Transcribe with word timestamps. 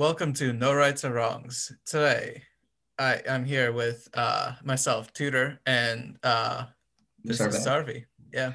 Welcome 0.00 0.32
to 0.32 0.54
No 0.54 0.72
Rights 0.72 1.04
or 1.04 1.12
Wrongs. 1.12 1.72
Today, 1.84 2.44
I 2.98 3.20
I'm 3.28 3.44
here 3.44 3.70
with 3.70 4.08
uh, 4.14 4.54
myself, 4.64 5.12
Tudor, 5.12 5.60
and 5.66 6.16
uh, 6.22 6.64
this 7.22 7.38
is 7.38 7.66
Sarvi. 7.66 8.06
Yeah. 8.32 8.52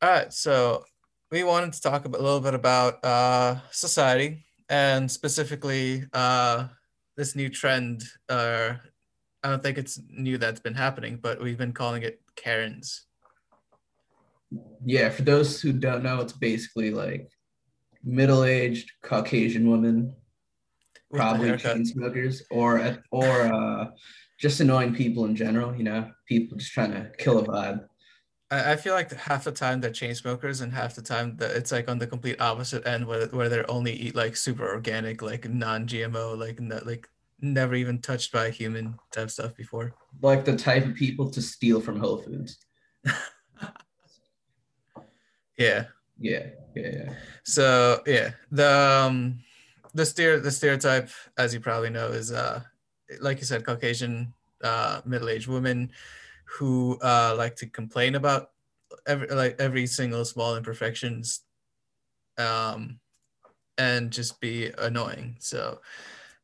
All 0.00 0.08
right, 0.08 0.32
so 0.32 0.84
we 1.30 1.44
wanted 1.44 1.74
to 1.74 1.82
talk 1.82 2.06
a 2.06 2.08
little 2.08 2.40
bit 2.40 2.54
about 2.54 3.04
uh, 3.04 3.56
society 3.72 4.46
and 4.70 5.10
specifically 5.10 6.04
uh, 6.14 6.68
this 7.18 7.36
new 7.36 7.50
trend. 7.50 8.02
Uh, 8.26 8.76
I 9.44 9.50
don't 9.50 9.62
think 9.62 9.76
it's 9.76 10.00
new 10.08 10.38
that's 10.38 10.60
been 10.60 10.72
happening, 10.72 11.18
but 11.20 11.42
we've 11.42 11.58
been 11.58 11.72
calling 11.74 12.04
it 12.04 12.22
Karens. 12.36 13.04
Yeah, 14.82 15.10
for 15.10 15.20
those 15.20 15.60
who 15.60 15.74
don't 15.74 16.02
know, 16.02 16.22
it's 16.22 16.32
basically 16.32 16.90
like 16.90 17.30
middle-aged 18.04 18.90
Caucasian 19.02 19.70
women, 19.70 20.14
probably 21.12 21.56
chain 21.56 21.84
smokers, 21.84 22.42
or 22.50 22.98
or 23.10 23.42
uh, 23.42 23.86
just 24.38 24.60
annoying 24.60 24.94
people 24.94 25.24
in 25.24 25.36
general. 25.36 25.74
You 25.74 25.84
know, 25.84 26.10
people 26.26 26.58
just 26.58 26.72
trying 26.72 26.92
to 26.92 27.10
kill 27.18 27.38
a 27.38 27.44
vibe. 27.44 27.84
I, 28.50 28.72
I 28.72 28.76
feel 28.76 28.94
like 28.94 29.12
half 29.12 29.44
the 29.44 29.52
time 29.52 29.80
they're 29.80 29.90
chain 29.90 30.14
smokers, 30.14 30.60
and 30.60 30.72
half 30.72 30.94
the 30.94 31.02
time 31.02 31.36
that 31.36 31.52
it's 31.52 31.72
like 31.72 31.88
on 31.88 31.98
the 31.98 32.06
complete 32.06 32.40
opposite 32.40 32.86
end, 32.86 33.06
where 33.06 33.26
where 33.28 33.48
they 33.48 33.62
only 33.64 33.92
eat 33.92 34.14
like 34.14 34.36
super 34.36 34.68
organic, 34.68 35.22
like 35.22 35.48
non-GMO, 35.48 36.38
like 36.38 36.60
not, 36.60 36.86
like 36.86 37.08
never 37.40 37.74
even 37.74 38.00
touched 38.00 38.32
by 38.32 38.46
a 38.46 38.50
human 38.50 38.98
type 39.12 39.30
stuff 39.30 39.56
before. 39.56 39.94
Like 40.20 40.44
the 40.44 40.56
type 40.56 40.84
of 40.84 40.94
people 40.94 41.30
to 41.30 41.40
steal 41.42 41.80
from 41.80 41.98
Whole 41.98 42.18
Foods. 42.18 42.58
yeah. 45.58 45.84
Yeah, 46.20 46.46
yeah. 46.76 47.14
So 47.44 48.02
yeah, 48.06 48.32
the 48.52 48.70
um, 48.70 49.40
the 49.94 50.04
steer 50.04 50.38
the 50.38 50.50
stereotype, 50.50 51.08
as 51.38 51.54
you 51.54 51.60
probably 51.60 51.90
know, 51.90 52.08
is 52.08 52.30
uh, 52.30 52.60
like 53.20 53.38
you 53.38 53.44
said, 53.44 53.64
Caucasian 53.64 54.32
uh, 54.62 55.00
middle-aged 55.04 55.48
women 55.48 55.90
who 56.44 56.98
uh, 57.02 57.34
like 57.36 57.56
to 57.56 57.66
complain 57.66 58.14
about 58.14 58.50
every 59.06 59.28
like 59.28 59.56
every 59.58 59.86
single 59.86 60.24
small 60.24 60.56
imperfections, 60.56 61.40
um, 62.36 63.00
and 63.78 64.10
just 64.10 64.40
be 64.40 64.70
annoying. 64.78 65.36
So, 65.40 65.80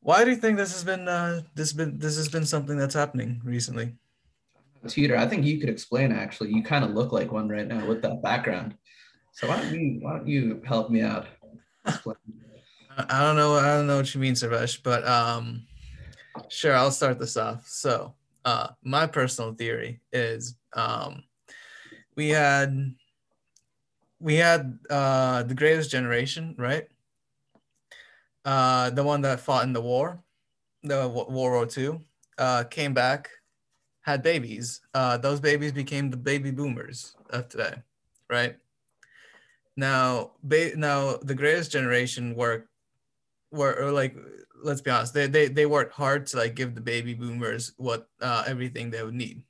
why 0.01 0.25
do 0.25 0.31
you 0.31 0.37
think 0.37 0.57
this 0.57 0.73
has 0.73 0.85
been 0.85 1.07
uh, 1.07 1.43
this 1.55 1.75
been 1.75 1.99
this 1.99 2.17
has 2.17 2.31
been 2.31 2.47
something 2.47 2.79
that's 2.79 2.95
happening 2.95 3.43
recently? 3.45 3.95
Tudor, 4.89 5.17
I 5.17 5.27
think 5.27 5.45
you 5.45 5.59
could 5.59 5.69
explain. 5.69 6.13
Actually, 6.13 6.53
you 6.53 6.63
kind 6.63 6.85
of 6.85 6.93
look 6.93 7.13
like 7.13 7.33
one 7.33 7.49
right 7.49 7.67
now 7.67 7.87
with 7.87 8.03
that 8.03 8.23
background. 8.23 8.77
So 9.37 9.49
why 9.49 9.61
don't 9.61 9.75
you 9.75 9.99
why 10.01 10.17
don't 10.17 10.27
you 10.27 10.63
help 10.65 10.89
me 10.89 11.03
out? 11.03 11.27
I 11.85 13.21
don't 13.21 13.37
know. 13.37 13.57
I 13.57 13.77
don't 13.77 13.87
know 13.87 13.99
what 13.99 14.15
you 14.15 14.19
mean, 14.19 14.33
Sarvesh, 14.33 14.83
but 14.83 15.07
um, 15.07 15.67
sure, 16.49 16.75
I'll 16.75 16.91
start 16.91 17.19
this 17.19 17.37
off. 17.37 17.69
So, 17.69 18.15
uh, 18.47 18.69
my 18.83 19.07
personal 19.07 19.53
theory 19.53 20.01
is 20.11 20.57
um, 20.73 21.25
we 22.15 22.31
had 22.31 22.95
we 24.21 24.37
had 24.37 24.79
uh, 24.89 25.43
the 25.43 25.55
greatest 25.55 25.91
generation, 25.91 26.55
right? 26.57 26.89
Uh, 28.43 28.89
the 28.89 29.05
one 29.05 29.21
that 29.21 29.41
fought 29.41 29.65
in 29.65 29.75
the 29.75 29.83
war, 29.83 30.23
the 30.83 31.07
World 31.07 31.31
War 31.31 31.69
II, 31.77 32.01
uh, 32.39 32.65
came 32.65 32.95
back, 32.95 33.29
had 34.01 34.23
babies. 34.23 34.81
Uh, 34.95 35.19
those 35.19 35.41
babies 35.41 35.73
became 35.73 36.09
the 36.09 36.17
baby 36.17 36.51
boomers 36.51 37.15
of 37.29 37.51
today, 37.51 37.75
right? 38.31 38.57
Now, 39.77 40.33
now 40.43 41.17
the 41.17 41.35
greatest 41.35 41.71
generation 41.71 42.35
work 42.35 42.69
were 43.51 43.91
like 43.93 44.17
let's 44.63 44.81
be 44.81 44.91
honest, 44.91 45.15
they, 45.15 45.27
they 45.27 45.49
they 45.49 45.67
worked 45.67 45.95
hard 45.95 46.27
to 46.27 46.37
like 46.37 46.55
give 46.55 46.75
the 46.75 46.81
baby 46.81 47.15
boomers 47.15 47.73
what 47.77 48.09
uh, 48.21 48.45
everything 48.47 48.91
they 48.91 49.03
would 49.03 49.15
need. 49.15 49.43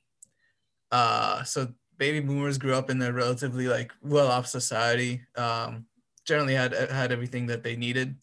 Uh, 0.91 1.43
so 1.43 1.73
baby 1.97 2.19
boomers 2.19 2.57
grew 2.57 2.73
up 2.73 2.89
in 2.89 3.01
a 3.01 3.11
relatively 3.11 3.67
like 3.67 3.91
well-off 4.01 4.47
society. 4.47 5.21
Um, 5.35 5.85
generally 6.25 6.53
had 6.53 6.73
had 6.73 7.11
everything 7.11 7.47
that 7.47 7.63
they 7.63 7.75
needed. 7.75 8.15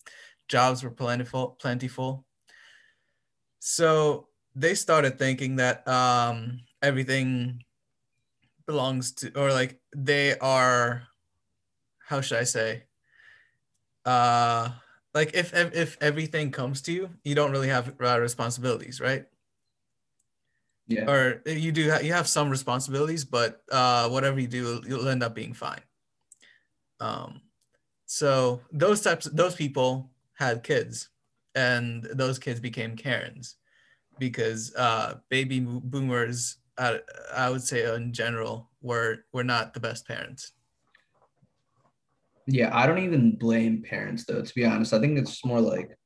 Jobs 0.49 0.83
were 0.83 0.91
plentiful, 0.91 1.57
plentiful. 1.61 2.25
So 3.61 4.29
they 4.55 4.75
started 4.75 5.19
thinking 5.19 5.57
that 5.57 5.87
um, 5.89 6.61
everything 6.83 7.65
belongs 8.67 9.13
to, 9.13 9.33
or 9.39 9.51
like 9.53 9.81
they 9.97 10.39
are 10.39 11.09
how 12.07 12.21
should 12.21 12.39
I 12.39 12.45
say? 12.45 12.85
Uh, 14.05 14.71
like 15.15 15.35
if 15.35 15.55
if 15.55 15.97
everything 16.01 16.51
comes 16.51 16.83
to 16.83 16.93
you, 16.93 17.11
you 17.25 17.35
don't 17.35 17.53
really 17.53 17.69
have 17.69 17.95
uh, 18.01 18.21
responsibilities, 18.21 19.01
right? 19.01 19.27
Yeah. 20.87 21.11
Or 21.11 21.43
you 21.47 21.73
do 21.73 21.91
ha- 21.91 22.01
you 22.01 22.13
have 22.13 22.29
some 22.29 22.51
responsibilities, 22.51 23.25
but 23.25 23.63
uh, 23.73 24.09
whatever 24.09 24.39
you 24.39 24.49
do, 24.49 24.83
you'll 24.87 25.09
end 25.09 25.23
up 25.23 25.35
being 25.35 25.55
fine. 25.55 25.81
Um, 27.01 27.41
so 28.07 28.61
those 28.71 29.01
types, 29.01 29.25
those 29.25 29.55
people 29.55 30.11
had 30.35 30.63
kids, 30.63 31.09
and 31.55 32.05
those 32.13 32.39
kids 32.39 32.61
became 32.61 32.97
Karens, 32.97 33.57
because 34.19 34.75
uh, 34.75 35.15
baby 35.31 35.61
boomers, 35.61 36.59
uh, 36.77 36.99
I 37.35 37.49
would 37.49 37.63
say 37.63 37.95
in 37.95 38.13
general, 38.13 38.69
were 38.83 39.25
were 39.33 39.45
not 39.45 39.73
the 39.73 39.81
best 39.81 40.07
parents. 40.07 40.53
Yeah, 42.47 42.71
I 42.77 42.87
don't 42.87 43.03
even 43.05 43.37
blame 43.37 43.83
parents 43.83 44.25
though, 44.25 44.43
to 44.43 44.55
be 44.55 44.65
honest. 44.65 44.93
I 44.93 45.01
think 45.01 45.19
it's 45.19 45.45
more 45.45 45.61
like 45.61 45.97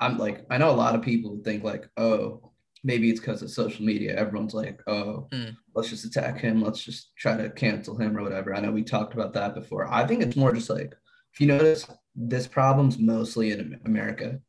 I'm 0.00 0.18
like 0.18 0.44
I 0.50 0.58
know 0.58 0.70
a 0.70 0.72
lot 0.72 0.94
of 0.94 1.02
people 1.02 1.40
think 1.44 1.64
like, 1.64 1.88
oh, 1.96 2.52
maybe 2.84 3.10
it's 3.10 3.20
because 3.20 3.42
of 3.42 3.50
social 3.50 3.84
media. 3.84 4.16
Everyone's 4.16 4.54
like, 4.54 4.80
oh, 4.86 5.28
mm. 5.32 5.56
let's 5.74 5.88
just 5.88 6.04
attack 6.04 6.40
him, 6.40 6.62
let's 6.62 6.82
just 6.82 7.12
try 7.16 7.36
to 7.36 7.50
cancel 7.50 7.96
him 7.96 8.16
or 8.16 8.22
whatever. 8.22 8.54
I 8.54 8.60
know 8.60 8.70
we 8.72 8.82
talked 8.82 9.14
about 9.14 9.32
that 9.34 9.54
before. 9.54 9.92
I 9.92 10.06
think 10.06 10.22
it's 10.22 10.36
more 10.36 10.52
just 10.52 10.70
like 10.70 10.94
if 11.32 11.40
you 11.40 11.46
notice 11.46 11.86
this 12.14 12.46
problem's 12.46 12.98
mostly 12.98 13.52
in 13.52 13.80
America. 13.84 14.40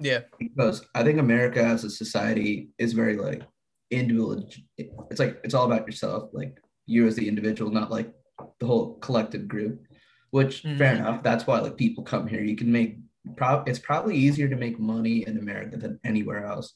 Yeah. 0.00 0.20
Because 0.38 0.84
I 0.94 1.02
think 1.02 1.18
America 1.18 1.62
as 1.62 1.84
a 1.84 1.90
society 1.90 2.68
is 2.78 2.92
very 2.92 3.16
like 3.16 3.42
individual. 3.90 4.48
It's 4.76 5.20
like 5.20 5.40
it's 5.44 5.54
all 5.54 5.66
about 5.66 5.86
yourself, 5.86 6.30
like 6.32 6.58
you 6.86 7.06
as 7.06 7.16
the 7.16 7.28
individual, 7.28 7.70
not 7.70 7.90
like 7.90 8.12
the 8.58 8.66
whole 8.66 8.98
collective 8.98 9.48
group 9.48 9.85
which 10.30 10.62
mm-hmm. 10.62 10.78
fair 10.78 10.94
enough. 10.94 11.22
That's 11.22 11.46
why 11.46 11.60
like 11.60 11.76
people 11.76 12.04
come 12.04 12.26
here. 12.26 12.42
You 12.42 12.56
can 12.56 12.70
make 12.70 12.98
pro- 13.36 13.64
it's 13.66 13.78
probably 13.78 14.16
easier 14.16 14.48
to 14.48 14.56
make 14.56 14.78
money 14.78 15.26
in 15.26 15.38
America 15.38 15.76
than 15.76 15.98
anywhere 16.04 16.46
else. 16.46 16.74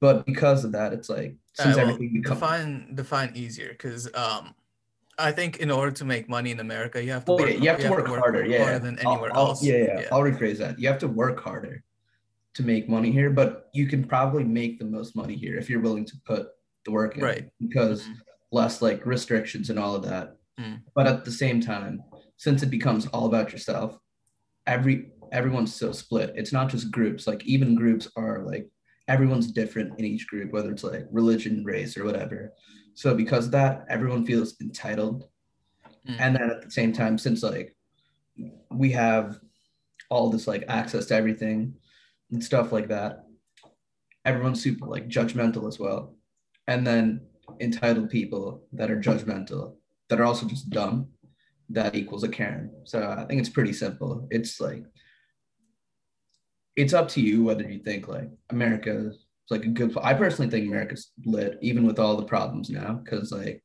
But 0.00 0.24
because 0.24 0.64
of 0.64 0.72
that, 0.72 0.92
it's 0.92 1.08
like 1.08 1.36
since 1.54 1.76
well, 1.76 1.86
everything 1.86 2.14
becomes 2.14 2.40
define 2.40 2.94
define 2.94 3.32
easier 3.34 3.68
because 3.70 4.08
um 4.14 4.54
I 5.18 5.32
think 5.32 5.58
in 5.58 5.70
order 5.70 5.90
to 5.92 6.04
make 6.04 6.28
money 6.28 6.50
in 6.50 6.60
America, 6.60 7.02
you 7.04 7.12
have 7.12 7.24
to 7.26 7.32
well, 7.32 7.40
work, 7.40 7.50
yeah, 7.50 7.60
you 7.60 7.68
have, 7.68 7.78
you 7.80 7.84
to, 7.86 7.90
work 7.90 8.08
work 8.08 8.20
harder. 8.20 8.46
Yeah, 8.46 8.64
harder 8.64 8.78
than 8.78 8.98
anywhere 8.98 9.30
I'll, 9.34 9.48
else. 9.48 9.62
Yeah, 9.62 9.76
yeah, 9.76 10.00
yeah, 10.00 10.08
I'll 10.10 10.22
rephrase 10.22 10.58
that. 10.58 10.78
You 10.78 10.88
have 10.88 10.98
to 11.00 11.08
work 11.08 11.40
harder 11.40 11.84
to 12.54 12.62
make 12.62 12.88
money 12.88 13.10
here, 13.10 13.30
but 13.30 13.68
you 13.74 13.86
can 13.86 14.04
probably 14.04 14.44
make 14.44 14.78
the 14.78 14.84
most 14.84 15.14
money 15.14 15.36
here 15.36 15.56
if 15.56 15.68
you're 15.68 15.80
willing 15.80 16.04
to 16.06 16.16
put 16.24 16.48
the 16.84 16.90
work 16.90 17.16
in. 17.16 17.22
Right. 17.22 17.50
Because 17.60 18.02
mm-hmm. 18.02 18.12
less 18.50 18.82
like 18.82 19.04
restrictions 19.06 19.70
and 19.70 19.78
all 19.78 19.94
of 19.94 20.02
that. 20.04 20.36
Mm. 20.58 20.80
But 20.94 21.06
at 21.06 21.24
the 21.24 21.30
same 21.30 21.60
time, 21.60 22.02
since 22.40 22.62
it 22.62 22.70
becomes 22.70 23.06
all 23.08 23.26
about 23.26 23.52
yourself, 23.52 23.98
every 24.66 25.10
everyone's 25.30 25.74
so 25.74 25.92
split. 25.92 26.32
It's 26.34 26.54
not 26.54 26.70
just 26.70 26.90
groups. 26.90 27.26
Like 27.26 27.44
even 27.44 27.74
groups 27.74 28.08
are 28.16 28.42
like 28.46 28.66
everyone's 29.08 29.52
different 29.52 29.98
in 29.98 30.06
each 30.06 30.26
group, 30.26 30.50
whether 30.50 30.70
it's 30.70 30.82
like 30.82 31.04
religion, 31.10 31.62
race, 31.64 31.98
or 31.98 32.04
whatever. 32.04 32.54
So 32.94 33.14
because 33.14 33.44
of 33.44 33.52
that, 33.52 33.84
everyone 33.90 34.24
feels 34.24 34.58
entitled. 34.62 35.24
Mm. 36.08 36.16
And 36.18 36.34
then 36.34 36.50
at 36.50 36.62
the 36.62 36.70
same 36.70 36.94
time, 36.94 37.18
since 37.18 37.42
like 37.42 37.76
we 38.70 38.90
have 38.92 39.38
all 40.08 40.30
this 40.30 40.46
like 40.46 40.64
access 40.66 41.04
to 41.06 41.16
everything 41.16 41.74
and 42.32 42.42
stuff 42.42 42.72
like 42.72 42.88
that, 42.88 43.26
everyone's 44.24 44.62
super 44.62 44.86
like 44.86 45.08
judgmental 45.08 45.68
as 45.68 45.78
well. 45.78 46.16
And 46.68 46.86
then 46.86 47.20
entitled 47.60 48.08
people 48.08 48.62
that 48.72 48.90
are 48.90 48.98
judgmental 48.98 49.74
that 50.08 50.18
are 50.18 50.24
also 50.24 50.46
just 50.46 50.70
dumb 50.70 51.08
that 51.70 51.94
equals 51.94 52.24
a 52.24 52.28
Karen. 52.28 52.70
So 52.84 53.14
I 53.18 53.24
think 53.24 53.40
it's 53.40 53.48
pretty 53.48 53.72
simple. 53.72 54.26
It's 54.30 54.60
like 54.60 54.84
it's 56.76 56.92
up 56.92 57.08
to 57.10 57.20
you 57.20 57.44
whether 57.44 57.68
you 57.68 57.78
think 57.80 58.08
like 58.08 58.30
America 58.50 59.08
is 59.08 59.26
like 59.50 59.64
a 59.64 59.68
good. 59.68 59.96
I 60.02 60.14
personally 60.14 60.50
think 60.50 60.66
America's 60.66 61.10
lit, 61.24 61.58
even 61.60 61.86
with 61.86 61.98
all 61.98 62.16
the 62.16 62.24
problems 62.24 62.70
now, 62.70 63.00
because 63.04 63.32
like 63.32 63.62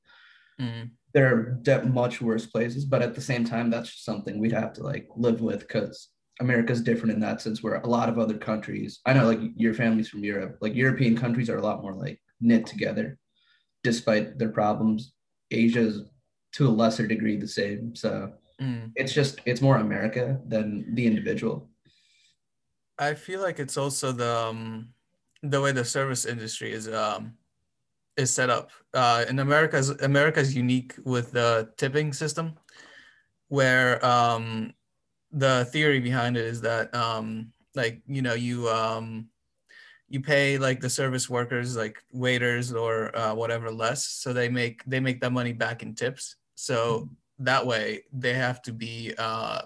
mm. 0.59 0.89
there 1.13 1.33
are 1.33 1.59
de- 1.61 1.85
much 1.85 2.21
worse 2.21 2.45
places. 2.45 2.85
But 2.85 3.01
at 3.01 3.15
the 3.15 3.21
same 3.21 3.45
time, 3.45 3.69
that's 3.69 3.91
just 3.91 4.05
something 4.05 4.39
we'd 4.39 4.51
have 4.51 4.73
to 4.73 4.83
like 4.83 5.07
live 5.15 5.41
with 5.41 5.59
because 5.59 6.09
America's 6.39 6.81
different 6.81 7.13
in 7.13 7.19
that 7.21 7.41
sense. 7.41 7.61
Where 7.61 7.75
a 7.75 7.87
lot 7.87 8.09
of 8.09 8.19
other 8.19 8.37
countries, 8.37 8.99
I 9.05 9.13
know 9.13 9.27
like 9.27 9.39
your 9.55 9.73
family's 9.73 10.09
from 10.09 10.23
Europe, 10.23 10.57
like 10.61 10.75
European 10.75 11.15
countries 11.15 11.49
are 11.49 11.57
a 11.57 11.63
lot 11.63 11.81
more 11.81 11.93
like 11.93 12.19
knit 12.41 12.65
together, 12.65 13.17
despite 13.83 14.37
their 14.37 14.49
problems. 14.49 15.13
Asia's 15.51 16.01
to 16.55 16.67
a 16.67 16.69
lesser 16.69 17.05
degree 17.05 17.35
the 17.35 17.47
same. 17.47 17.95
So 17.95 18.31
mm. 18.61 18.91
it's 18.95 19.13
just 19.13 19.39
it's 19.45 19.61
more 19.61 19.77
America 19.77 20.39
than 20.47 20.95
the 20.95 21.05
individual. 21.05 21.69
I 22.97 23.13
feel 23.13 23.41
like 23.41 23.59
it's 23.59 23.77
also 23.77 24.11
the 24.11 24.35
um, 24.37 24.89
the 25.43 25.61
way 25.61 25.71
the 25.71 25.85
service 25.85 26.25
industry 26.25 26.71
is 26.71 26.87
um, 26.87 27.33
is 28.15 28.31
set 28.31 28.49
up. 28.49 28.71
Uh, 28.93 29.25
in 29.27 29.39
America's 29.39 29.89
America's 29.89 30.55
unique 30.55 30.93
with 31.03 31.31
the 31.31 31.69
tipping 31.77 32.13
system, 32.13 32.53
where 33.49 34.03
um, 34.05 34.73
the 35.31 35.65
theory 35.71 35.99
behind 35.99 36.37
it 36.37 36.45
is 36.45 36.61
that 36.61 36.93
um, 36.95 37.51
like 37.75 38.01
you 38.07 38.21
know 38.21 38.33
you 38.33 38.69
um, 38.69 39.27
you 40.07 40.21
pay 40.21 40.57
like 40.57 40.79
the 40.79 40.89
service 40.89 41.29
workers 41.29 41.75
like 41.75 42.01
waiters 42.13 42.71
or 42.71 43.13
uh, 43.17 43.35
whatever 43.35 43.69
less, 43.71 44.05
so 44.05 44.31
they 44.31 44.47
make 44.47 44.85
they 44.85 45.01
make 45.01 45.19
that 45.19 45.33
money 45.33 45.51
back 45.51 45.83
in 45.83 45.93
tips. 45.93 46.37
So 46.55 47.09
that 47.39 47.65
way 47.65 48.03
they 48.11 48.33
have 48.33 48.61
to 48.63 48.73
be 48.73 49.13
uh, 49.17 49.61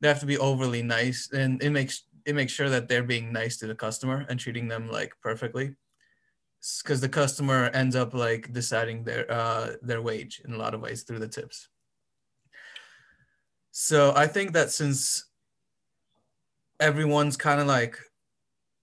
they 0.00 0.08
have 0.08 0.20
to 0.20 0.26
be 0.26 0.38
overly 0.38 0.82
nice, 0.82 1.30
and 1.32 1.62
it 1.62 1.70
makes 1.70 2.04
it 2.24 2.34
makes 2.34 2.52
sure 2.52 2.68
that 2.70 2.88
they're 2.88 3.02
being 3.02 3.32
nice 3.32 3.56
to 3.58 3.66
the 3.66 3.74
customer 3.74 4.26
and 4.28 4.38
treating 4.38 4.68
them 4.68 4.90
like 4.90 5.12
perfectly 5.22 5.74
because 6.82 7.00
the 7.00 7.08
customer 7.08 7.70
ends 7.72 7.96
up 7.96 8.12
like 8.14 8.52
deciding 8.52 9.04
their 9.04 9.30
uh, 9.30 9.72
their 9.82 10.02
wage 10.02 10.42
in 10.44 10.52
a 10.52 10.58
lot 10.58 10.74
of 10.74 10.80
ways 10.80 11.02
through 11.02 11.18
the 11.18 11.28
tips. 11.28 11.68
So 13.72 14.12
I 14.14 14.26
think 14.26 14.52
that 14.52 14.70
since 14.70 15.26
everyone's 16.78 17.36
kind 17.36 17.60
of 17.60 17.66
like 17.66 17.98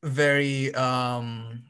very 0.04 0.74
um 0.76 1.64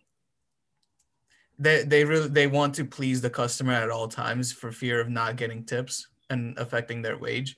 they 1.59 1.83
they 1.83 2.05
really 2.05 2.27
they 2.27 2.47
want 2.47 2.75
to 2.75 2.85
please 2.85 3.21
the 3.21 3.29
customer 3.29 3.73
at 3.73 3.89
all 3.89 4.07
times 4.07 4.51
for 4.51 4.71
fear 4.71 5.01
of 5.01 5.09
not 5.09 5.35
getting 5.35 5.65
tips 5.65 6.07
and 6.29 6.57
affecting 6.57 7.01
their 7.01 7.17
wage. 7.17 7.57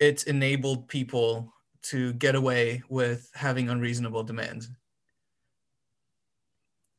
It's 0.00 0.24
enabled 0.24 0.88
people 0.88 1.52
to 1.82 2.12
get 2.14 2.34
away 2.34 2.82
with 2.88 3.30
having 3.34 3.68
unreasonable 3.68 4.24
demands. 4.24 4.68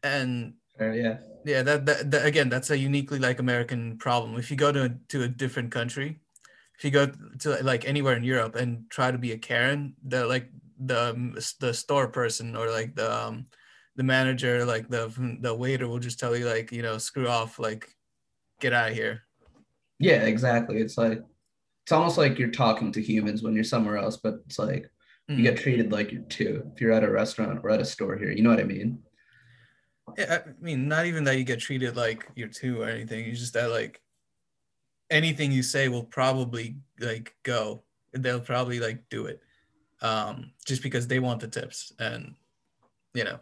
And 0.03 0.53
Uh, 0.79 0.91
yeah. 0.91 1.17
yeah 1.43 1.63
that, 1.63 1.85
that, 1.85 2.11
that 2.11 2.25
again 2.25 2.49
that's 2.49 2.69
a 2.69 2.77
uniquely 2.77 3.19
like 3.19 3.39
american 3.39 3.97
problem. 3.97 4.37
If 4.37 4.51
you 4.51 4.57
go 4.57 4.71
to, 4.71 4.95
to 5.09 5.23
a 5.23 5.27
different 5.27 5.71
country 5.71 6.19
if 6.77 6.85
you 6.85 6.91
go 6.91 7.07
to 7.39 7.63
like 7.63 7.87
anywhere 7.87 8.15
in 8.15 8.23
europe 8.23 8.55
and 8.55 8.85
try 8.89 9.09
to 9.11 9.17
be 9.17 9.31
a 9.31 9.37
karen 9.37 9.95
the 10.05 10.25
like 10.25 10.51
the 10.85 11.15
the 11.59 11.73
store 11.73 12.07
person 12.07 12.55
or 12.55 12.69
like 12.69 12.95
the 12.95 13.09
um, 13.11 13.47
the 13.97 14.03
manager 14.03 14.63
like 14.63 14.87
the 14.89 15.11
the 15.41 15.53
waiter 15.53 15.87
will 15.87 15.99
just 15.99 16.19
tell 16.19 16.35
you 16.37 16.45
like 16.47 16.71
you 16.71 16.81
know 16.81 16.97
screw 16.97 17.27
off 17.27 17.59
like 17.59 17.89
get 18.61 18.71
out 18.73 18.91
of 18.91 18.95
here 18.95 19.23
Yeah, 19.99 20.21
exactly. 20.23 20.77
It's 20.77 20.97
like 20.97 21.19
it's 21.83 21.91
almost 21.91 22.17
like 22.17 22.37
you're 22.37 22.51
talking 22.51 22.91
to 22.93 23.01
humans 23.01 23.41
when 23.41 23.55
you're 23.55 23.63
somewhere 23.63 23.97
else, 23.97 24.17
but 24.17 24.35
it's 24.45 24.59
like 24.59 24.83
you 25.27 25.37
Mm. 25.41 25.43
get 25.43 25.57
treated 25.57 25.91
like 25.91 26.11
you're 26.11 26.29
two 26.29 26.63
if 26.71 26.79
you're 26.79 26.93
at 26.93 27.03
a 27.03 27.11
restaurant 27.11 27.59
or 27.63 27.69
at 27.71 27.81
a 27.81 27.85
store 27.85 28.15
here. 28.17 28.31
You 28.31 28.43
know 28.43 28.51
what 28.51 28.59
I 28.61 28.63
mean? 28.63 28.99
Yeah, 30.17 30.39
I 30.45 30.51
mean, 30.61 30.87
not 30.87 31.05
even 31.05 31.23
that 31.25 31.37
you 31.37 31.43
get 31.43 31.59
treated 31.59 31.97
like 31.97 32.29
you're 32.35 32.47
two 32.61 32.81
or 32.81 32.87
anything. 32.87 33.25
It's 33.25 33.39
just 33.39 33.53
that 33.53 33.71
like 33.71 33.99
anything 35.09 35.51
you 35.51 35.63
say 35.63 35.89
will 35.89 36.05
probably 36.05 36.77
like 36.99 37.35
go. 37.43 37.83
They'll 38.13 38.39
probably 38.39 38.79
like 38.79 39.09
do 39.09 39.25
it, 39.25 39.41
um, 40.01 40.53
just 40.65 40.81
because 40.83 41.07
they 41.07 41.19
want 41.19 41.39
the 41.41 41.47
tips, 41.47 41.91
and 41.99 42.35
you 43.13 43.23
know. 43.23 43.39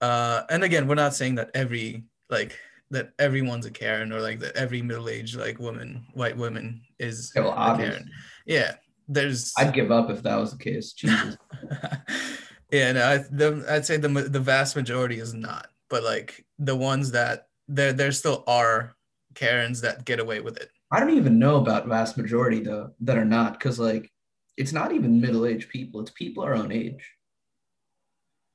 Uh, 0.00 0.42
and 0.50 0.64
again, 0.64 0.86
we're 0.86 0.94
not 0.94 1.14
saying 1.14 1.36
that 1.36 1.50
every 1.54 2.04
like 2.30 2.58
that 2.90 3.12
everyone's 3.18 3.66
a 3.66 3.70
Karen 3.70 4.12
or 4.12 4.20
like 4.20 4.40
that 4.40 4.56
every 4.56 4.82
middle-aged 4.82 5.36
like 5.36 5.58
woman, 5.58 6.06
white 6.14 6.36
woman 6.36 6.82
is 6.98 7.32
Yeah, 7.34 7.42
well, 7.42 7.52
a 7.52 7.56
obviously. 7.56 7.94
Karen. 7.96 8.10
Yeah, 8.46 8.74
there's. 9.08 9.52
I'd 9.58 9.74
give 9.74 9.90
up 9.90 10.10
if 10.10 10.22
that 10.22 10.36
was 10.36 10.52
the 10.52 10.58
case. 10.58 10.92
Jesus. 10.92 11.36
yeah, 12.70 12.92
no, 12.92 13.06
I, 13.06 13.16
the, 13.18 13.64
I'd 13.68 13.86
say 13.86 13.96
the 13.96 14.08
the 14.08 14.40
vast 14.40 14.76
majority 14.76 15.18
is 15.18 15.34
not, 15.34 15.68
but 15.88 16.02
like 16.04 16.44
the 16.58 16.76
ones 16.76 17.10
that 17.12 17.48
there 17.68 17.92
there 17.92 18.12
still 18.12 18.44
are 18.46 18.94
Karens 19.34 19.80
that 19.80 20.04
get 20.04 20.20
away 20.20 20.40
with 20.40 20.56
it. 20.56 20.70
I 20.90 21.00
don't 21.00 21.10
even 21.10 21.38
know 21.38 21.56
about 21.56 21.86
vast 21.86 22.16
majority 22.16 22.60
though 22.60 22.92
that 23.00 23.18
are 23.18 23.24
not 23.24 23.54
because 23.54 23.78
like 23.78 24.12
it's 24.56 24.72
not 24.72 24.92
even 24.92 25.20
middle-aged 25.20 25.68
people. 25.68 26.00
It's 26.00 26.10
people 26.10 26.44
our 26.44 26.54
own 26.54 26.70
age. 26.70 27.10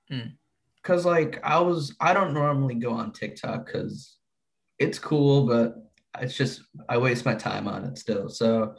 Hmm. 0.10 0.30
Cause 0.90 1.06
like 1.06 1.40
I 1.44 1.60
was 1.60 1.96
I 2.00 2.16
don't 2.16 2.34
normally 2.34 2.74
go 2.74 2.94
on 2.94 3.12
TikTok 3.12 3.68
because 3.68 4.18
it's 4.80 4.98
cool, 4.98 5.46
but 5.46 5.76
it's 6.20 6.36
just 6.36 6.64
I 6.90 6.98
waste 6.98 7.26
my 7.26 7.36
time 7.36 7.68
on 7.68 7.86
it 7.86 8.00
still. 8.00 8.28
So 8.28 8.74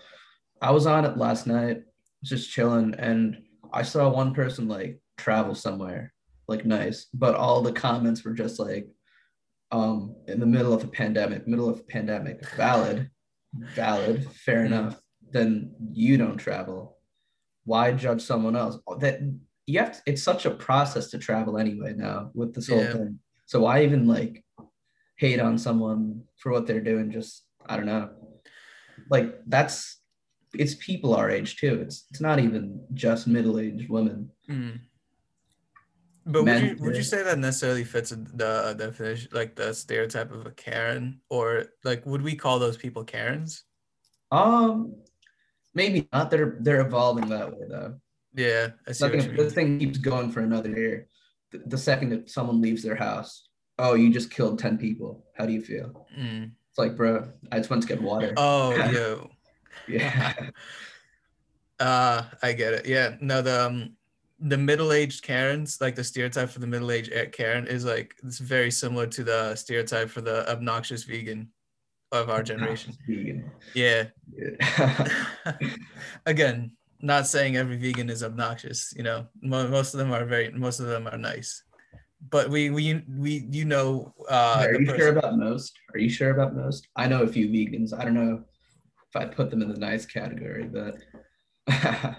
I 0.60 0.72
was 0.72 0.86
on 0.86 1.04
it 1.04 1.16
last 1.16 1.46
night, 1.46 1.82
just 2.24 2.50
chilling, 2.50 2.94
and 2.94 3.40
I 3.72 3.82
saw 3.82 4.08
one 4.08 4.34
person 4.34 4.66
like 4.66 5.00
travel 5.18 5.54
somewhere, 5.54 6.12
like 6.48 6.66
nice, 6.66 7.06
but 7.14 7.36
all 7.36 7.62
the 7.62 7.72
comments 7.72 8.24
were 8.24 8.34
just 8.34 8.58
like, 8.58 8.88
um, 9.70 10.16
in 10.26 10.40
the 10.40 10.46
middle 10.46 10.72
of 10.72 10.82
a 10.82 10.88
pandemic, 10.88 11.46
middle 11.46 11.68
of 11.68 11.78
a 11.78 11.84
pandemic, 11.84 12.44
valid, 12.56 13.08
valid, 13.54 14.28
fair 14.32 14.66
Hmm. 14.66 14.72
enough. 14.72 15.00
Then 15.30 15.74
you 15.92 16.16
don't 16.18 16.38
travel. 16.38 16.98
Why 17.64 17.92
judge 17.92 18.22
someone 18.22 18.56
else? 18.56 18.78
That 18.98 19.20
you 19.70 19.78
have 19.78 19.92
to, 19.92 20.00
it's 20.06 20.22
such 20.22 20.46
a 20.46 20.50
process 20.50 21.10
to 21.10 21.18
travel 21.18 21.56
anyway 21.58 21.92
now 21.96 22.30
with 22.34 22.54
this 22.54 22.68
whole 22.68 22.78
Yeah. 22.82 22.92
thing. 22.92 23.18
So 23.46 23.60
why 23.60 23.84
even 23.84 24.06
like 24.06 24.44
hate 25.16 25.40
on 25.40 25.58
someone 25.58 26.22
for 26.40 26.50
what 26.52 26.66
they're 26.66 26.88
doing? 26.92 27.10
Just 27.10 27.44
I 27.66 27.76
don't 27.76 27.86
know. 27.86 28.10
Like 29.08 29.28
that's 29.46 30.00
it's 30.54 30.74
people 30.74 31.14
our 31.14 31.30
age 31.30 31.56
too. 31.56 31.74
It's 31.84 32.06
it's 32.10 32.20
not 32.20 32.38
even 32.40 32.82
just 32.94 33.26
middle-aged 33.26 33.88
women. 33.88 34.30
Mm. 34.48 34.80
But 36.26 36.44
would 36.44 36.62
you 36.62 36.76
would 36.80 36.96
you 36.96 37.02
say 37.02 37.22
that 37.22 37.38
necessarily 37.38 37.84
fits 37.84 38.10
the 38.10 38.74
definition, 38.76 39.30
like 39.32 39.56
the 39.56 39.72
stereotype 39.72 40.30
of 40.32 40.46
a 40.46 40.50
Karen, 40.50 41.20
or 41.28 41.66
like 41.84 42.04
would 42.06 42.22
we 42.22 42.34
call 42.36 42.58
those 42.58 42.76
people 42.76 43.04
Karens? 43.04 43.64
Um, 44.30 44.94
maybe 45.74 46.08
not. 46.12 46.30
They're 46.30 46.58
they're 46.60 46.86
evolving 46.86 47.28
that 47.30 47.50
way 47.52 47.66
though. 47.68 47.94
Yeah, 48.34 48.68
I 48.86 48.92
see 48.92 49.04
what 49.04 49.14
Nothing. 49.14 49.36
This 49.36 49.54
thing 49.54 49.78
keeps 49.78 49.98
going 49.98 50.30
for 50.30 50.40
another 50.40 50.70
year. 50.70 51.08
The, 51.50 51.62
the 51.66 51.78
second 51.78 52.10
that 52.10 52.30
someone 52.30 52.60
leaves 52.60 52.82
their 52.82 52.94
house, 52.94 53.48
oh, 53.78 53.94
you 53.94 54.12
just 54.12 54.30
killed 54.30 54.58
ten 54.58 54.78
people. 54.78 55.24
How 55.36 55.46
do 55.46 55.52
you 55.52 55.62
feel? 55.62 56.06
Mm. 56.18 56.52
It's 56.68 56.78
like, 56.78 56.96
bro, 56.96 57.28
I 57.50 57.58
just 57.58 57.70
went 57.70 57.82
to 57.82 57.88
get 57.88 58.00
water. 58.00 58.32
Oh, 58.36 58.74
yo. 58.92 59.30
yeah. 59.88 60.34
Uh, 61.80 62.24
I 62.42 62.52
get 62.52 62.74
it. 62.74 62.84
Yeah, 62.84 63.16
no, 63.22 63.40
the 63.40 63.64
um, 63.64 63.96
the 64.38 64.58
middle-aged 64.58 65.22
Karens, 65.22 65.80
like 65.80 65.94
the 65.94 66.04
stereotype 66.04 66.50
for 66.50 66.58
the 66.58 66.66
middle-aged 66.66 67.10
Karen, 67.32 67.66
is 67.66 67.86
like 67.86 68.14
it's 68.22 68.36
very 68.38 68.70
similar 68.70 69.06
to 69.06 69.24
the 69.24 69.54
stereotype 69.54 70.10
for 70.10 70.20
the 70.20 70.46
obnoxious 70.50 71.04
vegan 71.04 71.48
of 72.12 72.28
our 72.28 72.42
generation. 72.42 72.92
Vegan. 73.08 73.50
Yeah. 73.74 74.08
Yeah. 74.36 75.08
Again, 76.26 76.72
not 77.02 77.26
saying 77.26 77.56
every 77.56 77.76
vegan 77.76 78.10
is 78.10 78.22
obnoxious. 78.22 78.92
You 78.96 79.02
know, 79.02 79.26
most 79.42 79.94
of 79.94 79.98
them 79.98 80.12
are 80.12 80.24
very, 80.24 80.50
most 80.50 80.80
of 80.80 80.86
them 80.86 81.06
are 81.06 81.18
nice. 81.18 81.62
But 82.28 82.50
we, 82.50 82.68
we, 82.70 83.02
we, 83.08 83.46
you 83.50 83.64
know, 83.64 84.12
uh, 84.28 84.64
Are 84.66 84.74
you 84.74 84.86
person- 84.86 84.98
sure 85.00 85.08
about 85.16 85.38
most? 85.38 85.72
Are 85.94 85.98
you 85.98 86.10
sure 86.10 86.30
about 86.30 86.54
most? 86.54 86.86
I 86.96 87.08
know 87.08 87.22
a 87.22 87.26
few 87.26 87.48
vegans. 87.48 87.98
I 87.98 88.04
don't 88.04 88.14
know 88.14 88.42
if 89.08 89.16
I'd 89.16 89.32
put 89.34 89.50
them 89.50 89.62
in 89.62 89.72
the 89.72 89.78
nice 89.78 90.04
category, 90.04 90.64
but 90.64 90.98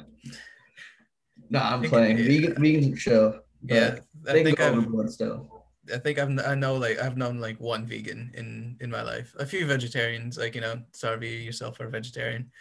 no, 1.50 1.60
I'm 1.60 1.84
playing. 1.84 2.18
yeah. 2.18 2.24
Vegan, 2.26 2.54
vegans 2.56 2.98
chill. 2.98 3.40
yeah, 3.64 4.00
I 4.28 4.44
think 4.44 4.60
overboard 4.60 5.12
still. 5.12 5.66
I 5.94 5.98
think 5.98 6.20
I've, 6.20 6.38
I 6.40 6.56
know 6.56 6.76
like 6.76 7.00
I've 7.00 7.18
known 7.18 7.40
like 7.40 7.60
one 7.60 7.86
vegan 7.86 8.32
in 8.36 8.78
in 8.82 8.90
my 8.90 9.02
life. 9.02 9.34
A 9.40 9.46
few 9.46 9.66
vegetarians, 9.66 10.38
like 10.38 10.56
you 10.56 10.62
know, 10.62 10.82
Sarvi 10.94 11.44
yourself 11.44 11.80
are 11.80 11.90
vegetarian, 11.90 12.52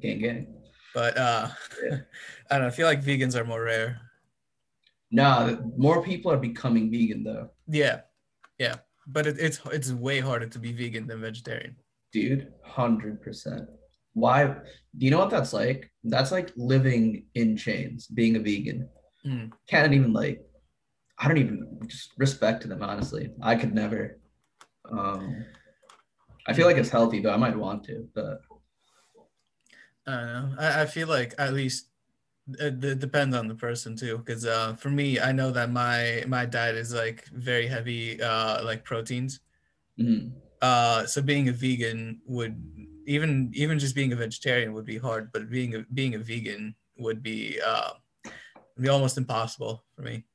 Gang, 0.00 0.20
gang. 0.20 0.46
But 0.94 1.16
uh, 1.18 1.48
Yeah. 1.82 1.98
I 2.50 2.54
don't 2.54 2.62
know. 2.62 2.68
I 2.68 2.70
feel 2.70 2.86
like 2.86 3.02
vegans 3.02 3.34
are 3.36 3.44
more 3.44 3.62
rare. 3.62 4.00
Nah, 5.10 5.56
more 5.76 6.02
people 6.02 6.30
are 6.32 6.36
becoming 6.36 6.90
vegan 6.90 7.22
though, 7.24 7.50
Yeah, 7.68 8.00
yeah, 8.58 8.76
but 9.06 9.26
it, 9.26 9.36
it's 9.38 9.60
it's 9.72 9.92
way 9.92 10.18
harder 10.20 10.46
to 10.46 10.58
be 10.58 10.72
vegan 10.72 11.06
than 11.06 11.20
vegetarian. 11.20 11.76
dude. 12.12 12.52
Hundred 12.64 13.22
percent. 13.22 13.68
Why? 14.14 14.44
Do 14.46 15.02
you 15.04 15.10
know 15.10 15.18
what 15.18 15.30
that's 15.30 15.52
like? 15.52 15.90
That's 16.04 16.32
like 16.32 16.50
living 16.56 17.26
in 17.34 17.56
chains. 17.56 18.06
Being 18.08 18.36
a 18.36 18.40
vegan. 18.40 18.88
Mm. 19.26 19.52
Can't 19.68 19.92
even 19.92 20.12
like. 20.12 20.40
I 21.18 21.28
don't 21.28 21.38
even 21.38 21.78
just 21.86 22.12
respect 22.18 22.62
to 22.62 22.68
them. 22.68 22.82
Honestly, 22.82 23.30
I 23.42 23.54
could 23.56 23.74
never. 23.74 24.18
Um, 24.90 25.44
I 26.48 26.52
feel 26.52 26.66
like 26.66 26.76
it's 26.76 26.90
healthy 26.90 27.20
though. 27.20 27.32
I 27.32 27.36
might 27.36 27.56
want 27.56 27.84
to, 27.84 28.08
but 28.14 28.40
I 30.06 30.16
don't 30.16 30.26
know. 30.26 30.56
I, 30.58 30.82
I 30.82 30.86
feel 30.86 31.08
like 31.08 31.34
at 31.38 31.54
least 31.54 31.90
it, 32.48 32.82
it 32.84 32.98
depends 33.00 33.36
on 33.36 33.48
the 33.48 33.54
person 33.54 33.96
too. 33.96 34.18
Because 34.18 34.46
uh, 34.46 34.74
for 34.76 34.90
me, 34.90 35.20
I 35.20 35.32
know 35.32 35.50
that 35.52 35.70
my 35.70 36.24
my 36.28 36.46
diet 36.46 36.76
is 36.76 36.94
like 36.94 37.26
very 37.28 37.66
heavy, 37.68 38.20
uh, 38.22 38.64
like 38.64 38.84
proteins. 38.84 39.40
mm, 39.98 40.34
Uh, 40.60 41.04
so 41.06 41.20
being 41.20 41.48
a 41.48 41.52
vegan 41.52 42.22
would 42.24 42.56
even 43.06 43.50
even 43.54 43.78
just 43.78 43.94
being 43.94 44.12
a 44.12 44.16
vegetarian 44.16 44.72
would 44.72 44.86
be 44.86 44.96
hard, 44.98 45.30
but 45.32 45.50
being 45.50 45.74
a 45.74 45.82
being 45.92 46.14
a 46.14 46.18
vegan 46.18 46.74
would 46.96 47.22
be 47.22 47.60
uh, 47.60 47.92
be 48.80 48.88
almost 48.88 49.18
impossible 49.18 49.84
for 49.96 50.02
me. 50.02 50.26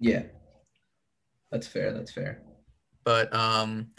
Yeah. 0.00 0.24
That's 1.50 1.66
fair. 1.66 1.92
That's 1.92 2.12
fair. 2.12 2.42
But 3.04 3.32
um 3.34 3.92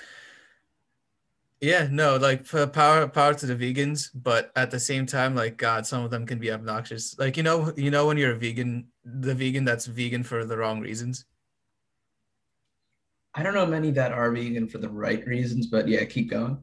yeah, 1.62 1.88
no, 1.92 2.16
like 2.18 2.48
power 2.48 3.08
power 3.08 3.34
to 3.34 3.46
the 3.46 3.56
vegans, 3.56 4.10
but 4.16 4.52
at 4.56 4.72
the 4.72 4.80
same 4.80 5.06
time, 5.06 5.36
like 5.36 5.58
God, 5.58 5.86
some 5.86 6.04
of 6.04 6.12
them 6.12 6.26
can 6.26 6.40
be 6.40 6.52
obnoxious. 6.52 7.18
Like 7.20 7.38
you 7.38 7.44
know, 7.44 7.74
you 7.76 7.92
know 7.92 8.08
when 8.08 8.18
you're 8.18 8.32
a 8.34 8.38
vegan, 8.38 8.88
the 9.04 9.36
vegan 9.36 9.66
that's 9.66 9.86
vegan 9.86 10.24
for 10.24 10.46
the 10.46 10.58
wrong 10.58 10.80
reasons. 10.80 11.26
I 13.36 13.44
don't 13.44 13.54
know 13.54 13.66
many 13.66 13.92
that 13.92 14.12
are 14.12 14.32
vegan 14.32 14.68
for 14.68 14.80
the 14.80 14.90
right 14.90 15.26
reasons, 15.26 15.68
but 15.68 15.88
yeah, 15.88 16.04
keep 16.06 16.30
going. 16.32 16.58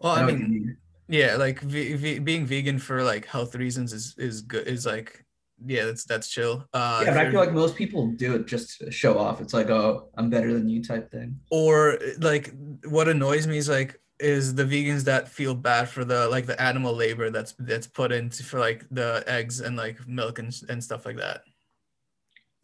Well, 0.00 0.12
I 0.12 0.20
know 0.20 0.26
what 0.26 0.32
you 0.34 0.38
mean, 0.40 0.50
mean. 0.50 0.76
yeah, 1.08 1.36
like 1.36 1.60
v- 1.60 1.94
v- 1.94 2.18
being 2.20 2.46
vegan 2.46 2.78
for 2.78 3.02
like 3.02 3.26
health 3.26 3.54
reasons 3.54 3.92
is 3.92 4.14
is 4.18 4.42
good. 4.42 4.66
Is 4.68 4.86
like 4.86 5.25
yeah, 5.64 5.84
that's 5.86 6.04
that's 6.04 6.28
chill. 6.28 6.66
Uh, 6.74 7.02
yeah, 7.04 7.12
but 7.14 7.26
I 7.26 7.30
feel 7.30 7.40
like 7.40 7.52
most 7.52 7.76
people 7.76 8.08
do 8.08 8.34
it 8.34 8.46
just 8.46 8.78
to 8.80 8.90
show 8.90 9.18
off. 9.18 9.40
It's 9.40 9.54
like, 9.54 9.70
oh, 9.70 10.10
I'm 10.16 10.28
better 10.28 10.52
than 10.52 10.68
you 10.68 10.82
type 10.82 11.10
thing. 11.10 11.38
or 11.50 11.98
like 12.18 12.52
what 12.84 13.08
annoys 13.08 13.46
me 13.46 13.56
is 13.58 13.68
like 13.68 14.00
is 14.18 14.54
the 14.54 14.64
vegans 14.64 15.04
that 15.04 15.28
feel 15.28 15.54
bad 15.54 15.88
for 15.88 16.02
the 16.04 16.26
like 16.28 16.46
the 16.46 16.60
animal 16.60 16.94
labor 16.94 17.28
that's 17.30 17.52
that's 17.58 17.86
put 17.86 18.10
into 18.12 18.42
for 18.42 18.58
like 18.58 18.84
the 18.90 19.22
eggs 19.26 19.60
and 19.60 19.76
like 19.76 19.98
milk 20.08 20.38
and, 20.38 20.54
and 20.70 20.82
stuff 20.82 21.04
like 21.04 21.18
that 21.18 21.42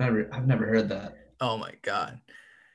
Never, 0.01 0.29
I've 0.33 0.47
never 0.47 0.67
heard 0.67 0.89
that. 0.89 1.13
oh 1.43 1.59
my 1.59 1.73
god 1.83 2.21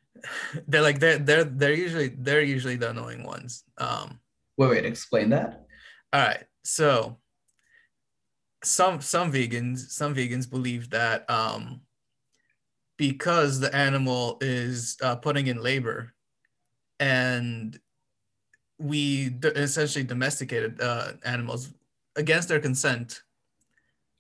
they're 0.68 0.84
like 0.84 1.00
they're 1.00 1.18
they're 1.18 1.44
they're 1.44 1.74
usually 1.74 2.10
they're 2.10 2.42
usually 2.44 2.76
the 2.76 2.92
annoying 2.92 3.24
ones 3.24 3.64
um 3.80 4.20
Wait, 4.58 4.70
wait, 4.70 4.86
explain 4.86 5.30
that. 5.32 5.66
all 6.14 6.22
right 6.22 6.44
so 6.64 7.18
some 8.68 9.02
some 9.02 9.32
vegans 9.32 9.90
some 9.90 10.14
vegans 10.14 10.50
believe 10.50 10.90
that 10.90 11.30
um 11.30 11.82
because 12.98 13.60
the 13.60 13.74
animal 13.76 14.38
is 14.42 14.98
uh, 15.04 15.16
putting 15.16 15.48
in 15.48 15.62
labor 15.62 16.14
and 17.00 17.80
we 18.80 19.30
d- 19.30 19.50
essentially 19.50 20.04
domesticated 20.04 20.82
uh, 20.82 21.14
animals 21.24 21.74
against 22.16 22.48
their 22.50 22.60
consent 22.60 23.22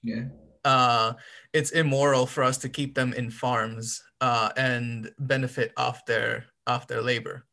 Yeah. 0.03 0.25
uh, 0.63 1.13
it's 1.53 1.71
immoral 1.71 2.25
for 2.25 2.43
us 2.43 2.57
to 2.59 2.69
keep 2.69 2.93
them 2.95 3.13
in 3.13 3.29
farms 3.31 4.03
uh, 4.21 4.49
and 4.57 5.11
benefit 5.19 5.73
off 5.77 6.05
their 6.05 6.45
off 6.67 6.87
their 6.87 7.01
labor 7.01 7.45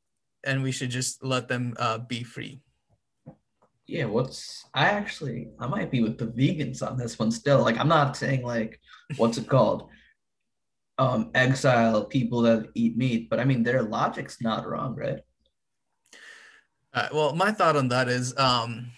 and 0.44 0.62
we 0.62 0.72
should 0.72 0.90
just 0.90 1.24
let 1.24 1.48
them 1.48 1.74
uh, 1.78 1.98
be 1.98 2.22
free 2.22 2.60
Yeah, 3.86 4.06
what's 4.06 4.64
I 4.72 4.86
actually 4.86 5.48
I 5.58 5.66
might 5.66 5.90
be 5.90 6.02
with 6.02 6.18
the 6.18 6.26
vegans 6.26 6.82
on 6.82 6.96
this 6.96 7.18
one 7.18 7.30
still. 7.30 7.60
Like 7.60 7.78
I'm 7.78 7.88
not 7.88 8.16
saying 8.16 8.42
like 8.42 8.80
what's 9.16 9.38
it 9.38 9.48
called? 9.48 9.88
Um 10.96 11.30
exile 11.34 12.04
people 12.04 12.42
that 12.42 12.68
eat 12.74 12.96
meat, 12.96 13.28
but 13.28 13.40
I 13.40 13.44
mean 13.44 13.62
their 13.62 13.82
logic's 13.82 14.40
not 14.40 14.66
wrong, 14.66 14.94
right? 14.96 15.20
Uh, 16.94 17.08
well, 17.12 17.34
my 17.34 17.50
thought 17.50 17.74
on 17.76 17.88
that 17.88 18.08
is, 18.08 18.38
um, 18.38 18.92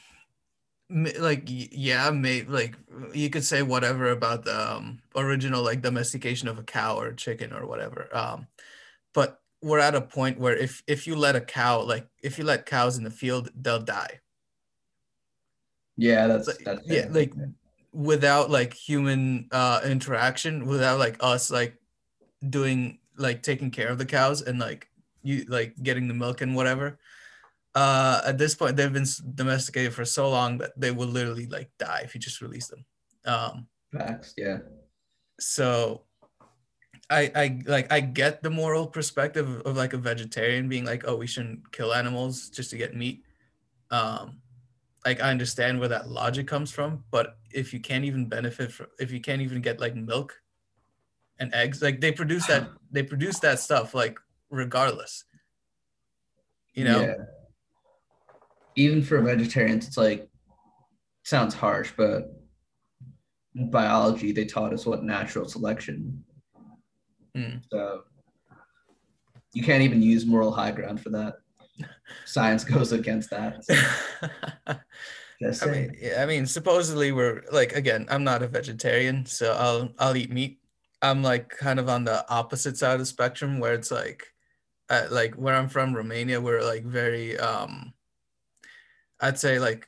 like, 0.91 1.45
yeah, 1.47 2.11
may 2.11 2.43
like 2.43 2.77
you 3.15 3.31
could 3.31 3.43
say 3.43 3.63
whatever 3.63 4.11
about 4.11 4.45
the 4.45 4.77
um, 4.77 5.01
original 5.17 5.65
like 5.65 5.81
domestication 5.81 6.47
of 6.47 6.59
a 6.59 6.63
cow 6.63 6.97
or 6.97 7.13
chicken 7.13 7.53
or 7.53 7.67
whatever. 7.67 8.15
Um, 8.15 8.47
but 9.15 9.41
we're 9.63 9.81
at 9.81 9.95
a 9.97 10.01
point 10.01 10.39
where 10.39 10.55
if 10.55 10.83
if 10.87 11.07
you 11.07 11.17
let 11.17 11.35
a 11.35 11.41
cow, 11.41 11.81
like 11.83 12.07
if 12.23 12.39
you 12.39 12.45
let 12.45 12.67
cows 12.67 12.99
in 12.99 13.05
the 13.05 13.11
field, 13.11 13.51
they'll 13.57 13.81
die 13.81 14.21
Yeah, 15.97 16.27
that's 16.27 16.47
Like, 16.47 16.59
that's 16.65 16.81
yeah, 16.87 17.07
like 17.11 17.33
without 17.93 18.51
like 18.51 18.75
human 18.75 19.49
uh 19.51 19.81
interaction, 19.85 20.67
without 20.67 20.99
like 20.99 21.17
us 21.21 21.51
like 21.51 21.77
doing 22.49 22.99
like 23.17 23.43
taking 23.43 23.71
care 23.71 23.89
of 23.89 23.99
the 23.99 24.07
cows 24.07 24.43
and 24.43 24.59
like 24.59 24.89
you 25.23 25.45
like 25.49 25.75
getting 25.83 26.09
the 26.09 26.15
milk 26.15 26.41
and 26.41 26.55
whatever. 26.55 26.99
Uh, 27.75 28.23
at 28.27 28.39
this 28.39 28.55
point, 28.55 28.77
they've 28.77 28.93
been 28.93 29.07
domesticated 29.35 29.93
for 29.93 30.05
so 30.05 30.31
long 30.31 30.59
that 30.59 30.73
they 30.81 30.91
will 30.91 31.09
literally 31.09 31.47
like 31.47 31.71
die 31.79 32.01
if 32.05 32.15
you 32.15 32.21
just 32.21 32.41
release 32.41 32.69
them. 32.69 32.85
Um, 33.27 33.67
facts. 33.93 34.33
Yeah. 34.37 34.59
so 35.39 36.05
I 37.11 37.31
I 37.35 37.61
like 37.67 37.93
I 37.93 38.01
get 38.01 38.43
the 38.43 38.51
moral 38.51 38.87
perspective 38.87 39.49
of, 39.49 39.63
of 39.63 39.77
like 39.77 39.93
a 39.93 39.99
vegetarian 39.99 40.69
being 40.69 40.85
like, 40.85 41.05
oh, 41.07 41.17
we 41.17 41.27
shouldn't 41.27 41.71
kill 41.73 41.93
animals 41.95 42.49
just 42.51 42.71
to 42.71 42.77
get 42.77 42.97
meat. 42.97 43.23
Um, 43.91 44.41
like 45.07 45.23
I 45.23 45.31
understand 45.31 45.79
where 45.79 45.89
that 45.89 46.09
logic 46.09 46.49
comes 46.49 46.73
from, 46.73 47.05
but 47.13 47.39
if 47.53 47.73
you 47.73 47.79
can't 47.79 48.05
even 48.05 48.29
benefit 48.29 48.73
from, 48.73 48.89
if 48.99 49.13
you 49.13 49.21
can't 49.21 49.41
even 49.41 49.63
get 49.63 49.81
like 49.81 49.95
milk 49.95 50.35
and 51.39 51.55
eggs, 51.55 51.81
like 51.81 52.01
they 52.01 52.11
produce 52.11 52.47
that 52.49 52.69
they 52.91 53.05
produce 53.05 53.39
that 53.39 53.61
stuff 53.61 53.95
like 53.95 54.19
regardless. 54.51 55.25
You 56.75 56.85
know, 56.85 57.01
Yeah. 57.01 57.15
Even 58.79 59.01
for 59.01 59.23
vegetarians, 59.23 59.87
it's 59.87 59.97
like 59.97 60.29
sounds 61.23 61.55
harsh, 61.55 61.93
but 61.97 62.33
in 63.55 63.71
biology 63.71 64.33
they 64.33 64.45
taught 64.45 64.75
us 64.75 64.85
what 64.85 65.05
natural 65.05 65.49
selection. 65.49 66.25
Mm. 67.35 67.63
So 67.71 68.03
you 69.55 69.63
can't 69.63 69.83
even 69.83 70.03
use 70.03 70.27
moral 70.27 70.51
high 70.51 70.73
ground 70.73 71.01
for 71.01 71.11
that. 71.11 71.37
Science 72.25 72.65
goes 72.65 72.93
against 72.93 73.31
that. 73.31 73.65
I 75.63 75.67
mean, 75.67 75.97
yeah, 76.01 76.23
I 76.23 76.27
mean, 76.27 76.47
supposedly 76.47 77.13
we're 77.13 77.43
like 77.53 77.75
again, 77.75 78.07
I'm 78.09 78.25
not 78.25 78.43
a 78.43 78.49
vegetarian, 78.49 79.27
so 79.27 79.53
I'll 79.53 79.93
I'll 79.99 80.17
eat 80.17 80.31
meat. 80.31 80.61
I'm 81.03 81.23
like 81.23 81.51
kind 81.51 81.79
of 81.79 81.89
on 81.89 82.05
the 82.05 82.29
opposite 82.31 82.79
side 82.79 82.95
of 82.95 83.01
the 83.01 83.07
spectrum 83.07 83.61
where 83.61 83.75
it's 83.75 83.91
like, 83.91 84.25
uh, 84.89 85.07
like 85.11 85.35
where 85.35 85.55
I'm 85.55 85.69
from, 85.69 85.95
Romania, 85.95 86.41
we're 86.41 86.63
like 86.63 86.85
very, 86.85 87.39
um, 87.39 87.93
I'd 89.21 89.39
say 89.39 89.59
like, 89.59 89.87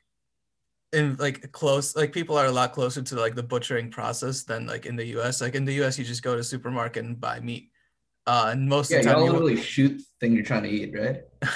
in 0.93 1.17
like 1.17 1.51
close, 1.53 1.97
like 1.97 2.13
people 2.13 2.37
are 2.37 2.47
a 2.47 2.53
lot 2.53 2.73
closer 2.73 3.03
to 3.03 3.17
like 3.17 3.35
the 3.35 3.43
butchering 3.43 3.91
process 3.91 4.45
than 4.45 4.67
like 4.67 4.87
in 4.87 4.97
the 4.97 5.07
U.S. 5.07 5.41
Like 5.41 5.55
in 5.55 5.65
the 5.65 5.75
U.S., 5.75 5.99
you 5.99 6.05
just 6.05 6.23
go 6.23 6.37
to 6.37 6.45
supermarket 6.45 7.05
and 7.05 7.21
buy 7.21 7.41
meat, 7.41 7.71
uh, 8.29 8.51
and 8.53 8.69
most 8.69 8.91
yeah, 8.91 8.99
of 8.99 9.05
the 9.05 9.11
time 9.11 9.25
you 9.25 9.33
literally 9.33 9.57
shoot 9.57 9.97
the 9.99 10.05
thing 10.21 10.33
you're 10.35 10.45
trying 10.45 10.65
to 10.65 10.69
eat, 10.69 10.95
right? 10.95 11.23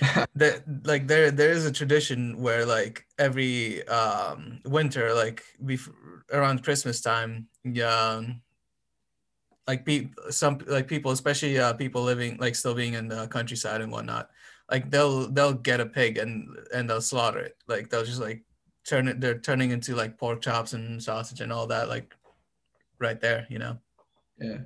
there 0.34 0.62
like 0.84 1.06
there 1.06 1.30
there 1.30 1.50
is 1.50 1.64
a 1.64 1.72
tradition 1.72 2.36
where 2.40 2.66
like 2.66 3.06
every 3.18 3.86
um 3.88 4.60
winter 4.66 5.14
like 5.14 5.42
bef- 5.64 5.88
around 6.32 6.62
christmas 6.62 7.00
time 7.00 7.48
yeah 7.64 8.20
like 9.66 9.84
pe- 9.84 10.10
some 10.30 10.58
like 10.66 10.86
people 10.86 11.10
especially 11.10 11.58
uh 11.58 11.72
people 11.72 12.02
living 12.02 12.36
like 12.38 12.54
still 12.54 12.74
being 12.74 12.94
in 12.94 13.08
the 13.08 13.26
countryside 13.28 13.80
and 13.80 13.90
whatnot 13.90 14.30
like 14.70 14.90
they'll 14.90 15.28
they'll 15.30 15.54
get 15.54 15.80
a 15.80 15.86
pig 15.86 16.18
and 16.18 16.56
and 16.74 16.88
they'll 16.88 17.00
slaughter 17.00 17.40
it 17.40 17.56
like 17.66 17.88
they'll 17.88 18.04
just 18.04 18.20
like 18.20 18.44
turn 18.86 19.08
it 19.08 19.20
they're 19.20 19.38
turning 19.38 19.70
into 19.70 19.94
like 19.96 20.18
pork 20.18 20.40
chops 20.40 20.72
and 20.72 21.02
sausage 21.02 21.40
and 21.40 21.52
all 21.52 21.66
that 21.66 21.88
like 21.88 22.14
right 22.98 23.20
there 23.20 23.46
you 23.50 23.58
know 23.58 23.78
Yeah. 24.38 24.58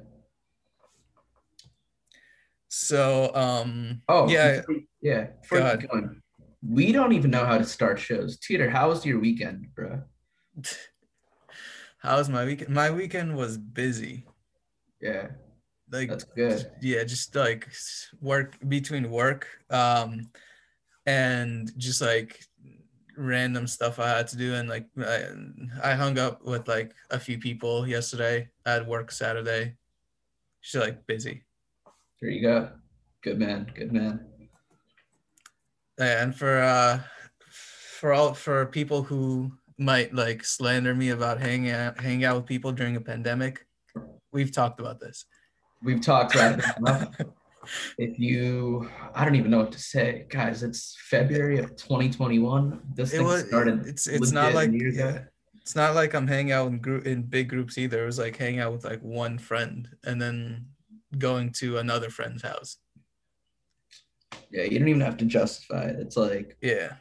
So 2.71 3.35
um 3.35 4.01
Oh, 4.09 4.29
yeah 4.29 4.63
yeah. 5.03 5.27
You 5.53 5.89
going, 5.89 6.23
we 6.67 6.93
don't 6.93 7.13
even 7.13 7.31
know 7.31 7.45
how 7.45 7.59
to 7.59 7.65
start 7.65 7.99
shows. 7.99 8.39
Teeter, 8.39 8.71
how 8.71 8.89
was 8.89 9.05
your 9.05 9.19
weekend, 9.19 9.67
bro? 9.75 10.03
how 11.99 12.17
was 12.17 12.29
my 12.29 12.45
weekend 12.45 12.71
my 12.75 12.91
weekend 12.91 13.37
was 13.37 13.59
busy 13.59 14.25
Yeah, 15.01 15.29
like 15.93 16.09
that's 16.09 16.25
good. 16.25 16.71
yeah 16.81 17.05
just 17.05 17.35
like 17.37 17.69
work 18.21 18.57
between 18.69 19.11
work 19.11 19.47
um 19.71 20.31
and 21.07 21.71
just 21.77 22.01
like 22.01 22.41
random 23.17 23.67
stuff 23.67 23.99
i 23.99 24.09
had 24.09 24.29
to 24.29 24.37
do 24.37 24.55
and 24.55 24.69
like 24.69 24.87
i, 24.99 25.25
I 25.85 25.95
hung 25.95 26.19
up 26.19 26.43
with 26.45 26.67
like 26.69 26.95
a 27.11 27.19
few 27.19 27.39
people 27.39 27.87
yesterday 27.87 28.49
at 28.65 28.87
work 28.87 29.13
saturday 29.13 29.77
just 30.63 30.83
like 30.85 31.07
busy 31.07 31.45
There 32.21 32.31
you 32.31 32.43
go. 32.43 32.71
Good 33.23 33.39
man. 33.39 33.71
Good 33.75 33.93
man. 33.93 34.27
and 35.99 36.35
for 36.35 36.61
uh 36.61 37.01
for 37.51 38.13
all 38.13 38.33
for 38.33 38.67
people 38.67 39.03
who 39.03 39.53
might 39.79 40.15
like 40.15 40.45
slander 40.45 40.95
me 40.95 41.11
about 41.11 41.41
hanging 41.41 41.71
out 41.71 42.01
hanging 42.01 42.25
out 42.25 42.37
with 42.37 42.47
people 42.47 42.73
during 42.73 42.97
a 42.97 43.01
pandemic 43.01 43.67
we've 44.33 44.53
talked 44.53 44.81
about 44.81 45.01
this 45.01 45.27
We've 45.83 46.01
talked 46.01 46.35
about 46.35 46.59
it 46.59 46.65
enough. 46.77 47.17
If 47.99 48.19
you, 48.19 48.89
I 49.15 49.23
don't 49.23 49.35
even 49.35 49.51
know 49.51 49.59
what 49.59 49.73
to 49.73 49.79
say, 49.79 50.25
guys. 50.31 50.63
It's 50.63 50.97
February 51.11 51.59
of 51.59 51.77
2021. 51.77 52.81
This 52.95 53.13
it 53.13 53.19
thing 53.19 53.27
was 53.27 53.47
started. 53.47 53.87
it's 53.87 54.07
it's 54.07 54.33
not 54.33 54.55
like 54.55 54.71
yeah, 54.73 55.25
it's 55.61 55.77
not 55.77 55.95
like 55.95 56.15
i'm 56.15 56.27
hanging 56.27 56.53
out 56.53 56.69
in 56.69 56.79
group 56.79 57.07
in 57.07 57.23
big 57.23 57.51
groups 57.51 57.77
either 57.77 58.03
it 58.03 58.07
was 58.07 58.19
like 58.19 58.37
hanging 58.37 58.61
out 58.61 58.73
with 58.73 58.85
like 58.85 59.01
one 59.03 59.39
friend 59.39 59.89
and 60.05 60.21
then 60.21 60.67
going 61.19 61.53
to 61.53 61.79
another 61.79 62.11
friend's 62.11 62.43
house. 62.43 62.79
Yeah, 64.51 64.65
you 64.65 64.79
don't 64.79 64.89
even 64.89 65.01
have 65.01 65.17
to 65.19 65.25
justify 65.25 65.85
it. 65.85 65.97
It's 66.01 66.17
like 66.17 66.57
yeah. 66.61 66.95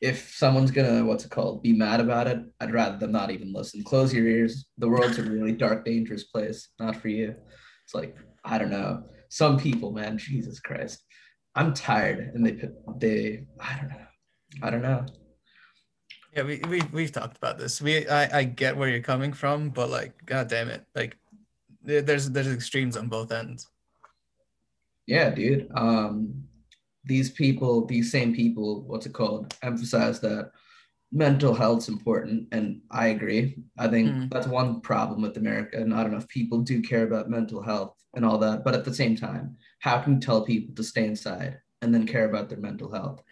if 0.00 0.34
someone's 0.34 0.70
gonna 0.70 1.04
what's 1.04 1.24
it 1.24 1.30
called 1.30 1.62
be 1.62 1.72
mad 1.72 2.00
about 2.00 2.26
it 2.26 2.40
i'd 2.60 2.72
rather 2.72 2.98
them 2.98 3.12
not 3.12 3.30
even 3.30 3.52
listen. 3.52 3.82
Close 3.82 4.12
your 4.12 4.26
ears. 4.26 4.66
The 4.78 4.88
world's 4.88 5.18
a 5.18 5.22
really 5.22 5.52
dark 5.52 5.84
dangerous 5.84 6.24
place. 6.24 6.68
Not 6.78 6.96
for 6.96 7.08
you. 7.08 7.34
It's 7.84 7.94
like 7.94 8.16
i 8.44 8.58
don't 8.58 8.70
know. 8.70 9.04
Some 9.28 9.58
people 9.58 9.92
man 9.92 10.18
jesus 10.18 10.60
christ. 10.60 11.04
I'm 11.54 11.74
tired 11.74 12.32
and 12.34 12.44
they 12.46 12.68
they 12.98 13.46
i 13.60 13.76
don't 13.76 13.90
know. 13.90 14.06
I 14.62 14.70
don't 14.70 14.82
know. 14.82 15.06
Yeah 16.34 16.42
we, 16.42 16.60
we 16.68 16.82
we've 16.92 17.12
talked 17.12 17.36
about 17.36 17.58
this. 17.58 17.80
We 17.80 18.08
I, 18.08 18.40
I 18.40 18.44
get 18.44 18.76
where 18.76 18.88
you're 18.88 19.00
coming 19.02 19.32
from 19.32 19.70
but 19.70 19.90
like 19.90 20.14
god 20.26 20.48
damn 20.48 20.68
it. 20.68 20.84
Like 20.94 21.16
there's 21.88 22.30
there's 22.30 22.52
extremes 22.52 22.96
on 22.96 23.08
both 23.08 23.32
ends 23.32 23.68
yeah 25.06 25.30
dude 25.30 25.68
um 25.74 26.48
these 27.08 27.30
people, 27.30 27.86
these 27.86 28.12
same 28.12 28.34
people, 28.34 28.82
what's 28.82 29.06
it 29.06 29.14
called, 29.14 29.54
emphasize 29.62 30.20
that 30.20 30.52
mental 31.10 31.54
health's 31.54 31.88
important. 31.88 32.46
And 32.52 32.82
I 32.90 33.08
agree. 33.08 33.56
I 33.78 33.88
think 33.88 34.10
mm. 34.10 34.30
that's 34.30 34.46
one 34.46 34.82
problem 34.82 35.22
with 35.22 35.38
America. 35.38 35.82
Not 35.84 36.06
enough 36.06 36.28
people 36.28 36.58
do 36.60 36.82
care 36.82 37.04
about 37.04 37.30
mental 37.30 37.62
health 37.62 37.96
and 38.14 38.24
all 38.24 38.38
that. 38.38 38.62
But 38.62 38.74
at 38.74 38.84
the 38.84 38.94
same 38.94 39.16
time, 39.16 39.56
how 39.80 40.00
can 40.00 40.14
you 40.14 40.20
tell 40.20 40.44
people 40.44 40.74
to 40.74 40.84
stay 40.84 41.06
inside 41.06 41.58
and 41.80 41.94
then 41.94 42.06
care 42.06 42.28
about 42.28 42.50
their 42.50 42.58
mental 42.58 42.92
health? 42.92 43.22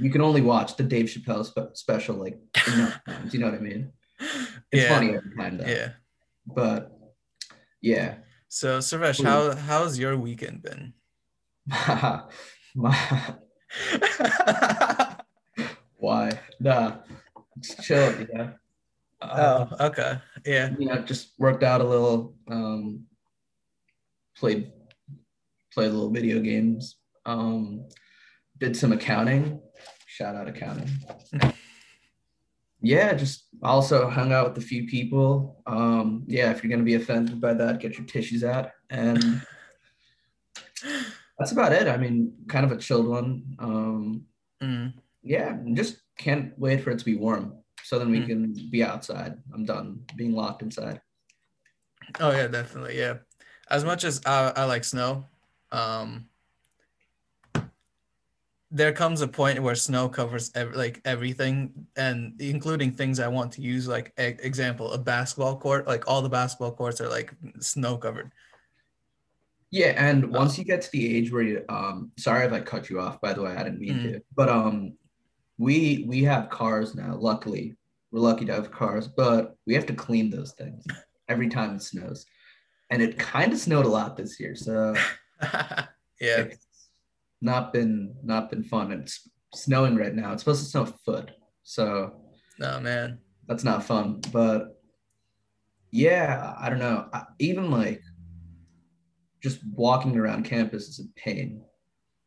You 0.00 0.10
can 0.10 0.20
only 0.20 0.40
watch 0.40 0.76
the 0.76 0.82
Dave 0.82 1.06
Chappelle 1.06 1.46
spe- 1.46 1.76
special 1.76 2.16
like 2.16 2.40
enough 2.74 3.00
times. 3.06 3.32
You 3.32 3.40
know 3.40 3.46
what 3.46 3.54
I 3.54 3.62
mean? 3.62 3.92
It's 4.18 4.50
yeah. 4.72 4.88
funny 4.88 5.14
every 5.14 5.36
time 5.36 5.58
though. 5.58 5.66
Yeah. 5.66 5.90
But 6.44 6.90
yeah. 7.82 8.14
So 8.48 8.78
Sarvesh, 8.78 9.22
how 9.22 9.54
how's 9.54 9.98
your 9.98 10.16
weekend 10.16 10.62
been? 10.62 10.94
Why? 15.96 16.38
Nah, 16.60 16.96
it's 17.56 17.74
chill, 17.84 18.26
yeah. 18.32 18.50
Oh, 19.20 19.68
okay. 19.80 20.18
Yeah. 20.44 20.70
You 20.78 20.86
know, 20.86 21.02
just 21.02 21.32
worked 21.38 21.62
out 21.62 21.80
a 21.80 21.84
little, 21.84 22.34
um, 22.50 23.04
played 24.36 24.72
played 25.72 25.90
a 25.90 25.92
little 25.92 26.10
video 26.10 26.40
games, 26.40 26.96
um, 27.24 27.88
did 28.58 28.76
some 28.76 28.92
accounting. 28.92 29.60
Shout 30.06 30.34
out 30.34 30.48
accounting. 30.48 30.90
yeah, 32.82 33.14
just 33.14 33.46
also 33.62 34.10
hung 34.10 34.32
out 34.32 34.48
with 34.48 34.62
a 34.62 34.66
few 34.66 34.86
people. 34.86 35.62
Um, 35.66 36.24
yeah, 36.26 36.50
if 36.50 36.62
you're 36.62 36.70
gonna 36.70 36.82
be 36.82 36.94
offended 36.94 37.40
by 37.40 37.54
that, 37.54 37.80
get 37.80 37.96
your 37.96 38.06
tissues 38.06 38.44
out. 38.44 38.70
And 38.90 39.42
that's 41.38 41.52
about 41.52 41.72
it. 41.72 41.88
I 41.88 41.96
mean, 41.96 42.34
kind 42.48 42.64
of 42.64 42.72
a 42.72 42.76
chilled 42.76 43.06
one. 43.06 43.56
Um, 43.58 44.26
mm. 44.62 44.92
Yeah, 45.22 45.56
just 45.72 45.98
can't 46.18 46.58
wait 46.58 46.82
for 46.82 46.90
it 46.90 46.98
to 46.98 47.04
be 47.04 47.16
warm 47.16 47.62
so 47.84 47.98
then 47.98 48.10
we 48.10 48.20
mm. 48.20 48.26
can 48.26 48.70
be 48.70 48.82
outside. 48.82 49.38
I'm 49.52 49.64
done 49.64 50.04
being 50.16 50.32
locked 50.32 50.62
inside. 50.62 51.00
Oh 52.20 52.30
yeah, 52.30 52.48
definitely. 52.48 52.98
Yeah, 52.98 53.18
as 53.70 53.84
much 53.84 54.04
as 54.04 54.20
I, 54.26 54.52
I 54.54 54.64
like 54.64 54.84
snow, 54.84 55.26
um, 55.70 56.28
there 58.74 58.92
comes 58.92 59.20
a 59.20 59.28
point 59.28 59.62
where 59.62 59.74
snow 59.74 60.08
covers 60.08 60.50
ev- 60.54 60.74
like 60.74 61.00
everything, 61.04 61.86
and 61.94 62.40
including 62.40 62.92
things 62.92 63.20
I 63.20 63.28
want 63.28 63.52
to 63.52 63.60
use. 63.60 63.86
Like 63.86 64.12
e- 64.18 64.38
example, 64.40 64.92
a 64.92 64.98
basketball 64.98 65.56
court. 65.58 65.86
Like 65.86 66.08
all 66.08 66.22
the 66.22 66.30
basketball 66.30 66.72
courts 66.72 67.00
are 67.00 67.08
like 67.08 67.34
snow 67.60 67.98
covered. 67.98 68.32
Yeah, 69.70 69.94
and 69.96 70.32
once 70.32 70.58
you 70.58 70.64
get 70.64 70.82
to 70.82 70.90
the 70.90 71.16
age 71.16 71.30
where 71.30 71.42
you 71.42 71.64
um 71.68 72.12
sorry 72.18 72.46
if 72.46 72.52
I 72.52 72.60
cut 72.60 72.88
you 72.88 72.98
off 72.98 73.20
by 73.20 73.34
the 73.34 73.42
way, 73.42 73.52
I 73.52 73.62
didn't 73.62 73.78
mean 73.78 73.98
mm. 73.98 74.12
to. 74.14 74.22
But 74.34 74.48
um 74.48 74.94
we 75.58 76.06
we 76.08 76.24
have 76.24 76.48
cars 76.48 76.94
now, 76.94 77.14
luckily. 77.14 77.76
We're 78.10 78.20
lucky 78.20 78.46
to 78.46 78.54
have 78.54 78.70
cars, 78.70 79.06
but 79.06 79.56
we 79.66 79.74
have 79.74 79.86
to 79.86 79.94
clean 79.94 80.30
those 80.30 80.52
things 80.52 80.84
every 81.28 81.48
time 81.48 81.76
it 81.76 81.82
snows. 81.82 82.26
And 82.90 83.00
it 83.00 83.18
kind 83.18 83.52
of 83.52 83.58
snowed 83.58 83.86
a 83.86 83.88
lot 83.88 84.16
this 84.16 84.38
year, 84.40 84.54
so 84.54 84.94
yeah. 85.42 85.86
It's 86.20 86.66
not 87.42 87.72
been 87.72 88.14
not 88.22 88.50
been 88.50 88.62
fun. 88.62 88.92
It's 88.92 89.28
snowing 89.54 89.96
right 89.96 90.14
now. 90.14 90.32
It's 90.32 90.42
supposed 90.42 90.64
to 90.64 90.70
snow 90.70 90.82
a 90.82 90.86
foot. 90.86 91.32
So 91.62 92.14
no 92.58 92.80
man. 92.80 93.18
That's 93.48 93.64
not 93.64 93.84
fun, 93.84 94.20
but 94.32 94.78
yeah, 95.90 96.54
I 96.58 96.70
don't 96.70 96.78
know. 96.78 97.08
I, 97.12 97.24
even 97.38 97.70
like 97.70 98.02
just 99.42 99.58
walking 99.74 100.16
around 100.16 100.44
campus 100.44 100.88
is 100.88 101.00
a 101.00 101.20
pain 101.20 101.62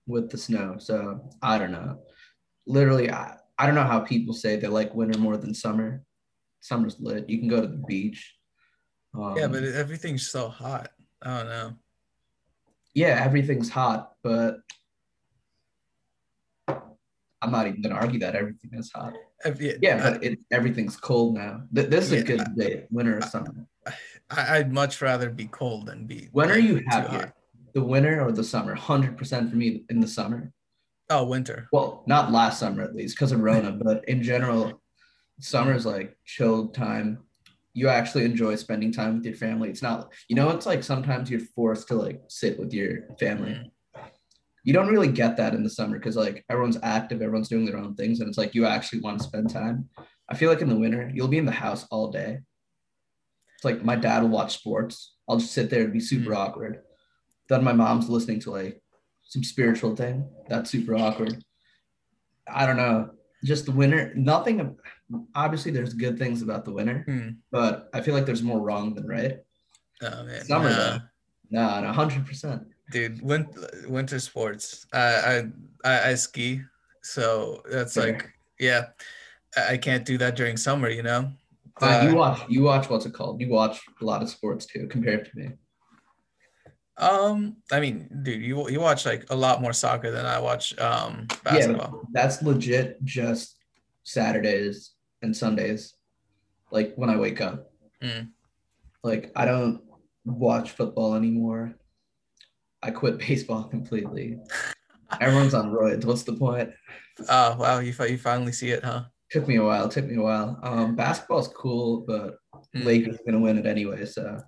with 0.05 0.29
the 0.29 0.37
snow. 0.37 0.75
So 0.77 1.29
I 1.41 1.57
don't 1.57 1.71
know. 1.71 1.99
Literally, 2.67 3.09
I, 3.09 3.37
I 3.57 3.65
don't 3.65 3.75
know 3.75 3.83
how 3.83 4.01
people 4.01 4.33
say 4.33 4.55
they 4.55 4.67
like 4.67 4.93
winter 4.93 5.17
more 5.17 5.37
than 5.37 5.53
summer. 5.53 6.03
Summer's 6.61 6.99
lit. 6.99 7.29
You 7.29 7.39
can 7.39 7.47
go 7.47 7.61
to 7.61 7.67
the 7.67 7.83
beach. 7.87 8.35
Um, 9.15 9.35
yeah, 9.37 9.47
but 9.47 9.63
everything's 9.63 10.29
so 10.29 10.49
hot. 10.49 10.89
I 11.21 11.37
don't 11.37 11.49
know. 11.49 11.73
Yeah, 12.93 13.21
everything's 13.23 13.69
hot, 13.69 14.11
but 14.23 14.57
I'm 17.45 17.51
not 17.51 17.67
even 17.67 17.81
gonna 17.81 17.95
argue 17.95 18.19
that 18.19 18.35
everything 18.35 18.71
is 18.73 18.91
hot. 18.91 19.13
Yeah, 19.59 19.73
yeah 19.81 20.09
but 20.09 20.23
it, 20.23 20.39
everything's 20.51 20.97
cold 20.97 21.35
now. 21.35 21.61
This 21.71 22.11
is 22.11 22.23
a 22.23 22.23
good 22.23 22.55
day, 22.57 22.85
winter 22.89 23.19
or 23.19 23.21
summer. 23.21 23.67
I, 24.31 24.57
would 24.57 24.73
much 24.73 25.01
rather 25.01 25.29
be 25.29 25.45
cold 25.45 25.85
than 25.85 26.07
be. 26.07 26.29
When 26.31 26.49
are 26.49 26.57
you 26.57 26.83
happier, 26.87 27.33
the 27.73 27.83
winter 27.83 28.21
or 28.21 28.31
the 28.31 28.43
summer? 28.43 28.73
Hundred 28.73 29.15
percent 29.17 29.51
for 29.51 29.55
me 29.55 29.85
in 29.89 29.99
the 29.99 30.07
summer. 30.07 30.51
Oh, 31.11 31.25
winter. 31.25 31.67
Well, 31.71 32.03
not 32.07 32.31
last 32.31 32.59
summer 32.59 32.81
at 32.81 32.95
least 32.95 33.15
because 33.15 33.31
of 33.31 33.39
Rona, 33.47 33.71
but 33.71 34.03
in 34.09 34.23
general, 34.23 34.81
summer 35.39 35.75
is 35.75 35.85
like 35.85 36.17
chilled 36.25 36.73
time. 36.73 37.19
You 37.73 37.89
actually 37.89 38.25
enjoy 38.25 38.55
spending 38.55 38.91
time 38.91 39.17
with 39.17 39.25
your 39.25 39.35
family. 39.35 39.69
It's 39.69 39.83
not, 39.83 40.11
you 40.29 40.35
know, 40.35 40.49
it's 40.49 40.65
like 40.65 40.81
sometimes 40.81 41.29
you're 41.29 41.41
forced 41.41 41.89
to 41.89 41.95
like 41.95 42.21
sit 42.27 42.57
with 42.57 42.73
your 42.73 43.09
family. 43.19 43.51
Mm. 43.51 43.71
You 44.65 44.73
don't 44.73 44.89
really 44.89 45.07
get 45.07 45.37
that 45.37 45.53
in 45.53 45.63
the 45.63 45.69
summer 45.69 45.97
because 45.97 46.17
like 46.17 46.43
everyone's 46.49 46.79
active, 46.83 47.21
everyone's 47.21 47.47
doing 47.47 47.65
their 47.65 47.77
own 47.77 47.95
things, 47.95 48.19
and 48.19 48.27
it's 48.27 48.37
like 48.37 48.53
you 48.53 48.65
actually 48.65 48.99
want 48.99 49.19
to 49.19 49.23
spend 49.23 49.49
time. 49.49 49.87
I 50.27 50.35
feel 50.35 50.49
like 50.49 50.61
in 50.61 50.69
the 50.69 50.77
winter, 50.77 51.09
you'll 51.13 51.27
be 51.27 51.37
in 51.37 51.45
the 51.45 51.51
house 51.51 51.85
all 51.91 52.11
day 52.11 52.39
It's 53.55 53.63
like 53.63 53.85
my 53.85 53.95
dad 53.95 54.23
will 54.23 54.29
watch 54.29 54.55
sports. 54.55 55.13
I'll 55.29 55.37
just 55.37 55.53
sit 55.53 55.69
there 55.69 55.83
and 55.83 55.93
be 55.93 55.99
super 55.99 56.31
mm-hmm. 56.31 56.41
awkward. 56.41 56.81
Then 57.47 57.63
my 57.63 57.73
mom's 57.73 58.09
listening 58.09 58.39
to 58.41 58.51
like 58.51 58.81
some 59.23 59.43
spiritual 59.43 59.95
thing. 59.95 60.27
That's 60.49 60.71
super 60.71 60.95
awkward. 60.95 61.43
I 62.51 62.65
don't 62.65 62.77
know. 62.77 63.11
Just 63.43 63.65
the 63.65 63.71
winter. 63.71 64.13
Nothing. 64.15 64.77
Obviously, 65.35 65.71
there's 65.71 65.93
good 65.93 66.17
things 66.17 66.41
about 66.41 66.65
the 66.65 66.73
winter, 66.73 67.05
mm. 67.07 67.35
but 67.51 67.89
I 67.93 68.01
feel 68.01 68.15
like 68.15 68.25
there's 68.25 68.41
more 68.41 68.59
wrong 68.59 68.95
than 68.95 69.07
right. 69.07 69.37
Oh 70.01 70.23
man. 70.23 70.43
Summer 70.43 70.69
nah. 70.69 70.75
though. 70.75 70.97
No, 71.51 71.81
no, 71.81 71.93
hundred 71.93 72.25
percent. 72.25 72.63
Dude, 72.91 73.21
winter, 73.21 73.85
winter 73.87 74.19
sports. 74.19 74.85
I, 74.93 75.43
I 75.83 76.11
I 76.11 76.15
ski, 76.15 76.61
so 77.01 77.63
that's 77.69 77.97
like 77.97 78.29
yeah. 78.59 78.87
I 79.57 79.77
can't 79.77 80.05
do 80.05 80.17
that 80.17 80.35
during 80.35 80.57
summer, 80.57 80.89
you 80.89 81.03
know. 81.03 81.31
Uh, 81.81 82.07
you 82.09 82.15
watch 82.15 82.41
you 82.49 82.61
watch 82.63 82.89
what's 82.89 83.05
it 83.05 83.13
called? 83.13 83.41
You 83.41 83.49
watch 83.49 83.81
a 84.01 84.05
lot 84.05 84.21
of 84.21 84.29
sports 84.29 84.65
too, 84.65 84.87
compared 84.87 85.25
to 85.25 85.31
me. 85.37 85.51
Um, 86.97 87.57
I 87.71 87.79
mean, 87.79 88.07
dude, 88.23 88.41
you 88.41 88.69
you 88.69 88.79
watch 88.79 89.05
like 89.05 89.25
a 89.29 89.35
lot 89.35 89.61
more 89.61 89.73
soccer 89.73 90.11
than 90.11 90.25
I 90.25 90.39
watch 90.39 90.77
um 90.79 91.27
basketball. 91.43 91.91
Yeah, 91.93 92.09
that's 92.13 92.41
legit 92.41 93.03
just 93.03 93.57
Saturdays 94.03 94.91
and 95.21 95.35
Sundays, 95.35 95.95
like 96.71 96.93
when 96.95 97.09
I 97.09 97.17
wake 97.17 97.41
up. 97.41 97.71
Mm. 98.01 98.29
Like 99.03 99.31
I 99.35 99.45
don't 99.45 99.81
watch 100.23 100.71
football 100.71 101.15
anymore. 101.15 101.75
I 102.85 102.91
quit 102.91 103.17
baseball 103.27 103.63
completely. 103.63 104.39
Everyone's 105.19 105.53
on 105.53 105.71
roids. 105.71 106.05
What's 106.05 106.23
the 106.23 106.33
point? 106.33 106.71
Oh 107.29 107.55
wow, 107.57 107.79
you 107.79 107.93
you 108.07 108.17
finally 108.17 108.51
see 108.51 108.71
it, 108.71 108.83
huh? 108.83 109.05
took 109.31 109.47
me 109.47 109.57
a 109.57 109.63
while. 109.63 109.89
Took 109.89 110.05
me 110.05 110.15
a 110.15 110.21
while. 110.21 110.59
Um, 110.63 110.95
basketball's 110.95 111.49
cool, 111.49 112.05
but 112.07 112.37
mm. 112.75 112.85
Lakers 112.85 113.17
gonna 113.25 113.39
win 113.39 113.57
it 113.57 113.65
anyway. 113.65 114.05
So, 114.05 114.39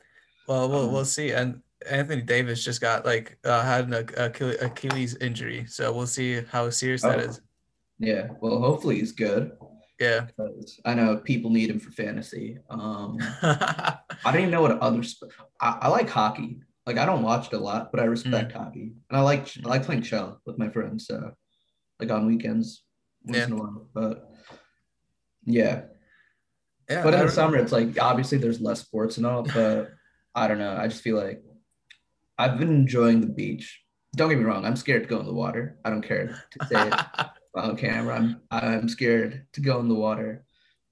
well, 0.47 0.69
we'll 0.69 0.86
um, 0.88 0.93
we'll 0.93 1.06
see. 1.06 1.32
And 1.32 1.62
Anthony 1.89 2.21
Davis 2.21 2.63
just 2.63 2.82
got 2.82 3.06
like 3.06 3.38
uh, 3.43 3.63
had 3.63 3.89
an 3.89 3.93
Achilles 4.62 5.15
injury, 5.17 5.65
so 5.67 5.91
we'll 5.91 6.08
see 6.08 6.41
how 6.52 6.69
serious 6.69 7.04
oh, 7.04 7.10
that 7.10 7.19
is. 7.19 7.41
Yeah. 8.00 8.30
Well, 8.39 8.60
hopefully 8.60 9.00
he's 9.00 9.12
good. 9.12 9.52
Yeah. 10.00 10.28
I 10.86 10.93
know 10.93 11.17
people 11.17 11.50
need 11.50 11.71
him 11.71 11.80
for 11.80 11.91
fantasy. 11.91 12.60
Um, 12.69 13.17
I 13.41 13.97
don't 14.26 14.38
even 14.38 14.52
know 14.52 14.62
what 14.62 14.80
other. 14.80 15.02
Sp- 15.02 15.34
I, 15.60 15.80
I, 15.82 15.88
like 15.88 16.08
hockey. 16.08 16.62
Like 16.88 16.97
I 16.97 17.06
don't 17.06 17.21
watch 17.21 17.47
it 17.47 17.54
a 17.54 17.60
lot, 17.60 17.91
but 17.91 18.00
I 18.00 18.06
respect 18.06 18.54
mm. 18.54 18.58
hockey, 18.58 18.93
and 19.10 19.17
I 19.17 19.21
like 19.21 19.47
I 19.63 19.67
like 19.67 19.84
playing 19.84 20.02
shell 20.02 20.41
with 20.45 20.58
my 20.58 20.69
friends. 20.69 21.06
So, 21.06 21.34
like 22.00 22.10
on 22.10 22.26
weekends, 22.26 22.84
once 23.23 23.38
yeah. 23.38 23.45
in 23.45 23.52
a 23.52 23.56
while. 23.58 23.88
But 23.93 24.32
yeah. 25.45 25.82
Yeah. 26.89 27.04
But 27.04 27.13
in 27.13 27.26
the 27.26 27.32
summer, 27.32 27.58
it's 27.58 27.73
like 27.73 28.02
obviously 28.02 28.38
there's 28.38 28.62
less 28.62 28.80
sports 28.80 29.17
and 29.17 29.26
all, 29.26 29.43
but 29.43 29.91
I 30.34 30.47
don't 30.47 30.60
know. 30.60 30.78
I 30.78 30.88
just 30.88 31.04
feel 31.04 31.17
like 31.17 31.43
I've 32.38 32.58
been 32.58 32.69
enjoying 32.69 33.19
the 33.19 33.28
beach. 33.28 33.82
Don't 34.15 34.30
get 34.30 34.39
me 34.39 34.45
wrong, 34.45 34.65
I'm 34.65 34.78
scared 34.78 35.04
to 35.04 35.10
go 35.10 35.19
in 35.19 35.26
the 35.26 35.34
water. 35.34 35.78
I 35.84 35.89
don't 35.89 36.02
care 36.02 36.41
to 36.52 36.67
say 36.67 36.88
it. 36.88 36.93
on 37.58 37.76
camera. 37.76 38.15
I'm 38.15 38.41
I'm 38.52 38.89
scared 38.89 39.45
to 39.54 39.62
go 39.62 39.80
in 39.80 39.88
the 39.88 39.95
water, 39.95 40.45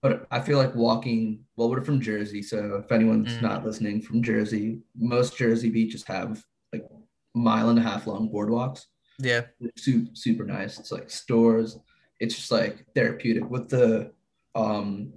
but 0.05 0.27
I 0.29 0.39
feel 0.39 0.59
like 0.59 0.75
walking. 0.75 1.39
Well, 1.55 1.71
we're 1.71 1.81
from 1.83 1.99
Jersey, 1.99 2.43
so 2.43 2.75
if 2.83 2.91
anyone's 2.91 3.33
Mm. 3.37 3.41
not 3.41 3.65
listening 3.65 4.01
from 4.03 4.21
Jersey, 4.21 4.77
most 4.95 5.35
Jersey 5.35 5.69
beaches 5.71 6.03
have 6.03 6.43
like 6.71 6.85
mile 7.33 7.69
and 7.69 7.79
a 7.79 7.81
half 7.81 8.05
long 8.05 8.29
boardwalks. 8.29 8.81
Yeah. 9.17 9.41
Super 9.75 10.11
super 10.13 10.43
nice. 10.45 10.77
It's 10.79 10.91
like 10.91 11.09
stores. 11.09 11.79
It's 12.19 12.35
just 12.35 12.51
like 12.51 12.85
therapeutic 12.93 13.49
with 13.49 13.67
the 13.69 14.11
um, 14.53 15.11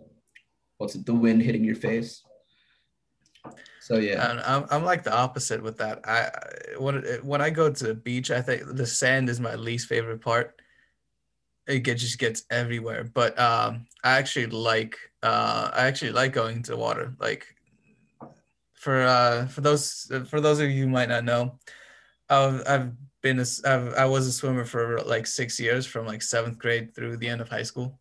what's 0.79 0.94
it? 0.94 1.05
The 1.05 1.14
wind 1.14 1.42
hitting 1.42 1.64
your 1.64 1.77
face. 1.77 2.22
So 3.81 3.96
yeah, 3.98 4.31
And 4.31 4.40
I'm, 4.40 4.64
I'm 4.70 4.85
like 4.85 5.03
the 5.03 5.14
opposite 5.14 5.62
with 5.62 5.77
that. 5.79 6.01
I 6.05 6.18
I- 6.33 6.79
when 6.79 7.03
when 7.31 7.40
I 7.42 7.51
go 7.51 7.70
to 7.70 7.85
the 7.88 7.94
beach, 7.94 8.31
I 8.31 8.40
think 8.40 8.62
the 8.74 8.87
sand 8.87 9.29
is 9.29 9.38
my 9.40 9.55
least 9.55 9.87
favorite 9.88 10.22
part. 10.22 10.61
It 11.69 11.81
get, 11.81 11.99
just 11.99 12.19
gets 12.19 12.45
everywhere. 12.51 13.05
But 13.05 13.39
um, 13.39 13.87
I 14.03 14.19
actually 14.19 14.47
like 14.47 14.97
uh, 15.23 15.71
I 15.73 15.87
actually 15.87 16.13
like 16.13 16.33
going 16.33 16.57
into 16.57 16.73
the 16.73 16.77
water. 16.77 17.15
Like 17.21 17.47
for 18.75 19.03
uh, 19.03 19.47
for 19.47 19.61
those 19.61 20.11
for 20.29 20.41
those 20.41 20.61
of 20.61 20.71
you 20.71 20.85
who 20.85 20.89
might 20.89 21.09
not 21.11 21.25
know, 21.25 21.59
I've 22.31 22.63
I've 22.67 22.93
been 23.21 23.41
a, 23.41 23.47
I've, 23.65 23.95
I 23.95 24.07
was 24.07 24.27
a 24.27 24.33
swimmer 24.33 24.65
for 24.65 25.01
like 25.03 25.27
six 25.27 25.61
years, 25.61 25.87
from 25.87 26.07
like 26.07 26.23
seventh 26.23 26.59
grade 26.59 26.95
through 26.95 27.19
the 27.19 27.29
end 27.29 27.41
of 27.41 27.49
high 27.49 27.65
school. 27.65 27.99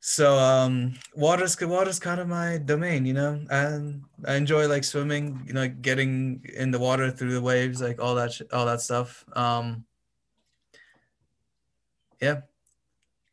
So 0.00 0.38
um, 0.38 0.94
water's 1.16 1.60
water's 1.60 1.98
kind 1.98 2.20
of 2.20 2.28
my 2.28 2.58
domain, 2.58 3.04
you 3.06 3.12
know, 3.12 3.40
and 3.50 4.04
I 4.24 4.36
enjoy 4.36 4.68
like 4.68 4.84
swimming, 4.84 5.42
you 5.46 5.52
know, 5.52 5.66
getting 5.66 6.44
in 6.54 6.70
the 6.70 6.78
water 6.78 7.10
through 7.10 7.32
the 7.32 7.42
waves, 7.42 7.80
like 7.82 8.00
all 8.00 8.14
that, 8.14 8.40
all 8.52 8.66
that 8.66 8.80
stuff. 8.80 9.24
Um, 9.34 9.84
yeah, 12.20 12.40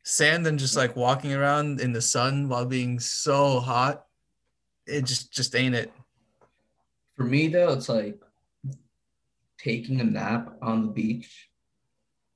sand 0.02 0.46
and 0.46 0.58
just 0.58 0.76
like 0.76 0.96
walking 0.96 1.32
around 1.32 1.80
in 1.80 1.92
the 1.92 2.02
sun 2.02 2.48
while 2.48 2.66
being 2.66 3.00
so 3.00 3.60
hot, 3.60 4.06
it 4.86 5.04
just 5.04 5.32
just 5.32 5.54
ain't 5.54 5.74
it. 5.74 5.92
for 7.16 7.24
me 7.24 7.48
though, 7.48 7.72
it's 7.72 7.88
like 7.88 8.20
taking 9.58 10.00
a 10.00 10.04
nap 10.04 10.56
on 10.62 10.82
the 10.82 10.92
beach. 10.92 11.48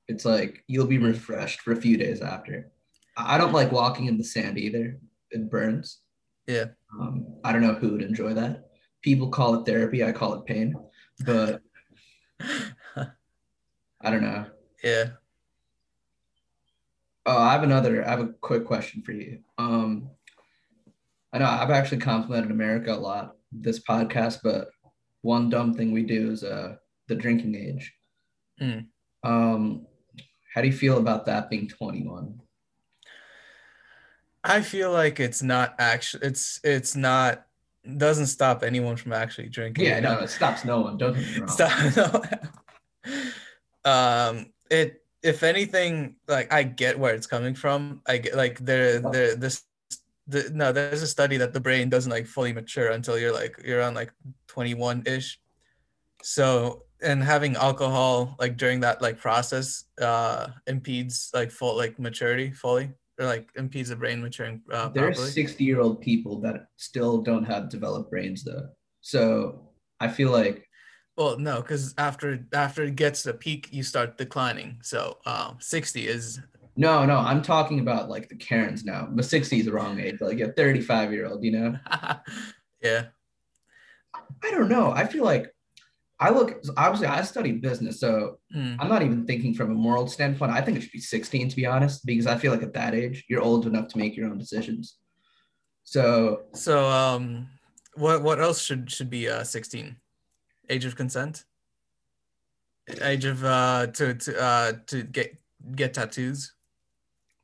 It's 0.07 0.25
like 0.25 0.63
you'll 0.67 0.87
be 0.87 0.97
refreshed 0.97 1.61
for 1.61 1.71
a 1.73 1.81
few 1.81 1.97
days 1.97 2.21
after. 2.21 2.71
I 3.15 3.37
don't 3.37 3.53
like 3.53 3.71
walking 3.71 4.07
in 4.07 4.17
the 4.17 4.23
sand 4.23 4.57
either. 4.57 4.97
It 5.29 5.49
burns. 5.51 5.99
Yeah. 6.47 6.65
Um, 6.99 7.27
I 7.43 7.51
don't 7.51 7.61
know 7.61 7.75
who 7.75 7.91
would 7.91 8.01
enjoy 8.01 8.33
that. 8.33 8.69
People 9.03 9.29
call 9.29 9.53
it 9.55 9.65
therapy. 9.65 10.03
I 10.03 10.11
call 10.11 10.33
it 10.33 10.45
pain. 10.45 10.73
But 11.23 11.61
I 12.39 14.09
don't 14.09 14.23
know. 14.23 14.45
yeah. 14.83 15.09
Oh, 17.29 17.37
I 17.37 17.51
have 17.51 17.61
another. 17.61 18.03
I 18.03 18.09
have 18.09 18.21
a 18.21 18.33
quick 18.41 18.65
question 18.65 19.03
for 19.03 19.11
you. 19.11 19.41
Um, 19.59 20.09
I 21.31 21.37
know 21.37 21.45
I've 21.45 21.69
actually 21.69 21.99
complimented 21.99 22.49
America 22.49 22.91
a 22.91 22.97
lot 22.97 23.35
this 23.51 23.79
podcast, 23.79 24.39
but 24.43 24.69
one 25.21 25.51
dumb 25.51 25.75
thing 25.75 25.91
we 25.91 26.01
do 26.01 26.31
is 26.31 26.43
uh 26.43 26.77
the 27.07 27.13
drinking 27.13 27.53
age. 27.53 27.93
Mm. 28.59 28.87
Um, 29.23 29.85
how 30.55 30.61
do 30.61 30.67
you 30.67 30.73
feel 30.73 30.97
about 30.97 31.27
that 31.27 31.51
being 31.51 31.67
21? 31.67 32.41
I 34.43 34.61
feel 34.61 34.91
like 34.91 35.19
it's 35.19 35.43
not 35.43 35.75
actually 35.77 36.25
it's 36.25 36.59
it's 36.63 36.95
not 36.95 37.45
doesn't 37.97 38.25
stop 38.25 38.63
anyone 38.63 38.95
from 38.95 39.13
actually 39.13 39.49
drinking. 39.49 39.85
Yeah, 39.85 39.99
no, 39.99 40.17
it 40.17 40.31
stops 40.31 40.65
no 40.65 40.81
one. 40.81 40.97
Don't 40.97 41.13
get 41.13 41.27
me 41.27 41.39
wrong. 41.41 41.47
Stop. 41.47 42.25
um, 43.85 44.47
it 44.71 45.03
if 45.23 45.43
anything, 45.43 46.15
like 46.27 46.51
I 46.51 46.63
get 46.63 46.97
where 46.97 47.13
it's 47.13 47.27
coming 47.27 47.55
from. 47.55 48.01
I 48.07 48.17
get 48.17 48.35
like 48.35 48.59
there 48.59 48.99
there 48.99 49.35
this 49.35 49.63
the 50.27 50.49
no 50.53 50.71
there's 50.71 51.01
a 51.01 51.07
study 51.07 51.37
that 51.37 51.53
the 51.53 51.59
brain 51.59 51.89
doesn't 51.89 52.11
like 52.11 52.27
fully 52.27 52.53
mature 52.53 52.89
until 52.89 53.17
you're 53.17 53.33
like 53.33 53.59
you're 53.63 53.81
on 53.81 53.93
like 53.93 54.11
21 54.47 55.03
ish. 55.05 55.39
So 56.21 56.83
and 57.01 57.23
having 57.23 57.55
alcohol 57.55 58.35
like 58.39 58.57
during 58.57 58.81
that 58.81 59.01
like 59.01 59.17
process 59.17 59.85
uh 60.01 60.47
impedes 60.67 61.31
like 61.33 61.49
full 61.49 61.77
like 61.77 61.97
maturity 61.97 62.51
fully 62.51 62.91
or 63.17 63.25
like 63.25 63.49
impedes 63.55 63.87
the 63.89 63.95
brain 63.95 64.21
maturing 64.21 64.61
uh, 64.71 64.89
There 64.89 65.07
are 65.07 65.13
60 65.13 65.63
year 65.63 65.79
old 65.79 66.01
people 66.01 66.41
that 66.41 66.67
still 66.77 67.21
don't 67.21 67.45
have 67.45 67.69
developed 67.69 68.09
brains 68.09 68.43
though. 68.43 68.69
So 69.01 69.69
I 69.99 70.07
feel 70.07 70.31
like 70.31 70.68
Well, 71.19 71.37
no, 71.37 71.57
because 71.57 71.93
after 71.97 72.47
after 72.53 72.83
it 72.83 72.95
gets 72.95 73.23
to 73.23 73.33
peak, 73.33 73.67
you 73.71 73.83
start 73.83 74.17
declining. 74.17 74.77
So 74.81 75.17
um, 75.25 75.57
60 75.59 76.07
is 76.07 76.39
no, 76.77 77.05
no, 77.05 77.17
I'm 77.17 77.41
talking 77.41 77.81
about 77.81 78.09
like 78.09 78.29
the 78.29 78.35
Karens 78.35 78.85
now. 78.85 79.05
But 79.11 79.25
60 79.25 79.59
is 79.59 79.65
the 79.65 79.73
wrong 79.73 79.99
age, 79.99 80.15
like 80.21 80.39
a 80.39 80.53
35 80.53 81.11
year 81.11 81.27
old, 81.27 81.43
you 81.43 81.51
know? 81.51 81.75
yeah. 82.81 83.07
I 84.41 84.51
don't 84.51 84.69
know. 84.69 84.91
I 84.91 85.05
feel 85.05 85.25
like 85.25 85.53
I 86.21 86.29
look 86.29 86.63
obviously 86.77 87.07
I 87.07 87.21
studied 87.23 87.61
business, 87.61 87.99
so 87.99 88.37
Mm. 88.55 88.77
I'm 88.79 88.87
not 88.87 89.03
even 89.03 89.27
thinking 89.27 89.53
from 89.53 89.71
a 89.71 89.75
moral 89.75 90.07
standpoint. 90.07 90.53
I 90.53 90.61
think 90.61 90.77
it 90.77 90.81
should 90.81 90.91
be 90.93 91.01
16 91.01 91.49
to 91.49 91.55
be 91.55 91.65
honest, 91.65 92.05
because 92.05 92.27
I 92.27 92.37
feel 92.37 92.53
like 92.53 92.63
at 92.63 92.73
that 92.73 92.95
age 92.95 93.25
you're 93.27 93.41
old 93.41 93.67
enough 93.67 93.89
to 93.89 93.97
make 93.97 94.15
your 94.15 94.29
own 94.29 94.37
decisions. 94.37 94.95
So 95.83 96.43
So 96.53 96.87
um, 96.87 97.49
what 97.95 98.23
what 98.23 98.39
else 98.39 98.61
should 98.61 98.89
should 98.89 99.09
be 99.09 99.27
uh 99.27 99.43
16? 99.43 99.97
Age 100.69 100.85
of 100.85 100.95
consent. 100.95 101.45
Age 103.01 103.25
of 103.25 103.43
uh 103.43 103.87
to 103.87 104.13
to 104.15 104.41
uh 104.41 104.73
to 104.87 105.03
get 105.03 105.37
get 105.75 105.93
tattoos, 105.93 106.53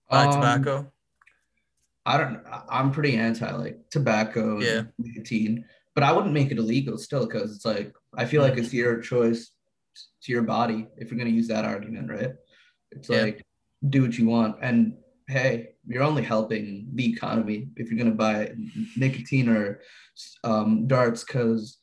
buy 0.10 0.26
um, 0.26 0.32
tobacco. 0.32 0.92
I 2.06 2.18
don't. 2.18 2.42
I'm 2.70 2.92
pretty 2.92 3.16
anti 3.16 3.52
like 3.56 3.80
tobacco, 3.90 4.60
Yeah. 4.60 4.84
nicotine, 4.98 5.66
but 5.96 6.04
I 6.04 6.12
wouldn't 6.12 6.34
make 6.34 6.52
it 6.52 6.58
illegal 6.58 6.98
still 6.98 7.26
because 7.26 7.56
it's 7.56 7.66
like 7.66 7.94
I 8.16 8.26
feel 8.26 8.42
like 8.42 8.58
it's 8.58 8.74
your 8.74 9.02
choice 9.02 9.52
to 10.24 10.32
your 10.32 10.44
body 10.44 10.88
if 10.98 11.10
you're 11.10 11.18
gonna 11.18 11.32
use 11.32 11.48
that 11.48 11.66
argument, 11.66 12.10
right? 12.10 12.34
It's 12.92 13.10
Yeah. 13.10 13.22
like 13.24 13.46
do 13.90 14.04
what 14.04 14.18
you 14.18 14.28
want, 14.28 14.58
and 14.62 14.98
hey, 15.28 15.76
you're 15.88 16.04
only 16.04 16.24
helping 16.24 16.88
the 16.94 17.12
economy 17.12 17.70
if 17.76 17.90
you're 17.90 17.98
gonna 17.98 18.12
buy 18.16 18.54
nicotine 18.96 19.50
or 19.50 19.82
um, 20.44 20.88
darts 20.88 21.24
because 21.24 21.80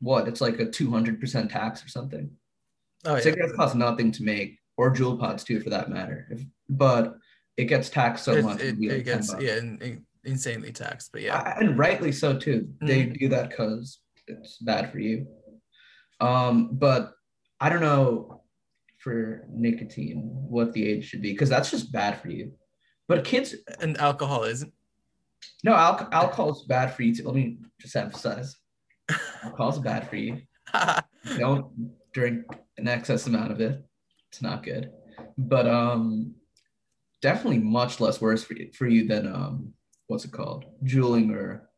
what? 0.00 0.28
It's 0.28 0.40
like 0.40 0.58
a 0.60 0.66
200 0.70 1.20
percent 1.20 1.50
tax 1.50 1.84
or 1.84 1.88
something. 1.88 2.30
Oh 3.04 3.14
yeah. 3.16 3.20
Cigarettes 3.20 3.54
cost 3.56 3.74
nothing 3.74 4.12
to 4.12 4.22
make, 4.22 4.58
or 4.76 4.92
Juul 4.92 5.18
pods 5.18 5.44
too, 5.44 5.60
for 5.60 5.70
that 5.70 5.90
matter. 5.90 6.26
If, 6.30 6.42
but 6.68 7.16
it 7.56 7.64
gets 7.64 7.88
taxed 7.90 8.24
so 8.24 8.40
much. 8.42 8.60
it, 8.60 8.76
it 8.80 8.80
like 8.80 9.04
10 9.04 9.04
gets 9.04 9.34
yeah 9.40 9.56
in, 9.58 9.78
in- 9.82 10.06
insanely 10.24 10.72
taxed, 10.72 11.10
but 11.12 11.22
yeah. 11.22 11.54
And 11.58 11.78
rightly 11.78 12.12
so 12.12 12.36
too. 12.38 12.68
They 12.82 13.04
Mm-hmm. 13.04 13.12
do 13.14 13.28
that 13.30 13.50
because 13.50 14.00
it's 14.26 14.58
bad 14.58 14.90
for 14.92 14.98
you. 14.98 15.26
Um, 16.20 16.70
but 16.72 17.12
I 17.60 17.68
don't 17.70 17.80
know 17.80 18.42
for 18.98 19.46
nicotine 19.50 20.28
what 20.32 20.72
the 20.74 20.86
age 20.86 21.06
should 21.06 21.22
be 21.22 21.32
because 21.32 21.48
that's 21.48 21.70
just 21.70 21.90
bad 21.90 22.20
for 22.20 22.28
you. 22.30 22.52
But 23.08 23.24
kids, 23.24 23.54
And 23.80 23.96
alcohol 23.98 24.44
isn't. 24.44 24.72
no, 25.64 25.72
alcohol 25.74 26.10
alcohol 26.12 26.52
is 26.52 26.62
bad 26.68 26.94
for 26.94 27.02
you 27.02 27.14
too. 27.14 27.24
Let 27.24 27.34
me 27.34 27.58
just 27.80 27.96
emphasize, 27.96 28.56
alcohol 29.42 29.70
is 29.70 29.78
bad 29.78 30.08
for 30.08 30.16
you. 30.16 30.42
Don't 31.38 31.94
drink 32.12 32.44
an 32.78 32.88
excess 32.88 33.26
amount 33.26 33.52
of 33.52 33.60
it. 33.60 33.84
It's 34.30 34.42
not 34.42 34.62
good. 34.62 34.90
But 35.36 35.66
um, 35.66 36.34
definitely 37.22 37.58
much 37.58 38.00
less 38.00 38.20
worse 38.20 38.42
for 38.44 38.54
you, 38.54 38.70
for 38.72 38.86
you 38.86 39.06
than 39.06 39.26
um, 39.26 39.72
what's 40.06 40.24
it 40.24 40.32
called, 40.32 40.64
juuling 40.84 41.30
or 41.30 41.68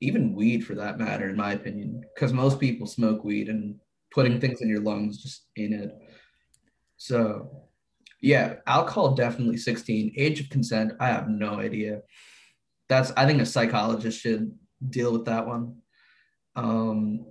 even 0.00 0.34
weed 0.34 0.64
for 0.64 0.74
that 0.74 0.98
matter, 0.98 1.28
in 1.28 1.36
my 1.36 1.52
opinion. 1.52 2.02
Because 2.14 2.32
most 2.32 2.58
people 2.58 2.86
smoke 2.86 3.24
weed 3.24 3.48
and 3.48 3.76
putting 4.12 4.40
things 4.40 4.60
in 4.60 4.68
your 4.68 4.80
lungs 4.80 5.22
just 5.22 5.46
ain't 5.56 5.74
it. 5.74 5.92
So, 6.96 7.64
yeah, 8.20 8.56
alcohol 8.66 9.14
definitely 9.14 9.56
16. 9.56 10.14
Age 10.16 10.40
of 10.40 10.50
consent, 10.50 10.92
I 11.00 11.08
have 11.08 11.28
no 11.28 11.60
idea. 11.60 12.02
That's 12.88 13.12
I 13.16 13.26
think 13.26 13.40
a 13.40 13.46
psychologist 13.46 14.20
should 14.20 14.52
deal 14.88 15.12
with 15.12 15.26
that 15.26 15.46
one. 15.46 15.76
Um, 16.64 17.26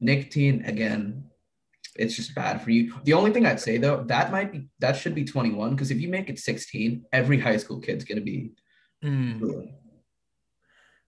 nicotine 0.00 0.64
again, 0.64 1.24
it's 1.94 2.16
just 2.16 2.34
bad 2.34 2.62
for 2.62 2.70
you. 2.70 2.94
The 3.04 3.12
only 3.12 3.32
thing 3.32 3.46
I'd 3.46 3.60
say 3.60 3.78
though, 3.78 4.02
that 4.04 4.32
might 4.32 4.52
be 4.52 4.68
that 4.80 4.96
should 4.96 5.14
be 5.14 5.24
21 5.24 5.70
because 5.70 5.90
if 5.90 6.00
you 6.00 6.08
make 6.08 6.28
it 6.28 6.38
16, 6.38 7.04
every 7.12 7.38
high 7.38 7.58
school 7.58 7.80
kid's 7.80 8.04
gonna 8.04 8.20
be 8.20 8.52
Mm. 9.02 9.72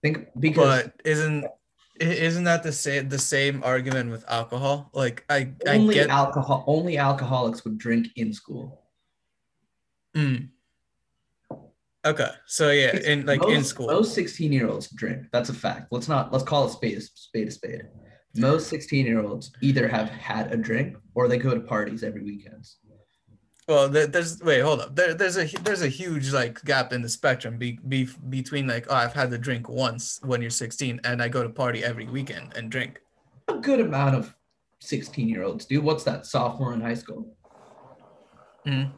Think 0.01 0.27
because 0.37 0.83
But 0.83 1.01
isn't 1.05 1.45
isn't 1.99 2.43
that 2.43 2.63
the 2.63 2.73
same 2.73 3.07
the 3.07 3.17
same 3.17 3.63
argument 3.63 4.11
with 4.11 4.25
alcohol? 4.27 4.89
Like 4.93 5.23
I 5.29 5.53
I 5.67 5.77
only 5.77 5.95
get 5.95 6.09
alcohol 6.09 6.63
only 6.67 6.97
alcoholics 6.97 7.63
would 7.63 7.77
drink 7.77 8.07
in 8.15 8.33
school. 8.33 8.83
Mm. 10.15 10.49
Okay, 12.05 12.29
so 12.45 12.69
yeah, 12.69 12.95
in 12.97 13.25
like 13.25 13.43
in 13.47 13.63
school. 13.63 13.87
Most 13.87 14.13
16 14.13 14.51
year 14.53 14.67
olds 14.67 14.89
drink. 14.89 15.25
That's 15.31 15.49
a 15.49 15.53
fact. 15.53 15.87
Let's 15.91 16.07
not 16.07 16.31
let's 16.31 16.43
call 16.43 16.65
a 16.67 16.69
spade 16.69 16.97
a 16.99 17.01
spade 17.01 17.47
a 17.47 17.51
spade. 17.51 17.81
Most 18.35 18.67
16 18.67 19.05
year 19.05 19.21
olds 19.21 19.51
either 19.61 19.87
have 19.87 20.09
had 20.09 20.51
a 20.53 20.57
drink 20.57 20.97
or 21.15 21.27
they 21.27 21.37
go 21.37 21.55
to 21.55 21.61
parties 21.61 22.03
every 22.03 22.21
weekends. 22.21 22.77
Well, 23.67 23.89
there's 23.89 24.39
wait, 24.43 24.59
hold 24.59 24.81
up. 24.81 24.95
There, 24.95 25.15
there's 25.15 25.37
a 25.37 25.45
there's 25.63 25.81
a 25.81 25.87
huge 25.87 26.31
like 26.31 26.63
gap 26.65 26.93
in 26.93 27.01
the 27.01 27.09
spectrum 27.09 27.57
be, 27.57 27.79
be, 27.87 28.07
between 28.29 28.67
like 28.67 28.85
oh 28.91 28.95
I've 28.95 29.13
had 29.13 29.31
the 29.31 29.39
drink 29.39 29.67
once 29.67 30.19
when 30.21 30.41
you're 30.41 30.51
16 30.51 31.01
and 31.03 31.21
I 31.23 31.27
go 31.27 31.41
to 31.41 31.49
party 31.49 31.83
every 31.83 32.05
weekend 32.05 32.55
and 32.55 32.69
drink. 32.69 33.01
A 33.47 33.55
good 33.55 33.79
amount 33.79 34.15
of 34.15 34.35
16 34.81 35.27
year 35.27 35.41
olds 35.41 35.65
do. 35.65 35.81
What's 35.81 36.03
that? 36.03 36.27
Sophomore 36.27 36.73
in 36.73 36.81
high 36.81 36.93
school. 36.93 37.35
Mhm. 38.67 38.91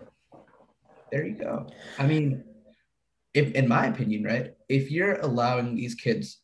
There 1.09 1.25
you 1.25 1.35
go. 1.35 1.67
I 1.97 2.05
mean, 2.05 2.43
if 3.33 3.51
in 3.53 3.67
my 3.67 3.87
opinion, 3.87 4.23
right? 4.23 4.53
If 4.69 4.91
you're 4.91 5.19
allowing 5.19 5.75
these 5.75 5.95
kids, 5.95 6.41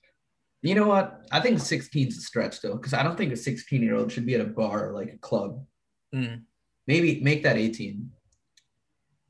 you 0.62 0.76
know 0.76 0.88
what? 0.88 1.26
I 1.32 1.42
think 1.42 1.60
16 1.60 2.08
is 2.08 2.18
a 2.18 2.22
stretch 2.22 2.62
though, 2.62 2.76
because 2.76 2.94
I 2.94 3.04
don't 3.04 3.18
think 3.18 3.34
a 3.34 3.38
16 3.38 3.82
year 3.82 3.96
old 3.96 4.12
should 4.12 4.26
be 4.26 4.36
at 4.36 4.42
a 4.42 4.46
bar 4.46 4.90
or 4.90 4.94
like 4.94 5.14
a 5.14 5.18
club. 5.18 5.66
Mm. 6.14 6.44
Maybe 6.88 7.20
make 7.22 7.44
that 7.44 7.58
18. 7.58 8.10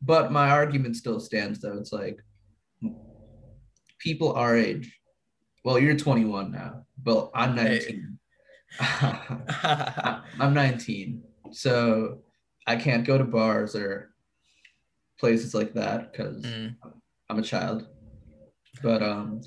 But 0.01 0.31
my 0.31 0.49
argument 0.49 0.95
still 0.97 1.19
stands 1.19 1.59
though. 1.59 1.77
It's 1.77 1.93
like 1.93 2.19
people 3.99 4.33
our 4.33 4.55
age. 4.57 4.99
Well, 5.63 5.79
you're 5.79 5.95
21 5.95 6.51
now. 6.51 6.85
Well, 7.05 7.31
I'm 7.33 7.55
19. 7.55 8.19
I'm 8.79 10.53
19. 10.53 11.23
So 11.51 12.19
I 12.67 12.75
can't 12.75 13.07
go 13.07 13.17
to 13.17 13.23
bars 13.23 13.75
or 13.75 14.13
places 15.19 15.53
like 15.53 15.73
that 15.73 16.11
because 16.11 16.43
Mm. 16.43 16.75
I'm 17.29 17.39
a 17.39 17.43
child. 17.43 17.88
But 18.81 19.01
um 19.03 19.41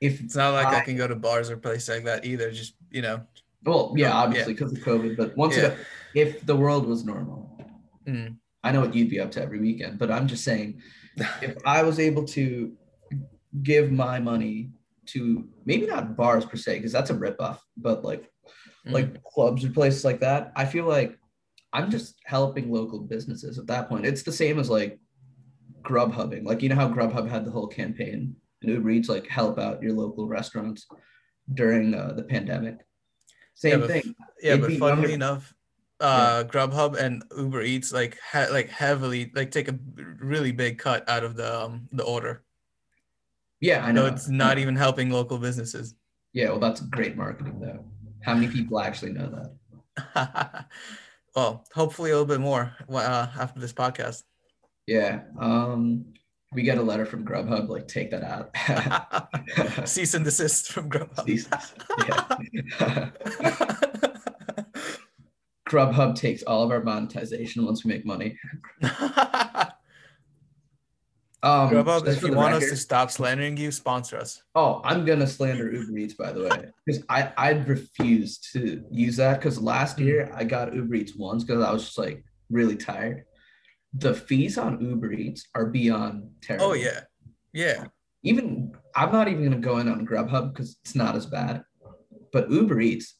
if 0.00 0.20
It's 0.20 0.34
not 0.36 0.54
like 0.54 0.66
I, 0.68 0.78
I- 0.78 0.84
can 0.84 0.96
go 0.96 1.06
to 1.06 1.16
bars 1.16 1.50
or 1.50 1.56
places 1.56 1.88
like 1.88 2.04
that 2.04 2.24
either. 2.24 2.50
Just 2.50 2.74
you 2.90 3.02
know. 3.02 3.22
well, 3.64 3.92
yeah, 3.96 4.08
Yeah. 4.08 4.14
obviously 4.16 4.54
because 4.54 4.72
of 4.72 4.78
COVID, 4.78 5.16
but 5.16 5.36
once 5.36 5.56
Yeah. 5.56 5.66
it, 5.68 5.78
if 6.14 6.46
the 6.46 6.56
world 6.56 6.86
was 6.86 7.04
normal, 7.04 7.48
Mm. 8.06 8.36
I 8.64 8.72
know 8.72 8.80
what 8.80 8.94
you'd 8.94 9.10
be 9.10 9.20
up 9.20 9.30
to 9.32 9.42
every 9.42 9.60
weekend, 9.60 9.98
but 9.98 10.10
I'm 10.10 10.26
just 10.26 10.42
saying 10.44 10.80
if 11.42 11.54
I 11.66 11.82
was 11.82 11.98
able 12.00 12.24
to 12.38 12.72
give 13.62 13.92
my 13.92 14.18
money 14.20 14.70
to 15.06 15.46
maybe 15.66 15.86
not 15.86 16.16
bars 16.16 16.44
per 16.46 16.56
se, 16.56 16.76
because 16.78 16.92
that's 16.92 17.10
a 17.10 17.14
ripoff, 17.14 17.58
but 17.76 18.04
like 18.04 18.24
Mm. 18.86 18.92
like 18.92 19.22
clubs 19.24 19.62
or 19.64 19.70
places 19.70 20.04
like 20.06 20.20
that, 20.20 20.52
I 20.56 20.64
feel 20.64 20.86
like 20.86 21.18
I'm 21.74 21.90
just 21.90 22.14
helping 22.24 22.72
local 22.72 23.00
businesses 23.00 23.58
at 23.58 23.66
that 23.66 23.90
point. 23.90 24.06
It's 24.06 24.22
the 24.22 24.32
same 24.32 24.58
as 24.58 24.70
like 24.70 24.98
Grubhubbing. 25.82 26.44
Like 26.44 26.62
you 26.62 26.68
know 26.68 26.76
how 26.76 26.88
Grubhub 26.88 27.28
had 27.28 27.44
the 27.44 27.50
whole 27.50 27.66
campaign 27.66 28.36
and 28.62 28.72
Uber 28.72 28.90
Eats 28.90 29.08
like 29.08 29.26
help 29.26 29.58
out 29.58 29.82
your 29.82 29.92
local 29.92 30.28
restaurants 30.28 30.86
during 31.54 31.94
uh, 31.94 32.12
the 32.14 32.22
pandemic. 32.22 32.78
Same 33.54 33.80
but 33.80 33.88
thing. 33.90 34.14
Yeah, 34.42 34.54
It'd 34.54 34.62
but 34.62 34.72
funnily 34.78 35.10
younger- 35.10 35.14
enough, 35.14 35.54
uh, 36.00 36.44
Grubhub 36.44 36.96
and 36.96 37.22
Uber 37.36 37.62
Eats 37.62 37.92
like 37.92 38.18
ha- 38.32 38.48
like 38.50 38.68
heavily 38.70 39.30
like 39.34 39.50
take 39.50 39.68
a 39.68 39.78
really 40.18 40.52
big 40.52 40.78
cut 40.78 41.08
out 41.08 41.24
of 41.24 41.36
the 41.36 41.62
um, 41.64 41.88
the 41.92 42.04
order. 42.04 42.42
Yeah, 43.60 43.84
I 43.84 43.92
know 43.92 44.06
it's 44.06 44.28
not 44.28 44.58
even 44.58 44.76
helping 44.76 45.10
local 45.10 45.36
businesses. 45.38 45.94
Yeah, 46.32 46.50
well, 46.50 46.60
that's 46.60 46.80
great 46.80 47.16
marketing 47.16 47.60
though. 47.60 47.84
How 48.22 48.34
many 48.34 48.48
people 48.48 48.80
actually 48.80 49.12
know 49.12 49.50
that? 50.16 50.66
well, 51.36 51.64
hopefully 51.74 52.10
a 52.10 52.14
little 52.14 52.26
bit 52.26 52.40
more 52.40 52.72
uh, 52.88 53.26
after 53.38 53.60
this 53.60 53.72
podcast. 53.72 54.22
Yeah. 54.90 55.20
Um, 55.38 56.04
we 56.52 56.62
get 56.64 56.76
a 56.76 56.82
letter 56.82 57.06
from 57.06 57.24
Grubhub, 57.24 57.68
like 57.68 57.86
take 57.86 58.10
that 58.10 58.24
out. 58.24 58.50
Cease 59.88 60.14
and 60.14 60.24
desist 60.24 60.72
from 60.72 60.90
Grubhub. 60.90 61.24
Cease- 61.26 61.48
yeah. 62.80 63.10
Grubhub 65.68 66.16
takes 66.16 66.42
all 66.42 66.64
of 66.64 66.72
our 66.72 66.82
monetization 66.82 67.64
once 67.64 67.84
we 67.84 67.92
make 67.92 68.04
money. 68.04 68.36
Um, 68.82 68.90
Grubhub, 71.70 72.08
if 72.08 72.20
you 72.22 72.32
want 72.34 72.54
us 72.54 72.68
to 72.68 72.76
stop 72.76 73.12
slandering 73.12 73.56
you, 73.56 73.70
sponsor 73.70 74.16
us. 74.18 74.42
Oh, 74.56 74.80
I'm 74.84 75.04
gonna 75.04 75.28
slander 75.28 75.72
Uber 75.72 75.96
Eats 75.98 76.14
by 76.14 76.32
the 76.32 76.42
way, 76.48 76.64
because 76.84 77.04
I 77.08 77.32
I 77.38 77.50
refuse 77.50 78.38
to 78.52 78.82
use 78.90 79.16
that 79.18 79.38
because 79.38 79.60
last 79.60 79.98
Hmm. 79.98 80.04
year 80.04 80.32
I 80.34 80.42
got 80.42 80.74
Uber 80.74 80.96
Eats 80.96 81.14
once 81.16 81.44
because 81.44 81.62
I 81.64 81.70
was 81.72 81.84
just 81.84 81.96
like 81.98 82.24
really 82.50 82.74
tired. 82.76 83.24
The 83.94 84.14
fees 84.14 84.56
on 84.56 84.80
Uber 84.80 85.12
Eats 85.12 85.48
are 85.54 85.66
beyond 85.66 86.30
terrible. 86.40 86.66
Oh 86.66 86.72
yeah, 86.74 87.00
yeah. 87.52 87.86
Even 88.22 88.72
I'm 88.94 89.12
not 89.12 89.28
even 89.28 89.44
gonna 89.44 89.56
go 89.58 89.78
in 89.78 89.88
on 89.88 90.06
Grubhub 90.06 90.52
because 90.52 90.76
it's 90.82 90.94
not 90.94 91.16
as 91.16 91.26
bad, 91.26 91.64
but 92.32 92.50
Uber 92.50 92.80
Eats, 92.80 93.16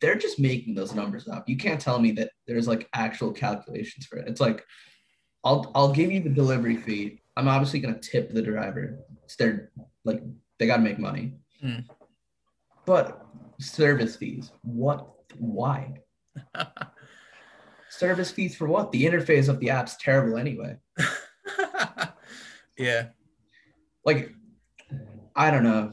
they're 0.00 0.16
just 0.16 0.38
making 0.38 0.74
those 0.74 0.94
numbers 0.94 1.28
up. 1.28 1.48
You 1.48 1.56
can't 1.56 1.80
tell 1.80 1.98
me 1.98 2.12
that 2.12 2.30
there's 2.46 2.68
like 2.68 2.88
actual 2.94 3.32
calculations 3.32 4.06
for 4.06 4.18
it. 4.18 4.28
It's 4.28 4.40
like 4.40 4.64
I'll 5.44 5.70
I'll 5.74 5.92
give 5.92 6.12
you 6.12 6.20
the 6.20 6.30
delivery 6.30 6.76
fee. 6.76 7.22
I'm 7.36 7.48
obviously 7.48 7.80
gonna 7.80 7.98
tip 7.98 8.30
the 8.30 8.42
driver. 8.42 8.98
It's 9.24 9.36
their 9.36 9.70
like 10.04 10.22
they 10.58 10.66
gotta 10.66 10.82
make 10.82 10.98
money. 10.98 11.34
Mm. 11.62 11.84
But 12.84 13.24
service 13.58 14.16
fees, 14.16 14.52
what 14.62 15.08
why? 15.38 15.94
Service 17.98 18.30
fees 18.30 18.56
for 18.56 18.66
what? 18.66 18.92
The 18.92 19.04
interface 19.04 19.48
of 19.48 19.60
the 19.60 19.70
app's 19.70 19.96
terrible 19.96 20.36
anyway. 20.36 20.76
yeah. 22.78 23.06
Like 24.04 24.32
I 25.36 25.50
don't 25.50 25.64
know. 25.64 25.92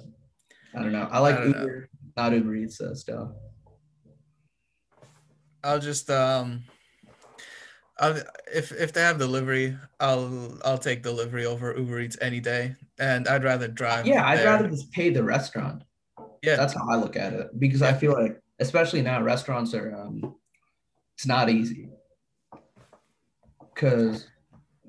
I 0.75 0.81
don't 0.81 0.91
know. 0.91 1.07
I 1.11 1.19
like 1.19 1.35
I 1.35 1.39
don't 1.39 1.51
know. 1.51 1.59
Uber, 1.61 1.89
not 2.17 2.33
Uber 2.33 2.55
Eats 2.55 2.77
though 2.77 2.93
still. 2.93 3.35
I'll 5.63 5.79
just 5.79 6.09
um 6.09 6.63
I'll, 7.99 8.17
if 8.53 8.71
if 8.71 8.93
they 8.93 9.01
have 9.01 9.19
delivery, 9.19 9.77
I'll 9.99 10.57
I'll 10.65 10.79
take 10.79 11.03
delivery 11.03 11.45
over 11.45 11.77
Uber 11.77 11.99
Eats 11.99 12.17
any 12.19 12.39
day, 12.39 12.75
and 12.99 13.27
I'd 13.27 13.43
rather 13.43 13.67
drive. 13.67 14.07
Yeah, 14.07 14.25
I'd 14.25 14.39
there. 14.39 14.45
rather 14.45 14.69
just 14.69 14.91
pay 14.91 15.11
the 15.11 15.23
restaurant. 15.23 15.83
Yeah. 16.41 16.55
That's 16.55 16.73
how 16.73 16.89
I 16.89 16.95
look 16.95 17.15
at 17.15 17.33
it 17.33 17.59
because 17.59 17.81
I 17.83 17.93
feel 17.93 18.13
like, 18.13 18.41
especially 18.59 19.01
now, 19.01 19.21
restaurants 19.21 19.73
are, 19.75 19.95
um, 19.95 20.35
it's 21.21 21.27
not 21.27 21.51
easy. 21.51 21.87
Because 23.75 24.25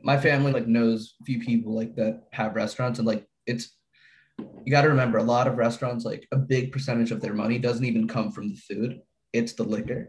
my 0.03 0.19
family 0.19 0.51
like 0.51 0.67
knows 0.67 1.15
a 1.21 1.25
few 1.25 1.41
people 1.41 1.75
like 1.77 1.95
that 1.97 2.23
have 2.33 2.57
restaurants 2.57 2.99
and 2.99 3.07
like 3.07 3.27
it's, 3.47 3.77
you 4.39 4.71
got 4.71 4.81
to 4.83 4.89
remember 4.89 5.19
a 5.19 5.23
lot 5.23 5.47
of 5.47 5.59
restaurants 5.59 6.07
like 6.07 6.27
a 6.33 6.39
big 6.39 6.73
percentage 6.73 7.11
of 7.11 7.21
their 7.21 7.35
money 7.35 7.59
doesn't 7.59 7.85
even 7.85 8.09
come 8.09 8.33
from 8.33 8.49
the 8.49 8.57
food. 8.57 9.03
It's 9.35 9.53
the 9.53 9.63
liquor. 9.65 10.09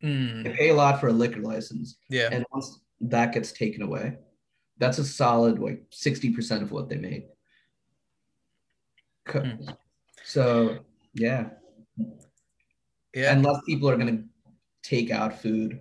They 0.00 0.06
Mm, 0.08 0.54
pay 0.56 0.68
a 0.68 0.74
lot 0.74 1.00
for 1.00 1.08
a 1.08 1.12
liquor 1.12 1.40
license, 1.40 1.96
yeah. 2.10 2.28
and 2.30 2.44
once 2.52 2.78
that 3.00 3.32
gets 3.32 3.50
taken 3.50 3.82
away, 3.82 4.18
that's 4.78 4.98
a 4.98 5.04
solid 5.04 5.58
like 5.58 5.82
sixty 5.90 6.30
percent 6.32 6.62
of 6.62 6.70
what 6.70 6.88
they 6.88 6.96
make. 6.96 7.26
Hmm. 9.26 9.52
So 10.22 10.80
yeah, 11.14 11.46
Yeah. 13.14 13.32
unless 13.32 13.56
people 13.66 13.88
are 13.88 13.96
gonna 13.96 14.12
take 14.12 14.35
out 15.10 15.40
food 15.40 15.80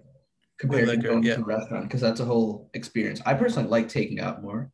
compared 0.57 0.87
liquor, 0.87 1.01
to 1.01 1.07
going 1.07 1.23
yeah. 1.23 1.35
to 1.35 1.41
a 1.41 1.45
restaurant, 1.45 1.83
because 1.87 2.01
that's 2.01 2.19
a 2.19 2.25
whole 2.25 2.69
experience. 2.73 3.21
I 3.25 3.33
personally 3.33 3.69
like 3.69 3.89
taking 3.89 4.19
out 4.19 4.41
more, 4.41 4.71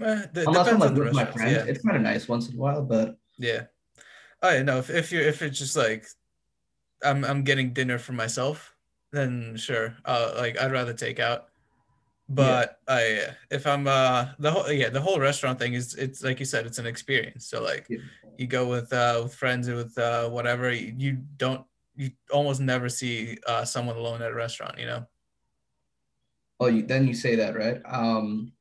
Eh, 0.00 0.26
d- 0.32 0.44
unless 0.46 0.68
I'm 0.68 0.78
like 0.78 0.94
with 0.94 1.12
my 1.12 1.24
friends. 1.24 1.52
Yeah. 1.52 1.64
It's 1.64 1.82
kind 1.84 1.96
of 1.96 2.02
nice 2.02 2.26
once 2.28 2.48
in 2.48 2.56
a 2.56 2.58
while, 2.58 2.82
but 2.82 3.16
Yeah. 3.38 3.64
Oh 4.42 4.50
yeah, 4.50 4.62
no, 4.62 4.78
if, 4.78 4.90
if 4.90 5.12
you're 5.12 5.22
if 5.22 5.40
it's 5.42 5.58
just 5.58 5.76
like 5.76 6.06
I'm 7.02 7.24
I'm 7.24 7.44
getting 7.44 7.72
dinner 7.72 7.98
for 7.98 8.12
myself, 8.12 8.74
then 9.12 9.56
sure. 9.56 9.96
Uh 10.04 10.34
like 10.36 10.60
I'd 10.60 10.72
rather 10.72 10.92
take 10.92 11.20
out. 11.20 11.46
But 12.28 12.80
I 12.88 13.28
if 13.50 13.66
I'm 13.66 13.86
uh 13.86 14.28
the 14.38 14.50
whole 14.50 14.70
yeah, 14.72 14.88
the 14.90 15.00
whole 15.00 15.20
restaurant 15.20 15.58
thing 15.58 15.74
is 15.74 15.94
it's 15.94 16.22
like 16.22 16.40
you 16.40 16.46
said, 16.46 16.66
it's 16.66 16.78
an 16.78 16.86
experience. 16.86 17.46
So 17.46 17.62
like 17.62 17.86
Yeah. 17.88 17.98
you 18.36 18.46
go 18.46 18.66
with 18.68 18.92
uh 18.92 19.20
with 19.22 19.34
friends 19.34 19.68
or 19.68 19.76
with 19.76 19.96
uh 19.96 20.28
whatever, 20.28 20.72
you, 20.72 20.94
you 20.96 21.12
don't 21.36 21.64
you 21.96 22.10
almost 22.32 22.60
never 22.60 22.88
see 22.88 23.38
uh 23.46 23.64
someone 23.64 23.96
alone 23.96 24.22
at 24.22 24.30
a 24.30 24.34
restaurant, 24.34 24.78
you 24.78 24.86
know? 24.86 25.06
oh, 26.60 26.66
you, 26.66 26.82
then 26.82 27.06
you 27.06 27.14
say 27.14 27.34
that 27.36 27.56
right. 27.56 27.80
Um, 27.84 28.52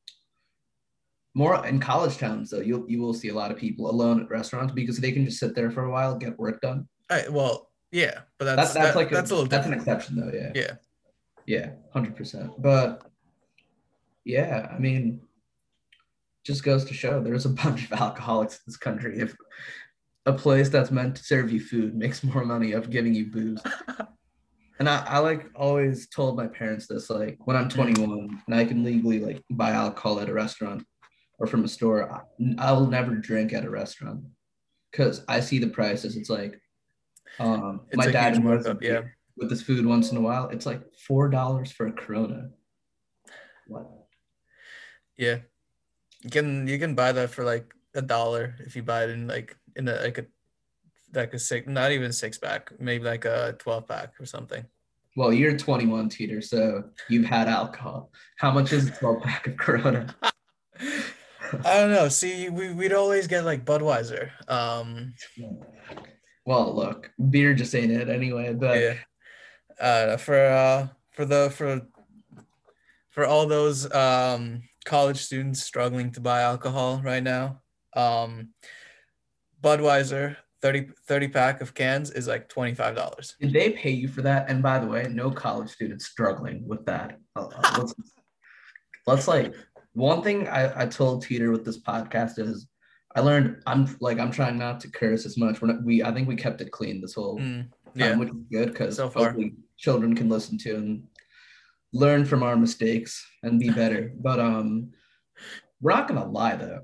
more 1.35 1.65
in 1.65 1.79
college 1.79 2.17
towns 2.17 2.49
though, 2.49 2.59
you 2.59 2.85
you 2.87 2.99
will 3.01 3.13
see 3.13 3.29
a 3.29 3.33
lot 3.33 3.51
of 3.51 3.57
people 3.57 3.89
alone 3.89 4.21
at 4.21 4.29
restaurants 4.29 4.73
because 4.73 4.97
they 4.99 5.11
can 5.11 5.25
just 5.25 5.39
sit 5.39 5.55
there 5.55 5.71
for 5.71 5.85
a 5.85 5.91
while, 5.91 6.15
get 6.15 6.37
work 6.37 6.61
done. 6.61 6.87
I, 7.09 7.27
well, 7.29 7.69
yeah, 7.91 8.21
but 8.37 8.45
that's 8.45 8.57
That's 8.57 8.73
that's 8.73 8.87
that- 8.89 8.95
like 8.95 9.09
that's 9.09 9.31
a 9.31 9.35
little 9.35 9.49
that's 9.49 9.67
an 9.67 9.73
exception 9.73 10.15
though. 10.15 10.31
Yeah. 10.33 10.51
Yeah. 10.55 10.71
Yeah, 11.45 11.71
hundred 11.91 12.15
percent. 12.15 12.51
But 12.61 13.01
yeah, 14.23 14.69
I 14.73 14.79
mean, 14.79 15.21
just 16.45 16.63
goes 16.63 16.85
to 16.85 16.93
show 16.93 17.21
there's 17.21 17.45
a 17.45 17.49
bunch 17.49 17.85
of 17.85 17.93
alcoholics 17.99 18.55
in 18.55 18.61
this 18.67 18.77
country. 18.77 19.19
If 19.19 19.35
a 20.25 20.33
place 20.33 20.69
that's 20.69 20.91
meant 20.91 21.15
to 21.15 21.23
serve 21.23 21.51
you 21.51 21.59
food 21.59 21.95
makes 22.03 22.23
more 22.23 22.45
money 22.45 22.73
of 22.73 22.89
giving 22.89 23.13
you 23.13 23.27
booze. 23.27 23.61
And 24.79 24.89
I, 24.89 25.05
I 25.07 25.19
like 25.19 25.49
always 25.55 26.07
told 26.07 26.35
my 26.35 26.47
parents 26.47 26.87
this, 26.87 27.09
like 27.09 27.37
when 27.45 27.55
I'm 27.55 27.69
21 27.69 28.41
and 28.47 28.55
I 28.55 28.65
can 28.65 28.83
legally 28.83 29.19
like 29.19 29.41
buy 29.49 29.71
alcohol 29.71 30.19
at 30.19 30.29
a 30.29 30.33
restaurant 30.33 30.85
or 31.39 31.47
from 31.47 31.63
a 31.63 31.67
store, 31.67 32.11
I, 32.11 32.21
I'll 32.57 32.87
never 32.87 33.15
drink 33.15 33.53
at 33.53 33.65
a 33.65 33.69
restaurant 33.69 34.23
because 34.91 35.23
I 35.27 35.39
see 35.41 35.59
the 35.59 35.67
prices. 35.67 36.17
It's 36.17 36.29
like, 36.29 36.59
um, 37.39 37.81
It's 37.89 37.97
my 37.97 38.11
dad 38.11 38.33
huge 38.33 38.43
was 38.43 38.65
a 38.65 38.69
markup, 38.69 38.83
yeah. 38.83 39.01
with 39.37 39.49
this 39.49 39.61
food 39.61 39.85
once 39.85 40.11
in 40.11 40.17
a 40.17 40.21
while. 40.21 40.49
It's 40.49 40.65
like 40.65 40.81
four 41.07 41.29
dollars 41.29 41.71
for 41.71 41.87
a 41.87 41.91
Corona. 41.91 42.49
What? 43.67 43.87
Yeah, 45.17 45.37
you 46.23 46.29
can 46.29 46.67
you 46.67 46.79
can 46.79 46.95
buy 46.95 47.11
that 47.11 47.29
for 47.29 47.43
like 47.43 47.73
a 47.95 48.01
dollar 48.01 48.55
if 48.59 48.75
you 48.75 48.83
buy 48.83 49.03
it 49.03 49.11
in 49.11 49.27
like 49.27 49.55
in 49.75 49.87
a 49.87 49.95
like 49.95 50.17
a 50.17 50.25
like 51.13 51.33
a 51.33 51.39
six, 51.39 51.67
not 51.67 51.91
even 51.91 52.11
six 52.11 52.37
pack, 52.37 52.71
maybe 52.79 53.03
like 53.03 53.25
a 53.25 53.55
twelve 53.59 53.87
pack 53.87 54.13
or 54.19 54.25
something. 54.25 54.65
Well, 55.15 55.31
you're 55.31 55.55
21, 55.55 56.09
Tudor, 56.09 56.41
so 56.41 56.85
you've 57.07 57.25
had 57.25 57.47
alcohol. 57.47 58.11
How 58.37 58.49
much 58.49 58.73
is 58.73 58.87
a 58.87 58.91
12 58.91 59.21
pack 59.21 59.45
of 59.45 59.57
Corona? 59.57 60.15
I 60.79 61.73
don't 61.75 61.91
know. 61.91 62.09
See, 62.09 62.49
we 62.49 62.73
we'd 62.73 62.93
always 62.93 63.27
get 63.27 63.45
like 63.45 63.63
Budweiser. 63.63 64.31
Um, 64.49 65.13
well, 66.45 66.75
look, 66.75 67.11
beer 67.29 67.53
just 67.53 67.75
ain't 67.75 67.91
it 67.91 68.09
anyway. 68.09 68.53
But 68.53 68.79
yeah, 68.79 68.95
uh, 69.79 70.17
for 70.17 70.35
uh, 70.35 70.87
for 71.11 71.25
the 71.25 71.51
for 71.51 71.81
for 73.11 73.25
all 73.25 73.45
those 73.45 73.91
um 73.93 74.63
college 74.85 75.17
students 75.17 75.61
struggling 75.61 76.11
to 76.13 76.21
buy 76.21 76.41
alcohol 76.41 77.01
right 77.03 77.23
now, 77.23 77.61
um, 77.95 78.49
Budweiser 79.63 80.35
30, 80.61 80.89
30 81.07 81.27
pack 81.29 81.61
of 81.61 81.73
cans 81.73 82.11
is 82.11 82.27
like 82.27 82.49
$25. 82.49 83.35
Did 83.39 83.53
they 83.53 83.71
pay 83.71 83.91
you 83.91 84.07
for 84.07 84.21
that? 84.21 84.49
And 84.49 84.61
by 84.61 84.79
the 84.79 84.87
way, 84.87 85.07
no 85.09 85.31
college 85.31 85.69
students 85.69 86.05
struggling 86.05 86.67
with 86.67 86.85
that. 86.85 87.19
Uh, 87.35 87.47
uh 87.47 87.75
let's, 87.77 87.93
let's 89.07 89.27
like 89.27 89.53
one 89.93 90.21
thing 90.21 90.47
I, 90.47 90.83
I 90.83 90.85
told 90.85 91.23
Tudor 91.23 91.51
with 91.51 91.65
this 91.65 91.79
podcast 91.79 92.39
is 92.39 92.67
I 93.15 93.19
learned 93.19 93.61
I'm 93.67 93.95
like 93.99 94.19
I'm 94.19 94.31
trying 94.31 94.57
not 94.57 94.79
to 94.81 94.89
curse 94.89 95.25
as 95.25 95.37
much. 95.37 95.61
We're 95.61 95.69
not, 95.69 95.83
we 95.83 96.03
I 96.03 96.11
think 96.11 96.27
we 96.27 96.35
kept 96.35 96.61
it 96.61 96.71
clean 96.71 96.99
this 96.99 97.13
whole 97.13 97.39
mm, 97.39 97.67
yeah. 97.93 98.09
time, 98.09 98.19
which 98.19 98.29
is 98.29 98.35
good 98.51 98.69
because 98.69 98.95
so 98.95 99.09
hopefully 99.09 99.53
children 99.77 100.15
can 100.15 100.29
listen 100.29 100.57
to 100.59 100.75
and 100.75 101.03
learn 101.93 102.25
from 102.25 102.41
our 102.41 102.55
mistakes 102.55 103.25
and 103.43 103.59
be 103.59 103.69
better. 103.81 104.11
but 104.17 104.39
um, 104.39 104.91
we're 105.81 105.93
not 105.93 106.07
gonna 106.07 106.25
lie 106.25 106.55
though. 106.55 106.81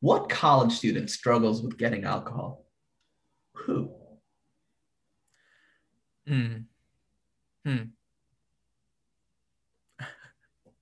What 0.00 0.28
college 0.28 0.72
student 0.72 1.10
struggles 1.10 1.62
with 1.62 1.76
getting 1.76 2.04
alcohol? 2.04 2.64
Who? 3.54 3.90
Hmm. 6.26 6.56
Hmm. 7.64 7.76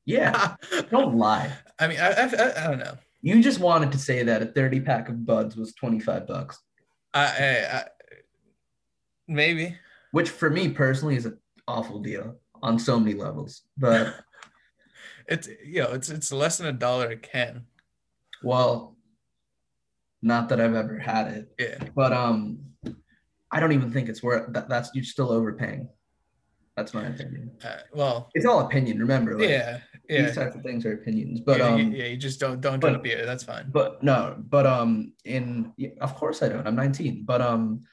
Yeah, 0.09 0.55
don't 0.89 1.17
lie. 1.17 1.53
I 1.81 1.89
mean, 1.89 1.99
I, 1.99 2.11
I, 2.11 2.65
I, 2.65 2.69
don't 2.69 2.79
know. 2.79 2.97
You 3.23 3.43
just 3.43 3.59
wanted 3.59 3.91
to 3.91 3.99
say 3.99 4.23
that 4.23 4.41
a 4.41 4.47
30 4.47 4.79
pack 4.83 5.09
of 5.09 5.27
buds 5.27 5.57
was 5.57 5.75
25 5.75 6.29
bucks. 6.29 6.61
I, 7.13 7.25
I, 7.25 7.77
I 7.79 7.85
maybe. 9.27 9.77
Which 10.13 10.31
for 10.31 10.49
me 10.49 10.69
personally 10.69 11.17
is 11.17 11.27
an 11.27 11.39
awful 11.67 11.99
deal 11.99 12.37
on 12.63 12.79
so 12.79 13.01
many 13.01 13.15
levels. 13.15 13.63
But 13.77 14.15
it's 15.27 15.49
you 15.65 15.83
know, 15.83 15.93
it's 15.93 16.09
it's 16.09 16.31
less 16.31 16.59
than 16.59 16.69
a 16.69 16.73
dollar 16.73 17.11
a 17.11 17.17
can. 17.17 17.67
Well, 18.45 18.96
not 20.27 20.49
that 20.49 20.61
I've 20.61 20.75
ever 20.75 20.99
had 20.99 21.29
it. 21.29 21.49
Yeah. 21.59 21.89
But 21.95 22.13
um, 22.13 22.59
I 23.51 23.61
don't 23.61 23.73
even 23.73 23.93
think 23.93 24.09
it's 24.09 24.23
worth 24.23 24.53
that. 24.53 24.69
That's 24.69 24.91
you're 24.95 25.05
still 25.05 25.31
overpaying. 25.31 25.89
That's 26.77 26.93
my 26.93 27.07
opinion. 27.07 27.53
Uh, 27.65 27.77
well, 27.95 28.29
it's 28.35 28.45
all 28.45 28.61
opinion. 28.61 28.99
Remember, 28.99 29.39
like, 29.39 29.49
yeah, 29.49 29.81
yeah. 30.11 30.27
These 30.27 30.35
types 30.35 30.57
of 30.57 30.63
things 30.63 30.85
are 30.85 30.93
opinions, 30.93 31.41
but 31.41 31.59
yeah, 31.59 31.69
um, 31.69 31.93
yeah, 31.93 32.05
you 32.05 32.19
just 32.19 32.39
don't 32.39 32.61
don't 32.61 32.81
drink 32.81 33.03
beer. 33.03 33.25
That's 33.25 33.45
fine. 33.45 33.71
But 33.71 34.03
no, 34.03 34.37
but 34.39 34.67
um, 34.67 35.15
in 35.25 35.73
of 36.03 36.15
course 36.17 36.43
I 36.43 36.49
don't. 36.49 36.67
I'm 36.67 36.77
19, 36.77 37.25
but 37.25 37.41
um, 37.41 37.85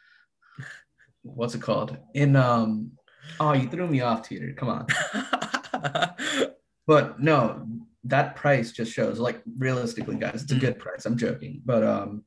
what's 1.21 1.55
it 1.55 1.61
called? 1.61 1.95
In 2.13 2.35
um, 2.35 2.91
oh, 3.39 3.53
you 3.53 3.69
threw 3.69 3.87
me 3.87 4.01
off, 4.01 4.27
Tudor. 4.27 4.53
Come 4.53 4.69
on. 4.69 4.87
but 6.87 7.21
no, 7.21 7.65
that 8.05 8.35
price 8.35 8.71
just 8.71 8.91
shows 8.91 9.19
like 9.19 9.41
realistically 9.57 10.15
guys 10.15 10.43
it's 10.43 10.51
a 10.51 10.55
mm. 10.55 10.61
good 10.61 10.79
price. 10.79 11.05
I'm 11.05 11.17
joking. 11.17 11.61
But 11.65 11.83
um 11.83 12.23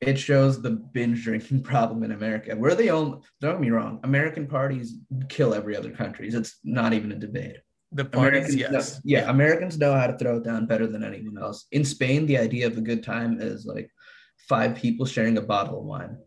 it 0.00 0.18
shows 0.18 0.60
the 0.60 0.70
binge 0.70 1.24
drinking 1.24 1.62
problem 1.72 2.02
in 2.02 2.12
america. 2.12 2.54
We're 2.56 2.74
the 2.74 2.90
only 2.90 3.18
don't 3.40 3.54
get 3.54 3.60
me 3.60 3.70
wrong 3.70 4.00
american 4.04 4.46
parties 4.46 4.96
kill 5.28 5.54
every 5.54 5.76
other 5.76 5.90
countries 5.90 6.34
it's 6.34 6.58
not 6.64 6.92
even 6.92 7.12
a 7.12 7.16
debate. 7.16 7.56
The 7.92 8.04
parties 8.04 8.54
yes 8.54 8.94
know, 8.94 9.00
yeah 9.04 9.30
americans 9.30 9.78
know 9.78 9.94
how 9.94 10.06
to 10.06 10.18
throw 10.18 10.38
it 10.38 10.44
down 10.44 10.66
better 10.66 10.86
than 10.86 11.04
anyone 11.04 11.38
else. 11.42 11.66
In 11.72 11.84
spain 11.84 12.26
the 12.26 12.38
idea 12.38 12.66
of 12.66 12.76
a 12.76 12.82
good 12.82 13.02
time 13.02 13.40
is 13.40 13.64
like 13.66 13.90
five 14.48 14.74
people 14.74 15.06
sharing 15.06 15.38
a 15.38 15.42
bottle 15.42 15.78
of 15.78 15.84
wine. 15.84 16.18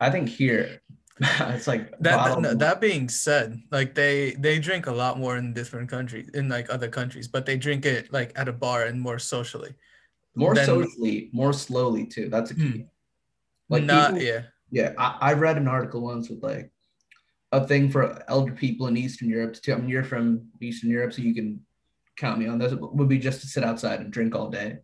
I 0.00 0.10
think 0.10 0.28
here 0.28 0.80
it's 1.20 1.68
like 1.68 1.90
that. 2.00 2.42
That, 2.42 2.58
that 2.58 2.80
being 2.80 3.08
said, 3.08 3.62
like 3.70 3.94
they 3.94 4.32
they 4.32 4.58
drink 4.58 4.86
a 4.86 4.92
lot 4.92 5.18
more 5.18 5.36
in 5.36 5.54
different 5.54 5.88
countries, 5.88 6.28
in 6.34 6.48
like 6.48 6.68
other 6.70 6.88
countries, 6.88 7.28
but 7.28 7.46
they 7.46 7.56
drink 7.56 7.86
it 7.86 8.12
like 8.12 8.32
at 8.34 8.48
a 8.48 8.52
bar 8.52 8.84
and 8.84 9.00
more 9.00 9.20
socially. 9.20 9.74
More 10.34 10.56
than, 10.56 10.66
socially, 10.66 11.30
more 11.32 11.52
slowly 11.52 12.06
too. 12.06 12.28
That's 12.28 12.50
a 12.50 12.54
key. 12.54 12.70
Hmm. 12.70 12.80
Like 13.68 13.84
not 13.84 14.14
people, 14.14 14.26
yeah. 14.26 14.42
Yeah, 14.70 14.92
I, 14.98 15.18
I 15.20 15.32
read 15.34 15.56
an 15.56 15.68
article 15.68 16.00
once 16.00 16.28
with 16.28 16.42
like 16.42 16.72
a 17.52 17.64
thing 17.64 17.90
for 17.90 18.20
elder 18.28 18.52
people 18.52 18.88
in 18.88 18.96
Eastern 18.96 19.28
Europe 19.28 19.54
too 19.54 19.72
I 19.72 19.76
mean, 19.76 19.88
you're 19.88 20.02
from 20.02 20.48
Eastern 20.60 20.90
Europe, 20.90 21.12
so 21.12 21.22
you 21.22 21.32
can 21.32 21.60
count 22.16 22.40
me 22.40 22.48
on 22.48 22.58
this. 22.58 22.72
It 22.72 22.80
would 22.80 23.08
be 23.08 23.18
just 23.18 23.40
to 23.42 23.46
sit 23.46 23.62
outside 23.62 24.00
and 24.00 24.12
drink 24.12 24.34
all 24.34 24.50
day 24.50 24.78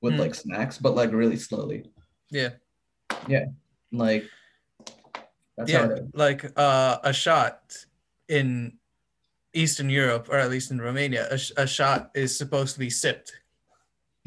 with 0.00 0.14
mm. 0.14 0.20
like 0.20 0.34
snacks, 0.34 0.78
but 0.78 0.94
like 0.94 1.12
really 1.12 1.36
slowly. 1.36 1.90
Yeah. 2.30 2.50
Yeah. 3.28 3.44
Like 3.92 4.24
that's 5.56 5.70
yeah, 5.70 5.98
like 6.14 6.50
uh, 6.56 6.98
a 7.02 7.12
shot 7.12 7.76
in 8.28 8.78
Eastern 9.52 9.88
Europe, 9.88 10.28
or 10.28 10.36
at 10.38 10.50
least 10.50 10.70
in 10.70 10.80
Romania, 10.80 11.28
a, 11.30 11.38
a 11.62 11.66
shot 11.66 12.10
is 12.14 12.36
supposed 12.36 12.74
to 12.74 12.80
be 12.80 12.90
sipped. 12.90 13.32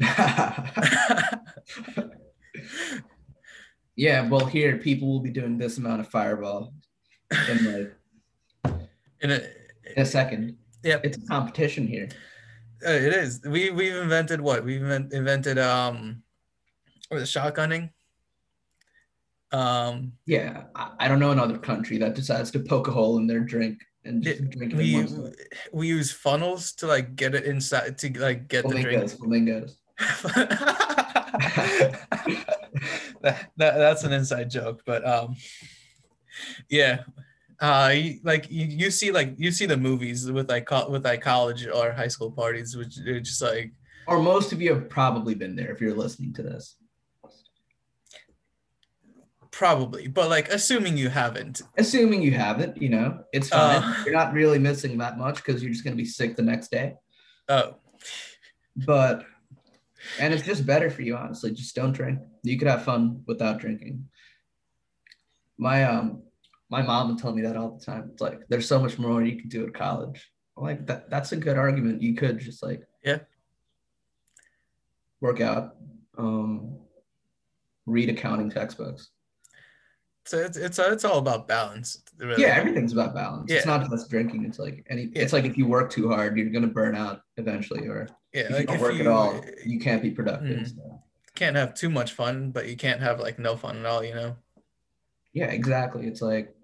yeah, 3.96 4.28
well, 4.28 4.46
here 4.46 4.78
people 4.78 5.08
will 5.08 5.20
be 5.20 5.30
doing 5.30 5.58
this 5.58 5.76
amount 5.76 6.00
of 6.00 6.08
fireball 6.08 6.72
in 7.48 7.64
like 7.64 7.94
in 9.20 9.30
a, 9.32 9.34
in 9.34 10.02
a 10.02 10.06
second. 10.06 10.56
Yeah, 10.82 10.98
it's 11.02 11.18
a 11.18 11.26
competition 11.26 11.86
here. 11.86 12.08
Uh, 12.86 12.90
it 12.90 13.12
is. 13.12 13.40
We 13.44 13.70
we've 13.70 13.96
invented 13.96 14.40
what? 14.40 14.64
We've 14.64 14.82
invented 14.82 15.58
um, 15.58 16.22
what 17.08 17.20
is 17.20 17.28
shotgunning? 17.28 17.90
Um, 19.50 20.12
yeah, 20.26 20.64
I, 20.74 20.90
I, 21.00 21.08
don't 21.08 21.18
know 21.18 21.30
another 21.30 21.56
country 21.56 21.96
that 21.98 22.14
decides 22.14 22.50
to 22.50 22.60
poke 22.60 22.88
a 22.88 22.90
hole 22.90 23.16
in 23.16 23.26
their 23.26 23.40
drink 23.40 23.78
and 24.04 24.22
just 24.22 24.40
it, 24.40 24.50
drink 24.50 24.74
it. 24.74 24.76
We, 24.76 25.06
we 25.72 25.88
use 25.88 26.12
funnels 26.12 26.72
to 26.74 26.86
like 26.86 27.16
get 27.16 27.34
it 27.34 27.44
inside 27.44 27.96
to 27.98 28.20
like 28.20 28.48
get 28.48 28.64
flamingos, 28.64 29.12
the 29.12 29.26
drink. 29.26 29.46
Flamingos. 29.46 29.78
that, 33.22 33.50
that 33.56 33.56
that's 33.56 34.04
an 34.04 34.12
inside 34.12 34.50
joke, 34.50 34.82
but 34.84 35.06
um, 35.06 35.36
yeah, 36.68 37.02
uh, 37.60 37.94
like 38.22 38.50
you, 38.50 38.66
you 38.66 38.90
see 38.90 39.10
like 39.10 39.34
you 39.36 39.50
see 39.50 39.66
the 39.66 39.76
movies 39.76 40.30
with 40.30 40.48
like 40.48 40.66
co- 40.66 40.88
with 40.88 41.04
like 41.04 41.20
college 41.20 41.66
or 41.66 41.92
high 41.92 42.08
school 42.08 42.30
parties, 42.30 42.76
which 42.76 42.98
are 42.98 43.20
just 43.20 43.42
like. 43.42 43.72
Or 44.06 44.20
most 44.20 44.52
of 44.52 44.62
you 44.62 44.72
have 44.72 44.88
probably 44.88 45.34
been 45.34 45.54
there 45.54 45.70
if 45.70 45.80
you're 45.80 45.94
listening 45.94 46.32
to 46.34 46.42
this. 46.42 46.76
Probably, 49.58 50.06
but 50.06 50.28
like 50.28 50.50
assuming 50.50 50.96
you 50.96 51.08
haven't. 51.08 51.62
Assuming 51.76 52.22
you 52.22 52.30
haven't, 52.30 52.80
you 52.80 52.90
know, 52.90 53.24
it's 53.32 53.48
fine. 53.48 53.82
Uh, 53.82 54.02
you're 54.04 54.14
not 54.14 54.32
really 54.32 54.60
missing 54.60 54.96
that 54.98 55.18
much 55.18 55.38
because 55.38 55.60
you're 55.60 55.72
just 55.72 55.82
gonna 55.82 55.96
be 55.96 56.04
sick 56.04 56.36
the 56.36 56.44
next 56.44 56.70
day. 56.70 56.94
Oh. 57.48 57.74
But 58.76 59.24
and 60.20 60.32
it's 60.32 60.44
just 60.44 60.64
better 60.64 60.90
for 60.90 61.02
you, 61.02 61.16
honestly. 61.16 61.50
Just 61.50 61.74
don't 61.74 61.90
drink. 61.90 62.20
You 62.44 62.56
could 62.56 62.68
have 62.68 62.84
fun 62.84 63.24
without 63.26 63.58
drinking. 63.58 64.08
My 65.58 65.82
um 65.82 66.22
my 66.70 66.80
mom 66.80 67.08
would 67.08 67.18
tell 67.18 67.32
me 67.32 67.42
that 67.42 67.56
all 67.56 67.76
the 67.76 67.84
time. 67.84 68.10
It's 68.12 68.22
like 68.22 68.42
there's 68.48 68.68
so 68.68 68.78
much 68.78 68.96
more 68.96 69.24
you 69.24 69.40
can 69.40 69.48
do 69.48 69.66
at 69.66 69.74
college. 69.74 70.24
I'm 70.56 70.62
like 70.62 70.86
that 70.86 71.10
that's 71.10 71.32
a 71.32 71.36
good 71.36 71.58
argument. 71.58 72.00
You 72.00 72.14
could 72.14 72.38
just 72.38 72.62
like 72.62 72.84
yeah 73.02 73.18
work 75.20 75.40
out, 75.40 75.74
um, 76.16 76.78
read 77.86 78.08
accounting 78.08 78.50
textbooks 78.50 79.10
so 80.28 80.36
it's 80.36 80.58
it's 80.58 80.78
it's 80.78 81.06
all 81.06 81.18
about 81.18 81.48
balance. 81.48 82.02
Really. 82.18 82.42
Yeah, 82.42 82.48
everything's 82.48 82.92
about 82.92 83.14
balance. 83.14 83.50
Yeah. 83.50 83.56
It's 83.56 83.66
not 83.66 83.88
just 83.88 84.10
drinking. 84.10 84.44
It's 84.44 84.58
like 84.58 84.84
any. 84.90 85.04
Yeah. 85.04 85.22
It's 85.22 85.32
like 85.32 85.46
if 85.46 85.56
you 85.56 85.66
work 85.66 85.88
too 85.88 86.10
hard, 86.10 86.36
you're 86.36 86.50
gonna 86.50 86.66
burn 86.66 86.94
out 86.94 87.22
eventually, 87.38 87.86
or 87.86 88.06
yeah, 88.34 88.42
if 88.42 88.50
like 88.50 88.60
you 88.60 88.66
don't 88.66 88.80
work 88.80 88.94
you, 88.94 89.00
at 89.00 89.06
all, 89.06 89.40
you 89.64 89.80
can't 89.80 90.02
be 90.02 90.10
productive. 90.10 90.58
Mm, 90.58 90.76
so. 90.76 91.02
Can't 91.34 91.56
have 91.56 91.72
too 91.72 91.88
much 91.88 92.12
fun, 92.12 92.50
but 92.50 92.68
you 92.68 92.76
can't 92.76 93.00
have 93.00 93.20
like 93.20 93.38
no 93.38 93.56
fun 93.56 93.78
at 93.78 93.86
all. 93.86 94.04
You 94.04 94.14
know. 94.14 94.36
Yeah, 95.32 95.46
exactly. 95.46 96.06
It's 96.06 96.20
like, 96.20 96.54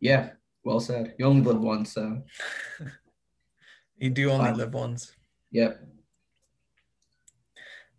yeah, 0.00 0.30
well 0.64 0.80
said. 0.80 1.14
You 1.18 1.26
only 1.26 1.42
live 1.42 1.60
once, 1.60 1.92
so. 1.92 2.22
you 3.98 4.10
do 4.10 4.32
only 4.32 4.52
live 4.52 4.74
once. 4.74 5.14
Yep. 5.52 5.80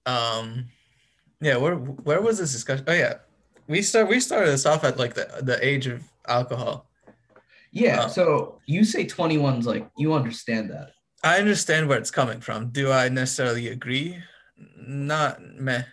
Um, 0.05 0.65
yeah. 1.39 1.55
Where 1.55 1.75
where 1.75 2.21
was 2.21 2.39
this 2.39 2.51
discussion? 2.51 2.83
Oh 2.89 2.93
yeah, 2.93 3.19
we 3.67 3.81
start 3.81 4.07
we 4.09 4.19
started 4.19 4.49
this 4.51 4.65
off 4.65 4.83
at 4.83 4.97
like 4.97 5.13
the 5.13 5.27
the 5.41 5.63
age 5.65 5.87
of 5.87 6.03
alcohol. 6.27 6.89
Yeah. 7.71 8.03
Oh. 8.05 8.07
So 8.07 8.59
you 8.67 8.83
say 8.85 9.05
21's 9.05 9.65
like 9.65 9.89
you 9.97 10.13
understand 10.13 10.69
that. 10.71 10.91
I 11.23 11.39
understand 11.39 11.87
where 11.87 11.97
it's 11.97 12.11
coming 12.11 12.41
from. 12.41 12.69
Do 12.69 12.91
I 12.91 13.09
necessarily 13.09 13.69
agree? 13.69 14.17
Not 14.77 15.41
meh. 15.55 15.83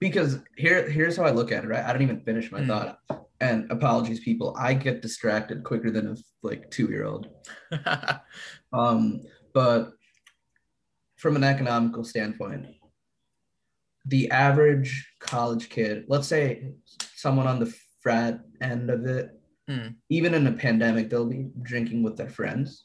because 0.00 0.38
here 0.56 0.88
here's 0.88 1.16
how 1.16 1.24
I 1.24 1.30
look 1.30 1.50
at 1.52 1.64
it, 1.64 1.68
right? 1.68 1.84
I 1.84 1.92
don't 1.92 2.02
even 2.02 2.20
finish 2.20 2.52
my 2.52 2.60
Mm. 2.60 2.66
thought. 2.68 2.98
And 3.40 3.70
apologies, 3.70 4.20
people. 4.20 4.54
I 4.58 4.72
get 4.74 5.02
distracted 5.02 5.62
quicker 5.64 5.90
than 5.90 6.06
a 6.08 6.16
like 6.42 6.70
two 6.70 6.86
year 6.88 7.04
old. 7.04 7.28
Um, 8.72 9.22
but 9.54 9.92
from 11.16 11.36
an 11.36 11.44
economical 11.44 12.04
standpoint, 12.04 12.66
the 14.04 14.30
average 14.30 15.08
college 15.26 15.68
kid, 15.68 16.04
let's 16.08 16.28
say 16.28 16.72
someone 17.14 17.46
on 17.46 17.58
the 17.58 17.74
frat 18.00 18.40
end 18.60 18.90
of 18.90 19.04
it, 19.06 19.32
Mm. 19.68 19.96
even 20.10 20.32
in 20.34 20.46
a 20.46 20.52
pandemic, 20.52 21.10
they'll 21.10 21.26
be 21.28 21.50
drinking 21.62 22.04
with 22.04 22.16
their 22.16 22.28
friends. 22.30 22.84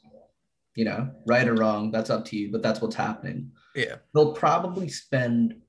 You 0.74 0.84
know, 0.86 1.14
right 1.26 1.46
or 1.46 1.54
wrong, 1.54 1.90
that's 1.92 2.10
up 2.10 2.24
to 2.26 2.36
you, 2.36 2.50
but 2.50 2.62
that's 2.62 2.80
what's 2.80 2.96
happening. 2.96 3.52
yeah. 3.76 3.96
They'll 4.14 4.32
probably 4.34 4.88
spend 4.88 5.60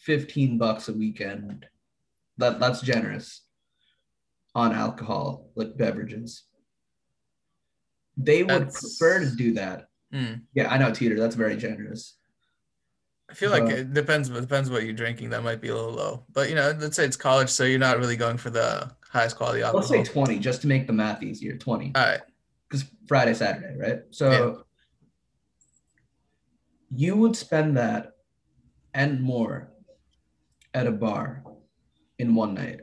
15 0.00 0.58
bucks 0.58 0.88
a 0.88 0.92
weekend. 0.92 1.66
That 2.38 2.58
that's 2.58 2.80
generous 2.80 3.42
on 4.54 4.72
alcohol, 4.72 5.50
like 5.54 5.76
beverages. 5.76 6.42
They 8.16 8.42
would 8.42 8.50
That's- 8.50 8.80
prefer 8.98 9.20
to 9.20 9.36
do 9.36 9.54
that 9.54 9.88
Mm. 10.12 10.42
yeah, 10.54 10.70
I 10.72 10.78
know, 10.78 10.92
Tudor. 10.92 11.18
That's 11.18 11.34
very 11.36 11.56
generous. 11.56 12.16
I 13.30 13.34
feel 13.34 13.50
like 13.50 13.64
Uh, 13.64 13.76
it 13.76 13.94
depends. 13.94 14.28
It 14.28 14.40
depends 14.40 14.70
what 14.70 14.84
you're 14.84 14.92
drinking. 14.92 15.30
That 15.30 15.42
might 15.42 15.60
be 15.60 15.68
a 15.68 15.74
little 15.74 15.92
low, 15.92 16.24
but 16.32 16.48
you 16.48 16.54
know, 16.54 16.76
let's 16.78 16.96
say 16.96 17.04
it's 17.04 17.16
college, 17.16 17.48
so 17.48 17.64
you're 17.64 17.78
not 17.78 17.98
really 17.98 18.16
going 18.16 18.36
for 18.36 18.50
the 18.50 18.90
highest 19.08 19.36
quality 19.36 19.62
alcohol. 19.62 19.88
Let's 19.88 20.08
say 20.08 20.12
20, 20.12 20.38
just 20.38 20.60
to 20.62 20.66
make 20.66 20.86
the 20.86 20.92
math 20.92 21.22
easier. 21.22 21.56
20. 21.56 21.92
All 21.94 22.02
right. 22.02 22.20
Because 22.68 22.86
Friday, 23.08 23.34
Saturday, 23.34 23.76
right? 23.78 24.00
So 24.10 24.64
you 26.90 27.16
would 27.16 27.36
spend 27.36 27.76
that 27.76 28.12
and 28.92 29.20
more 29.20 29.70
at 30.74 30.86
a 30.86 30.92
bar 30.92 31.44
in 32.18 32.34
one 32.34 32.54
night. 32.54 32.80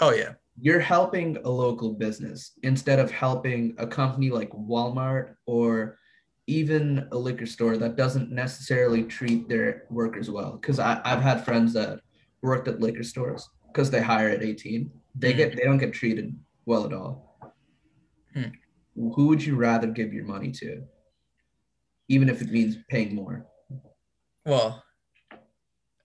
Oh 0.00 0.12
yeah. 0.12 0.32
You're 0.60 0.80
helping 0.80 1.38
a 1.38 1.48
local 1.48 1.92
business 1.92 2.52
instead 2.62 2.98
of 2.98 3.10
helping 3.10 3.74
a 3.78 3.86
company 3.86 4.30
like 4.30 4.50
Walmart 4.50 5.34
or 5.46 5.98
even 6.46 7.08
a 7.12 7.16
liquor 7.16 7.46
store 7.46 7.76
that 7.78 7.96
doesn't 7.96 8.30
necessarily 8.30 9.02
treat 9.04 9.48
their 9.48 9.84
workers 9.90 10.30
well. 10.30 10.52
Because 10.52 10.78
I've 10.78 11.22
had 11.22 11.44
friends 11.44 11.72
that 11.74 12.00
worked 12.42 12.68
at 12.68 12.80
liquor 12.80 13.02
stores 13.02 13.48
because 13.68 13.90
they 13.90 14.02
hire 14.02 14.28
at 14.28 14.42
18. 14.42 14.90
They 15.16 15.32
Mhm. 15.32 15.36
get 15.36 15.56
they 15.56 15.64
don't 15.64 15.78
get 15.78 15.92
treated 15.92 16.38
well 16.66 16.84
at 16.84 16.92
all. 16.92 17.38
Hmm. 18.34 18.50
Who 18.94 19.26
would 19.28 19.44
you 19.44 19.56
rather 19.56 19.86
give 19.86 20.12
your 20.12 20.24
money 20.24 20.50
to? 20.52 20.84
Even 22.08 22.28
if 22.28 22.42
it 22.42 22.50
means 22.50 22.76
paying 22.88 23.14
more. 23.14 23.46
Well, 24.44 24.84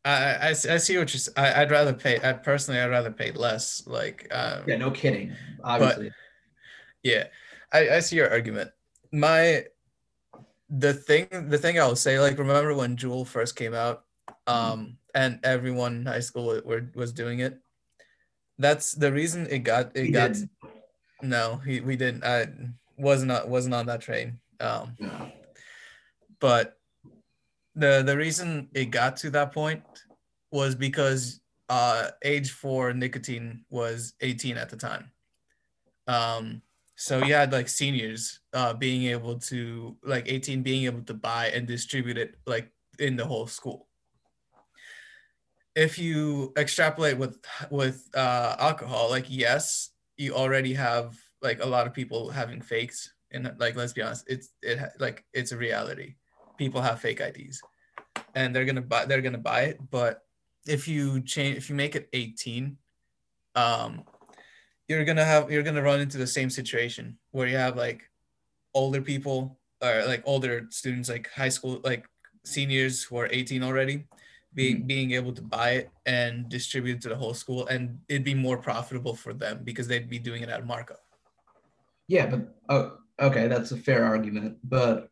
I, 0.06 0.12
I, 0.36 0.50
I 0.50 0.54
see 0.54 0.98
what 0.98 1.14
you're. 1.14 1.34
I, 1.36 1.62
I'd 1.62 1.72
rather 1.72 1.94
pay. 1.94 2.20
I 2.24 2.34
personally, 2.34 2.80
I'd 2.80 2.90
rather 2.90 3.12
pay 3.12 3.32
less. 3.32 3.86
Like, 3.86 4.28
um, 4.32 4.64
Yeah, 4.66 4.78
no 4.78 4.92
kidding. 4.92 5.36
Obviously. 5.64 6.12
Yeah, 7.04 7.26
I, 7.74 7.90
I 7.90 8.00
see 8.00 8.16
your 8.16 8.30
argument. 8.30 8.72
My 9.12 9.66
the 10.70 10.94
thing 10.94 11.28
the 11.50 11.58
thing 11.58 11.80
I 11.80 11.88
will 11.88 11.96
say, 11.96 12.20
like 12.20 12.38
remember 12.38 12.74
when 12.74 12.96
Juul 12.96 13.26
first 13.28 13.56
came 13.56 13.74
out, 13.74 14.06
um, 14.48 14.98
and 15.16 15.40
everyone 15.44 15.96
in 16.02 16.06
high 16.06 16.20
school 16.22 16.62
were, 16.64 16.90
was 16.96 17.12
doing 17.12 17.40
it. 17.40 17.60
That's 18.58 18.92
the 18.94 19.12
reason 19.12 19.48
it 19.50 19.60
got 19.60 19.96
it 19.96 20.06
He 20.06 20.12
got 20.12 20.34
didn't. 20.34 20.50
no, 21.22 21.58
he 21.58 21.82
we 21.82 21.96
didn't. 21.96 22.24
I 22.24 22.48
wasn't 22.98 23.32
on, 23.32 23.50
wasn't 23.50 23.76
on 23.76 23.86
that 23.88 24.02
train. 24.02 24.40
Um, 24.60 24.96
No. 25.00 25.32
but 26.40 26.78
the 27.76 28.04
the 28.04 28.18
reason 28.18 28.70
it 28.74 28.92
got 28.92 29.18
to 29.18 29.30
that 29.32 29.54
point 29.54 29.84
was 30.52 30.76
because 30.76 31.40
uh 31.70 32.10
age 32.24 32.52
for 32.52 32.94
nicotine 32.94 33.64
was 33.70 34.14
18 34.22 34.58
at 34.58 34.70
the 34.70 34.76
time 34.76 35.12
um 36.08 36.62
so 37.00 37.24
you 37.24 37.34
had 37.34 37.52
like 37.52 37.68
seniors 37.68 38.40
uh 38.54 38.74
being 38.74 39.04
able 39.06 39.40
to 39.40 39.96
like 40.04 40.26
18 40.28 40.62
being 40.62 40.86
able 40.86 41.02
to 41.02 41.14
buy 41.14 41.48
and 41.48 41.68
distribute 41.68 42.18
it 42.18 42.36
like 42.46 42.72
in 43.00 43.16
the 43.16 43.26
whole 43.26 43.48
school 43.48 43.88
if 45.76 45.98
you 45.98 46.52
extrapolate 46.58 47.18
with 47.18 47.38
with 47.72 48.10
uh 48.14 48.56
alcohol 48.60 49.10
like 49.10 49.26
yes 49.30 49.92
you 50.18 50.34
already 50.34 50.74
have 50.74 51.18
like 51.42 51.64
a 51.64 51.66
lot 51.66 51.88
of 51.88 51.94
people 51.94 52.30
having 52.30 52.62
fakes 52.62 53.14
and 53.32 53.50
like 53.58 53.76
let's 53.76 53.94
be 53.94 54.02
honest 54.02 54.26
it's 54.28 54.50
it 54.62 54.78
like 55.00 55.24
it's 55.34 55.54
a 55.54 55.58
reality 55.58 56.16
people 56.58 56.82
have 56.82 57.00
fake 57.00 57.22
IDs 57.22 57.62
and 58.36 58.56
they're 58.56 58.66
gonna 58.66 58.82
buy 58.82 59.06
they're 59.06 59.22
gonna 59.22 59.38
buy 59.38 59.62
it. 59.62 59.80
But 59.90 60.24
if 60.68 60.88
you 60.88 61.22
change 61.22 61.58
if 61.58 61.70
you 61.70 61.76
make 61.76 61.96
it 61.96 62.10
18, 62.14 62.78
um 63.56 64.04
you're 64.90 65.06
gonna 65.06 65.24
have 65.24 65.50
you're 65.52 65.64
gonna 65.64 65.82
run 65.82 66.02
into 66.02 66.18
the 66.18 66.28
same 66.28 66.50
situation 66.50 67.18
where 67.32 67.48
you 67.48 67.56
have 67.56 67.78
like 67.78 68.10
older 68.74 69.02
people 69.02 69.60
or 69.82 70.04
like 70.06 70.24
older 70.26 70.68
students 70.72 71.08
like 71.08 71.30
high 71.32 71.50
school 71.50 71.80
like 71.84 72.06
seniors 72.44 73.04
who 73.04 73.18
are 73.18 73.30
18 73.32 73.64
already 73.64 74.06
being 74.54 74.78
mm-hmm. 74.78 74.88
being 74.88 75.12
able 75.12 75.32
to 75.32 75.42
buy 75.42 75.72
it 75.72 75.90
and 76.06 76.50
distribute 76.50 76.98
it 76.98 77.02
to 77.02 77.10
the 77.10 77.16
whole 77.16 77.34
school 77.34 77.68
and 77.68 78.00
it'd 78.10 78.24
be 78.24 78.34
more 78.34 78.58
profitable 78.58 79.16
for 79.16 79.34
them 79.34 79.62
because 79.64 79.88
they'd 79.88 80.10
be 80.10 80.20
doing 80.20 80.42
it 80.42 80.50
at 80.50 80.66
markup. 80.66 81.00
Yeah, 82.08 82.26
but 82.26 82.56
oh, 82.70 82.98
okay, 83.22 83.48
that's 83.48 83.72
a 83.72 83.78
fair 83.78 84.04
argument. 84.04 84.58
But 84.64 85.10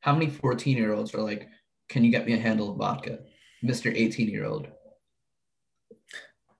how 0.00 0.14
many 0.14 0.30
14 0.30 0.76
year 0.76 0.94
olds 0.94 1.14
are 1.14 1.20
like, 1.20 1.48
can 1.90 2.02
you 2.02 2.10
get 2.10 2.26
me 2.26 2.32
a 2.32 2.38
handle 2.38 2.70
of 2.70 2.78
vodka? 2.78 3.18
Mr. 3.62 3.92
18 3.94 4.28
year 4.28 4.46
old. 4.46 4.68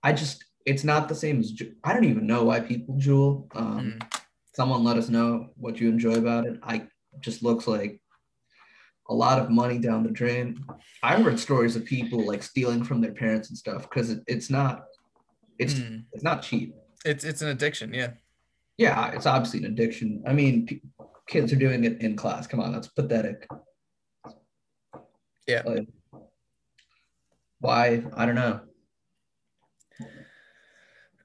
I 0.03 0.13
just, 0.13 0.45
it's 0.71 0.85
not 0.85 1.09
the 1.09 1.15
same 1.15 1.41
as, 1.41 1.51
Ju- 1.53 1.75
I 1.85 1.93
don't 1.93 2.05
even 2.13 2.27
know 2.27 2.45
why 2.45 2.61
people 2.61 2.95
Juul. 2.97 3.33
Um, 3.57 3.99
Mm. 4.01 4.17
Someone 4.53 4.83
let 4.85 4.97
us 4.99 5.09
know 5.09 5.31
what 5.57 5.79
you 5.81 5.89
enjoy 5.89 6.15
about 6.15 6.45
it. 6.45 6.59
I 6.63 6.87
just 7.21 7.43
looks 7.43 7.67
like 7.69 8.01
a 9.09 9.15
lot 9.15 9.39
of 9.41 9.49
money 9.49 9.79
down 9.79 10.03
the 10.03 10.11
drain. 10.11 10.47
I 11.03 11.13
heard 11.23 11.39
stories 11.39 11.77
of 11.77 11.85
people 11.85 12.27
like 12.27 12.43
stealing 12.43 12.83
from 12.85 13.01
their 13.01 13.13
parents 13.13 13.49
and 13.49 13.57
stuff 13.57 13.83
because 13.89 14.11
it, 14.11 14.21
it's 14.27 14.51
not, 14.51 14.75
it's, 15.59 15.75
Mm. 15.75 16.05
it's 16.13 16.25
not 16.25 16.43
cheap. 16.43 16.75
It's 17.05 17.25
it's 17.25 17.43
an 17.43 17.49
addiction, 17.49 17.95
yeah. 17.95 18.11
Yeah, 18.77 19.13
it's 19.13 19.25
obviously 19.27 19.61
an 19.61 19.67
addiction. 19.73 20.23
I 20.27 20.33
mean, 20.33 20.67
p- 20.67 20.83
kids 21.29 21.53
are 21.53 21.57
doing 21.67 21.85
it 21.85 22.01
in 22.03 22.17
class. 22.17 22.47
Come 22.47 22.61
on, 22.61 22.73
that's 22.73 22.89
pathetic. 22.89 23.47
Yeah. 25.47 25.63
Like, 25.65 25.89
why? 27.61 28.03
I 28.15 28.27
don't 28.27 28.35
know. 28.35 28.61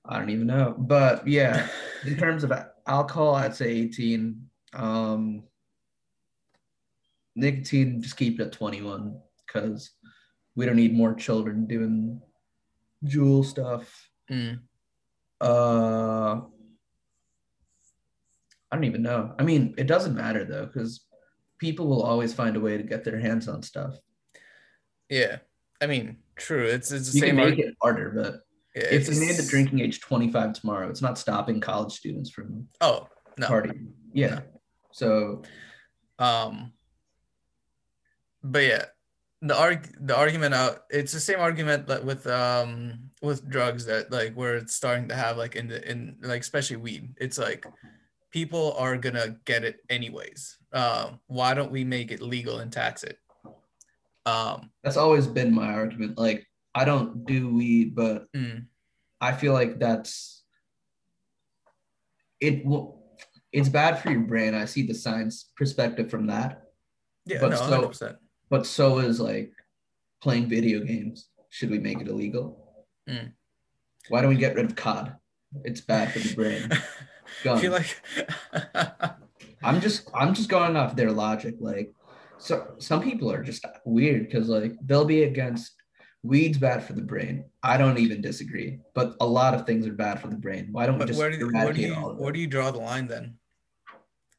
I 0.07 0.19
don't 0.19 0.29
even 0.29 0.47
know. 0.47 0.75
But 0.77 1.27
yeah, 1.27 1.67
in 2.05 2.17
terms 2.17 2.43
of 2.43 2.51
alcohol, 2.87 3.35
I'd 3.35 3.55
say 3.55 3.69
18. 3.69 4.41
Um, 4.73 5.43
nicotine, 7.35 8.01
just 8.01 8.17
keep 8.17 8.39
it 8.39 8.43
at 8.47 8.51
21 8.51 9.19
because 9.45 9.91
we 10.55 10.65
don't 10.65 10.75
need 10.75 10.93
more 10.93 11.13
children 11.13 11.65
doing 11.65 12.21
Juul 13.05 13.43
stuff. 13.45 14.09
Mm. 14.29 14.59
Uh, 15.41 16.41
I 18.71 18.75
don't 18.75 18.85
even 18.85 19.03
know. 19.03 19.35
I 19.37 19.43
mean, 19.43 19.75
it 19.77 19.87
doesn't 19.87 20.15
matter 20.15 20.43
though, 20.45 20.65
because 20.65 21.05
people 21.59 21.87
will 21.87 22.03
always 22.03 22.33
find 22.33 22.55
a 22.55 22.59
way 22.59 22.77
to 22.77 22.83
get 22.83 23.03
their 23.03 23.19
hands 23.19 23.47
on 23.47 23.63
stuff. 23.63 23.95
Yeah. 25.09 25.37
I 25.81 25.87
mean, 25.87 26.17
true. 26.35 26.65
It's 26.65 26.91
it's 26.91 27.11
the 27.11 27.17
You 27.17 27.21
can 27.21 27.29
same 27.29 27.35
make 27.35 27.45
arg- 27.45 27.59
it 27.59 27.75
harder, 27.81 28.11
but 28.15 28.44
if 28.75 29.07
they 29.07 29.19
made 29.19 29.35
the 29.37 29.47
drinking 29.49 29.79
age 29.79 30.01
25 30.01 30.53
tomorrow, 30.53 30.89
it's 30.89 31.01
not 31.01 31.17
stopping 31.17 31.59
college 31.61 31.93
students 31.93 32.29
from 32.29 32.67
Oh, 32.81 33.07
no. 33.37 33.47
partying. 33.47 33.87
Yeah. 34.13 34.27
No. 34.35 34.41
So 34.91 35.41
Um, 36.19 36.73
but 38.43 38.63
yeah, 38.63 38.85
the 39.41 39.55
arg 39.57 39.89
the 39.99 40.15
argument 40.15 40.53
out 40.53 40.83
it's 40.89 41.11
the 41.11 41.19
same 41.19 41.39
argument 41.39 41.87
that 41.87 42.03
with 42.05 42.25
um 42.27 43.09
with 43.21 43.47
drugs 43.49 43.85
that 43.85 44.11
like 44.11 44.33
where 44.33 44.55
it's 44.55 44.73
starting 44.73 45.07
to 45.09 45.15
have 45.15 45.37
like 45.37 45.55
in 45.55 45.67
the 45.67 45.89
in 45.89 46.17
like 46.21 46.41
especially 46.41 46.77
weed. 46.77 47.15
It's 47.17 47.37
like 47.37 47.65
people 48.31 48.73
are 48.77 48.97
gonna 48.97 49.37
get 49.45 49.63
it 49.63 49.79
anyways. 49.89 50.57
Um, 50.73 51.19
why 51.27 51.53
don't 51.53 51.71
we 51.71 51.83
make 51.83 52.11
it 52.11 52.21
legal 52.21 52.59
and 52.59 52.71
tax 52.71 53.03
it? 53.03 53.17
Um, 54.25 54.71
that's 54.83 54.97
always 54.97 55.27
been 55.27 55.53
my 55.53 55.73
argument. 55.73 56.17
Like, 56.17 56.47
I 56.75 56.83
don't 56.85 57.25
do 57.25 57.53
weed, 57.55 57.95
but 57.95 58.31
mm, 58.33 58.65
I 59.21 59.31
feel 59.31 59.53
like 59.53 59.79
that's 59.79 60.43
it. 62.41 62.65
Will, 62.65 63.01
it's 63.51 63.69
bad 63.69 64.01
for 64.01 64.11
your 64.11 64.21
brain. 64.21 64.53
I 64.53 64.65
see 64.65 64.85
the 64.85 64.93
science 64.93 65.49
perspective 65.55 66.09
from 66.11 66.27
that. 66.27 66.63
yeah, 67.25 67.37
But 67.39 67.51
no, 67.51 67.55
so- 67.55 67.63
hundred 67.63 67.87
percent. 67.87 68.17
but 68.49 68.65
so 68.65 68.99
is 68.99 69.19
like 69.19 69.53
playing 70.21 70.47
video 70.49 70.81
games. 70.81 71.29
Should 71.49 71.69
we 71.71 71.79
make 71.79 72.01
it 72.01 72.09
illegal? 72.09 72.61
Why 74.09 74.19
don't 74.21 74.29
we 74.29 74.35
get 74.35 74.55
rid 74.55 74.65
of 74.65 74.75
COD? 74.75 75.13
It's 75.63 75.79
bad 75.79 76.11
for 76.11 76.19
the 76.19 76.35
brain. 76.35 76.69
I 77.49 77.59
feel 77.59 77.71
like 77.71 78.01
I'm 79.63 79.79
just 79.79 80.09
I'm 80.13 80.33
just 80.33 80.49
going 80.49 80.75
off 80.75 80.95
their 80.97 81.11
logic. 81.11 81.55
Like, 81.59 81.93
so 82.37 82.75
some 82.79 83.01
people 83.01 83.31
are 83.31 83.41
just 83.43 83.65
weird 83.85 84.25
because 84.25 84.49
like 84.49 84.73
they'll 84.85 85.05
be 85.05 85.23
against 85.23 85.71
weed's 86.25 86.57
bad 86.57 86.83
for 86.83 86.93
the 86.93 87.01
brain. 87.01 87.45
I 87.61 87.77
don't 87.77 87.99
even 87.99 88.21
disagree, 88.21 88.79
but 88.93 89.15
a 89.21 89.25
lot 89.25 89.53
of 89.53 89.65
things 89.65 89.85
are 89.85 89.93
bad 89.93 90.19
for 90.19 90.27
the 90.27 90.35
brain. 90.35 90.69
Why 90.71 90.85
don't 90.85 90.95
we 90.95 90.99
but 90.99 91.07
just 91.07 91.19
where 91.19 91.29
do, 91.29 91.49
where 91.51 91.71
do 91.71 91.81
you 91.81 91.93
all 91.93 92.11
of 92.11 92.17
where 92.17 92.31
do 92.31 92.39
you 92.39 92.47
draw 92.47 92.71
the 92.71 92.79
line 92.79 93.07
then? 93.07 93.35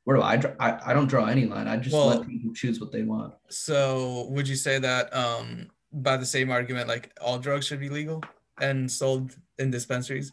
Where 0.05 0.17
do 0.17 0.23
I, 0.23 0.37
draw? 0.37 0.53
I 0.59 0.91
I 0.91 0.93
don't 0.93 1.07
draw 1.07 1.27
any 1.27 1.47
line. 1.47 1.69
I 1.69 1.77
just 1.77 1.95
Well- 1.95 2.09
let 2.09 2.27
people 2.27 2.53
choose 2.53 2.81
what 2.81 2.93
they 2.93 3.03
want. 3.03 3.35
So 3.49 4.27
would 4.31 4.49
you 4.49 4.57
say 4.57 4.79
that 4.79 5.15
um 5.15 5.69
by 5.93 6.17
the 6.17 6.27
same 6.27 6.51
argument 6.51 6.89
like 6.89 7.13
all 7.21 7.39
drugs 7.39 7.67
should 7.67 7.81
be 7.81 7.89
legal 7.89 8.23
and 8.61 8.91
sold 8.91 9.37
in 9.59 9.71
dispensaries? 9.71 10.33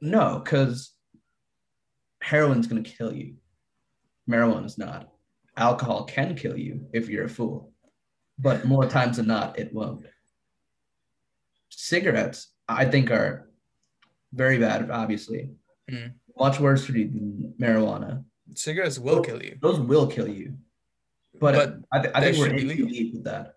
No, 0.00 0.40
because 0.42 0.94
heroin's 2.22 2.66
gonna 2.66 2.82
kill 2.82 3.12
you. 3.12 3.34
Marijuana's 4.28 4.78
not. 4.78 5.10
Alcohol 5.56 6.04
can 6.04 6.34
kill 6.34 6.56
you 6.56 6.86
if 6.92 7.08
you're 7.08 7.24
a 7.24 7.28
fool, 7.28 7.72
but 8.38 8.64
more 8.64 8.86
times 8.86 9.16
than 9.16 9.26
not, 9.26 9.58
it 9.58 9.72
won't. 9.72 10.06
Cigarettes, 11.70 12.52
I 12.68 12.84
think, 12.84 13.10
are 13.10 13.50
very 14.32 14.58
bad. 14.58 14.90
Obviously, 14.90 15.50
Mm. 15.90 16.12
much 16.38 16.60
worse 16.60 16.84
for 16.84 16.92
you 16.92 17.08
than 17.08 17.54
marijuana. 17.58 18.22
Cigarettes 18.54 18.98
will 18.98 19.22
kill 19.22 19.42
you. 19.42 19.56
Those 19.62 19.80
will 19.80 20.06
kill 20.06 20.28
you, 20.28 20.56
but, 21.40 21.54
But 21.54 21.76
I, 21.92 22.02
th- 22.02 22.14
I 22.14 22.20
think 22.20 22.36
we're 22.38 22.48
in 22.54 22.76
too 22.76 23.10
with 23.14 23.24
that. 23.24 23.54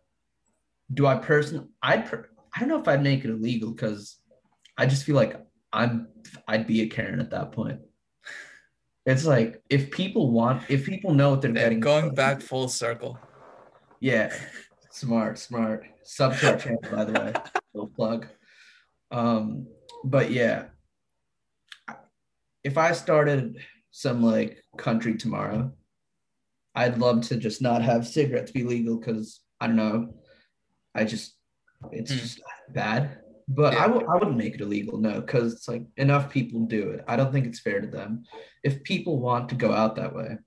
Do 0.93 1.05
I 1.07 1.15
personally? 1.15 1.67
I 1.81 1.97
per- 1.97 2.29
I 2.55 2.59
don't 2.59 2.69
know 2.69 2.79
if 2.79 2.87
I'd 2.87 3.03
make 3.03 3.23
it 3.25 3.29
illegal 3.29 3.71
because 3.71 4.17
I 4.77 4.85
just 4.85 5.03
feel 5.05 5.15
like 5.15 5.35
I'm 5.73 6.07
I'd 6.47 6.67
be 6.67 6.81
a 6.81 6.87
Karen 6.87 7.19
at 7.21 7.31
that 7.31 7.51
point. 7.53 7.79
It's 9.05 9.25
like 9.25 9.61
if 9.69 9.89
people 9.91 10.31
want, 10.31 10.63
if 10.69 10.85
people 10.85 11.13
know 11.13 11.31
what 11.31 11.41
they're 11.41 11.51
Yeah, 11.51 11.63
getting, 11.63 11.79
going 11.79 12.13
back 12.13 12.41
full 12.41 12.67
circle. 12.67 13.17
yeah, 13.99 14.33
smart, 14.89 15.37
smart. 15.39 15.85
Sub 16.03 16.35
to 16.37 16.51
our 16.53 16.57
channel, 16.57 16.81
by 16.91 17.05
the 17.05 17.13
way, 17.13 17.33
little 17.73 17.89
plug. 17.89 18.27
Um, 19.11 19.67
but 20.03 20.31
yeah, 20.31 20.65
if 22.63 22.77
I 22.77 22.91
started 22.93 23.57
some 23.91 24.23
like 24.23 24.63
country 24.77 25.15
tomorrow, 25.15 25.73
I'd 26.75 26.97
love 26.97 27.21
to 27.27 27.35
just 27.37 27.61
not 27.61 27.81
have 27.81 28.07
cigarettes 28.07 28.51
be 28.51 28.63
legal 28.63 28.97
because 28.97 29.41
I 29.59 29.67
don't 29.67 29.75
know, 29.75 30.15
I 30.95 31.03
just 31.05 31.35
it's 31.91 32.11
Hmm. 32.11 32.17
just 32.17 32.41
bad. 32.69 33.17
But 33.47 33.73
I 33.73 33.77
Yeah. 33.81 33.87
w- 33.87 34.07
I 34.07 34.13
wouldn't 34.13 34.37
make 34.37 34.55
it 34.55 34.61
illegal, 34.61 34.97
no, 34.99 35.19
because 35.19 35.53
it's 35.53 35.67
like 35.67 35.83
enough 35.97 36.31
people 36.31 36.65
do 36.65 36.91
it. 36.91 37.03
I 37.07 37.15
don't 37.15 37.31
think 37.33 37.47
it's 37.47 37.59
fair 37.59 37.81
to 37.81 37.87
them. 37.87 38.23
If 38.63 38.83
people 38.83 39.19
want 39.19 39.49
to 39.49 39.55
go 39.55 39.73
out 39.73 39.95
that 39.97 40.15
way, 40.15 40.37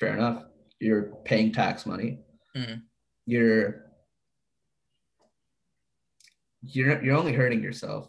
fair 0.00 0.14
enough. 0.14 0.44
You're 0.78 1.14
paying 1.24 1.52
tax 1.52 1.84
money. 1.84 2.20
Mm. 2.54 2.82
You're 3.26 3.85
you're 6.62 7.02
you're 7.02 7.16
only 7.16 7.32
hurting 7.32 7.62
yourself. 7.62 8.08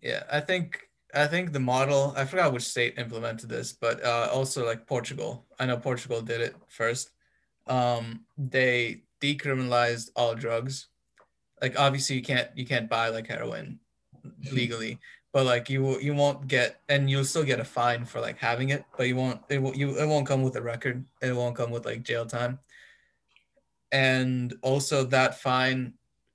Yeah, 0.00 0.22
I 0.30 0.40
think 0.40 0.80
I 1.14 1.26
think 1.26 1.52
the 1.52 1.60
model, 1.60 2.12
I 2.16 2.24
forgot 2.24 2.52
which 2.52 2.64
state 2.64 2.98
implemented 2.98 3.48
this, 3.48 3.72
but 3.72 4.04
uh, 4.04 4.28
also 4.32 4.66
like 4.66 4.86
Portugal. 4.86 5.46
I 5.58 5.66
know 5.66 5.76
Portugal 5.76 6.20
did 6.20 6.40
it 6.40 6.56
first. 6.68 7.10
Um, 7.66 8.24
they 8.36 9.04
decriminalized 9.20 10.10
all 10.16 10.34
drugs. 10.34 10.88
Like 11.62 11.78
obviously 11.78 12.16
you 12.16 12.22
can't 12.22 12.48
you 12.54 12.66
can't 12.66 12.90
buy 12.90 13.08
like 13.08 13.28
heroin 13.28 13.78
legally, 14.52 14.98
but 15.32 15.46
like 15.46 15.70
you 15.70 15.82
will- 15.82 16.00
you 16.00 16.14
won't 16.14 16.48
get 16.48 16.80
and 16.88 17.08
you'll 17.08 17.24
still 17.24 17.44
get 17.44 17.60
a 17.60 17.64
fine 17.64 18.04
for 18.04 18.20
like 18.20 18.38
having 18.38 18.70
it, 18.70 18.84
but 18.96 19.08
you 19.08 19.16
won't 19.16 19.40
it 19.48 19.62
won't 19.62 19.76
you 19.76 19.98
it 19.98 20.06
won't 20.06 20.26
come 20.26 20.42
with 20.42 20.56
a 20.56 20.62
record. 20.62 21.04
It 21.22 21.34
won't 21.34 21.56
come 21.56 21.70
with 21.70 21.86
like 21.86 22.02
jail 22.02 22.26
time. 22.26 22.58
And 23.92 24.52
also 24.62 25.04
that 25.04 25.40
fine 25.40 25.94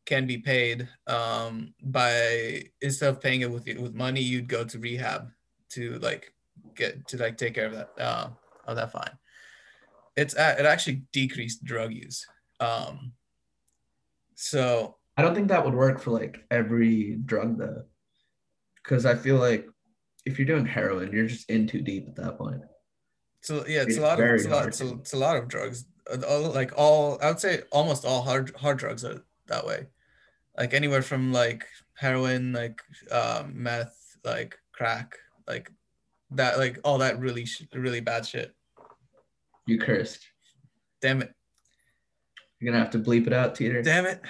can 0.10 0.26
be 0.26 0.40
paid 0.40 0.90
um, 1.06 1.72
by 1.84 2.64
instead 2.82 3.10
of 3.10 3.22
paying 3.22 3.42
it 3.42 3.52
with 3.52 3.68
with 3.78 3.94
money, 3.94 4.22
you'd 4.22 4.48
go 4.48 4.64
to 4.64 4.80
rehab 4.80 5.30
to 5.70 6.00
like 6.00 6.34
get 6.76 7.08
to 7.10 7.18
like 7.18 7.38
take 7.38 7.54
care 7.54 7.68
of 7.68 7.74
that 7.74 7.90
uh, 8.00 8.30
of 8.66 8.76
that 8.76 8.92
fine. 8.92 9.16
It's 10.18 10.34
it 10.34 10.66
actually 10.66 11.04
decreased 11.14 11.64
drug 11.64 11.94
use. 11.94 12.26
Um, 12.60 13.14
so 14.34 14.96
I 15.16 15.22
don't 15.22 15.36
think 15.36 15.50
that 15.50 15.64
would 15.64 15.76
work 15.76 16.02
for 16.02 16.10
like 16.10 16.44
every 16.50 17.20
drug 17.24 17.60
though. 17.60 17.84
Cause 18.84 19.06
I 19.06 19.14
feel 19.14 19.36
like 19.36 19.68
if 20.26 20.40
you're 20.40 20.48
doing 20.48 20.66
heroin, 20.66 21.14
you're 21.14 21.28
just 21.28 21.48
in 21.52 21.68
too 21.68 21.82
deep 21.82 22.08
at 22.08 22.16
that 22.16 22.40
point. 22.40 22.62
so 23.42 23.64
yeah, 23.68 23.82
it's 23.82 23.90
It's 23.90 23.98
a 24.00 24.02
lot 24.02 24.20
of 24.20 24.26
it's 24.26 24.46
a 24.46 24.50
lot, 24.50 24.68
it's, 24.68 24.82
a, 24.82 24.94
it's 24.96 25.14
a 25.14 25.18
lot 25.18 25.38
of 25.38 25.48
drugs. 25.48 25.86
All- 26.28 26.52
like 26.52 26.72
all 26.76 27.20
I 27.22 27.28
would 27.28 27.40
say 27.40 27.62
almost 27.70 28.06
all 28.06 28.24
hard 28.24 28.56
hard 28.56 28.80
drugs 28.80 29.06
are 29.06 29.22
that 29.46 29.68
way. 29.68 29.86
Like 30.60 30.74
anywhere 30.74 31.02
from 31.02 31.32
like 31.32 31.66
heroin, 31.96 32.52
like 32.52 32.82
um, 33.12 33.54
meth, 33.56 34.18
like 34.26 34.60
crack, 34.74 35.18
like 35.48 35.72
that, 36.32 36.58
like 36.60 36.80
all 36.84 36.98
that 36.98 37.18
really 37.18 37.46
sh- 37.46 37.64
really 37.74 38.02
bad 38.02 38.26
shit. 38.26 38.54
You 39.66 39.80
cursed. 39.80 40.20
Damn 41.02 41.22
it. 41.22 41.34
You're 42.60 42.74
gonna 42.74 42.84
have 42.84 42.92
to 42.92 43.00
bleep 43.00 43.26
it 43.26 43.32
out, 43.32 43.56
Tudor. 43.56 43.82
Damn 43.82 44.06
it. 44.06 44.22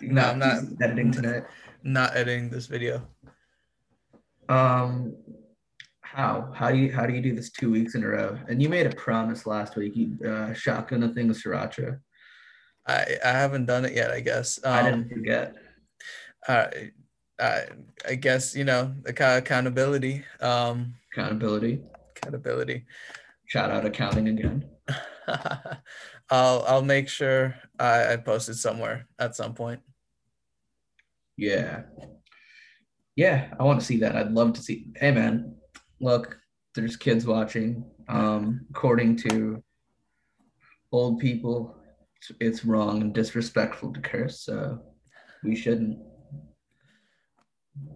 You're 0.00 0.12
No, 0.12 0.22
I'm 0.22 0.38
not 0.38 0.54
to 0.54 0.60
do 0.62 0.66
some 0.68 0.78
editing 0.80 1.12
tonight. 1.12 1.44
not 1.82 2.16
editing 2.16 2.48
this 2.48 2.66
video. 2.66 3.06
Um, 4.48 5.14
how 6.00 6.50
how 6.54 6.70
do 6.70 6.78
you 6.78 6.92
how 6.92 7.04
do 7.06 7.12
you 7.12 7.20
do 7.20 7.34
this 7.34 7.50
two 7.50 7.70
weeks 7.70 7.94
in 7.94 8.04
a 8.04 8.08
row? 8.08 8.38
And 8.48 8.62
you 8.62 8.68
made 8.70 8.86
a 8.86 8.96
promise 8.96 9.46
last 9.46 9.76
week. 9.76 9.94
You 9.96 10.16
uh, 10.26 10.54
shotgun 10.54 11.02
a 11.02 11.08
thing 11.12 11.28
of 11.28 11.36
sriracha. 11.36 12.00
I 12.86 13.16
I 13.24 13.28
haven't 13.32 13.66
done 13.66 13.84
it 13.84 13.94
yet, 13.94 14.10
I 14.10 14.20
guess. 14.20 14.58
Um, 14.64 14.72
I 14.72 14.82
didn't 14.90 15.08
forget. 15.08 15.54
uh, 16.48 16.66
I, 17.40 17.64
I 18.08 18.14
guess, 18.14 18.54
you 18.54 18.64
know, 18.64 18.94
the 19.02 19.12
kind 19.12 19.32
of 19.38 19.42
accountability. 19.44 20.24
Um, 20.40 20.94
Accountability. 21.12 21.82
accountability. 22.16 22.84
Shout 23.46 23.70
out 23.70 23.84
accounting 23.84 24.28
again. 24.28 24.64
I'll 26.30 26.64
I'll 26.66 26.82
make 26.84 27.08
sure 27.08 27.54
I, 27.78 28.12
I 28.12 28.16
post 28.16 28.48
it 28.48 28.54
somewhere 28.54 29.06
at 29.18 29.34
some 29.36 29.54
point. 29.54 29.80
Yeah. 31.36 31.82
Yeah, 33.16 33.52
I 33.58 33.62
want 33.64 33.80
to 33.80 33.86
see 33.86 33.98
that. 33.98 34.16
I'd 34.16 34.32
love 34.32 34.54
to 34.54 34.62
see. 34.62 34.86
Hey 34.96 35.10
man, 35.12 35.54
look, 36.00 36.38
there's 36.74 36.96
kids 36.96 37.26
watching. 37.26 37.84
Um, 38.08 38.66
according 38.70 39.16
to 39.28 39.62
old 40.90 41.18
people, 41.20 41.76
it's, 42.40 42.64
wrong 42.64 43.00
and 43.02 43.12
disrespectful 43.14 43.92
to 43.92 44.00
curse, 44.00 44.40
so 44.40 44.80
we 45.42 45.54
shouldn't. 45.56 45.98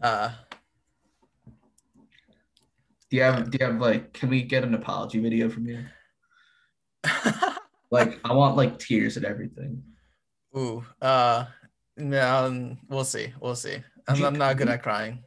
Uh, 0.03 0.33
Do 3.11 3.16
you 3.16 3.22
have 3.22 3.51
do 3.51 3.59
you 3.61 3.66
have 3.66 3.81
like 3.81 4.12
can 4.12 4.29
we 4.31 4.43
get 4.43 4.64
an 4.64 4.74
apology 4.74 5.20
video 5.20 5.49
from 5.49 5.66
you? 5.66 5.85
Like 7.89 8.18
I 8.24 8.33
want 8.33 8.57
like 8.57 8.81
tears 8.81 9.16
and 9.16 9.24
everything. 9.24 9.81
ooh, 10.57 10.85
uh, 11.01 11.45
no, 11.97 12.37
um, 12.47 12.79
we'll 12.89 13.05
see, 13.05 13.33
we'll 13.41 13.55
see. 13.55 13.77
I'm, 14.09 14.24
I'm 14.24 14.35
not 14.35 14.57
good 14.57 14.68
at 14.68 14.83
crying. 14.83 15.22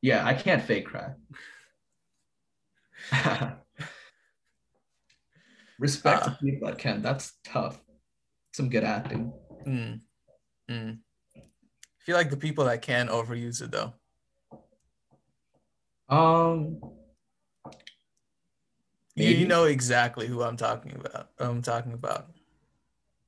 Yeah, 0.00 0.26
I 0.26 0.34
can't 0.34 0.64
fake 0.64 0.86
cry. 0.86 1.14
Respect 5.78 6.22
Uh. 6.22 6.30
to 6.30 6.38
people 6.42 6.66
that 6.68 6.78
can. 6.78 7.02
That's 7.02 7.34
tough. 7.44 7.80
Some 8.52 8.68
good 8.68 8.84
acting. 8.84 9.32
Mm, 9.66 10.00
mm. 10.70 10.98
I 11.36 11.40
feel 12.04 12.16
like 12.16 12.30
the 12.30 12.36
people 12.36 12.64
that 12.66 12.82
can 12.82 13.08
overuse 13.08 13.62
it 13.62 13.70
though. 13.70 13.94
Um, 16.08 16.80
You, 19.14 19.28
you 19.28 19.46
know 19.46 19.64
exactly 19.64 20.26
who 20.26 20.42
I'm 20.42 20.56
talking 20.56 20.94
about. 20.96 21.28
I'm 21.38 21.60
talking 21.62 21.92
about. 21.92 22.28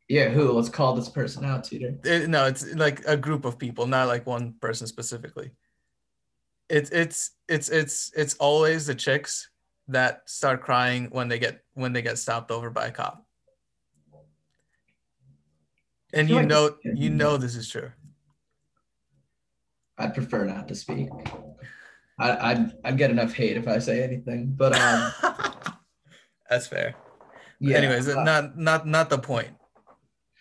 yeah. 0.09 0.29
Who? 0.31 0.53
Let's 0.53 0.69
call 0.71 0.95
this 0.95 1.09
person 1.09 1.45
out, 1.45 1.65
Tudor. 1.65 1.95
It- 2.05 2.29
no, 2.29 2.47
it's 2.47 2.75
like 2.75 3.03
a 3.07 3.17
group 3.17 3.45
of 3.45 3.59
people, 3.59 3.87
not 3.87 4.09
like 4.09 4.27
one 4.27 4.55
person 4.61 4.87
specifically. 4.87 5.53
It's 6.71 6.91
it's 6.91 7.31
it's 7.49 7.69
it's 7.69 8.13
it's 8.17 8.35
always 8.35 8.87
the 8.87 8.95
chicks 8.95 9.51
that 9.89 10.23
start 10.29 10.63
crying 10.63 11.09
when 11.11 11.29
they 11.29 11.39
get 11.39 11.63
when 11.75 11.93
they 11.93 12.01
get 12.03 12.19
stopped 12.19 12.51
over 12.51 12.71
by 12.71 12.87
a 12.87 12.91
cop. 12.91 13.24
And 16.15 16.31
you 16.31 16.43
know 16.43 16.77
you 16.83 17.11
know 17.11 17.37
this 17.37 17.57
is 17.57 17.69
true. 17.69 17.91
I'd 19.99 20.15
prefer 20.15 20.45
not 20.45 20.69
to 20.69 20.75
speak. 20.75 21.09
I, 22.19 22.53
I'd 22.53 22.73
I'd 22.85 22.99
get 22.99 23.11
enough 23.11 23.33
hate 23.33 23.57
if 23.57 23.67
I 23.69 23.79
say 23.79 24.03
anything. 24.03 24.55
But 24.57 24.79
um, 24.79 25.13
That's 26.51 26.67
fair. 26.67 26.95
yeah. 27.61 27.79
Anyways, 27.79 28.09
uh, 28.09 28.23
not 28.23 28.57
not 28.57 28.87
not 28.87 29.11
the 29.11 29.19
point. 29.19 29.51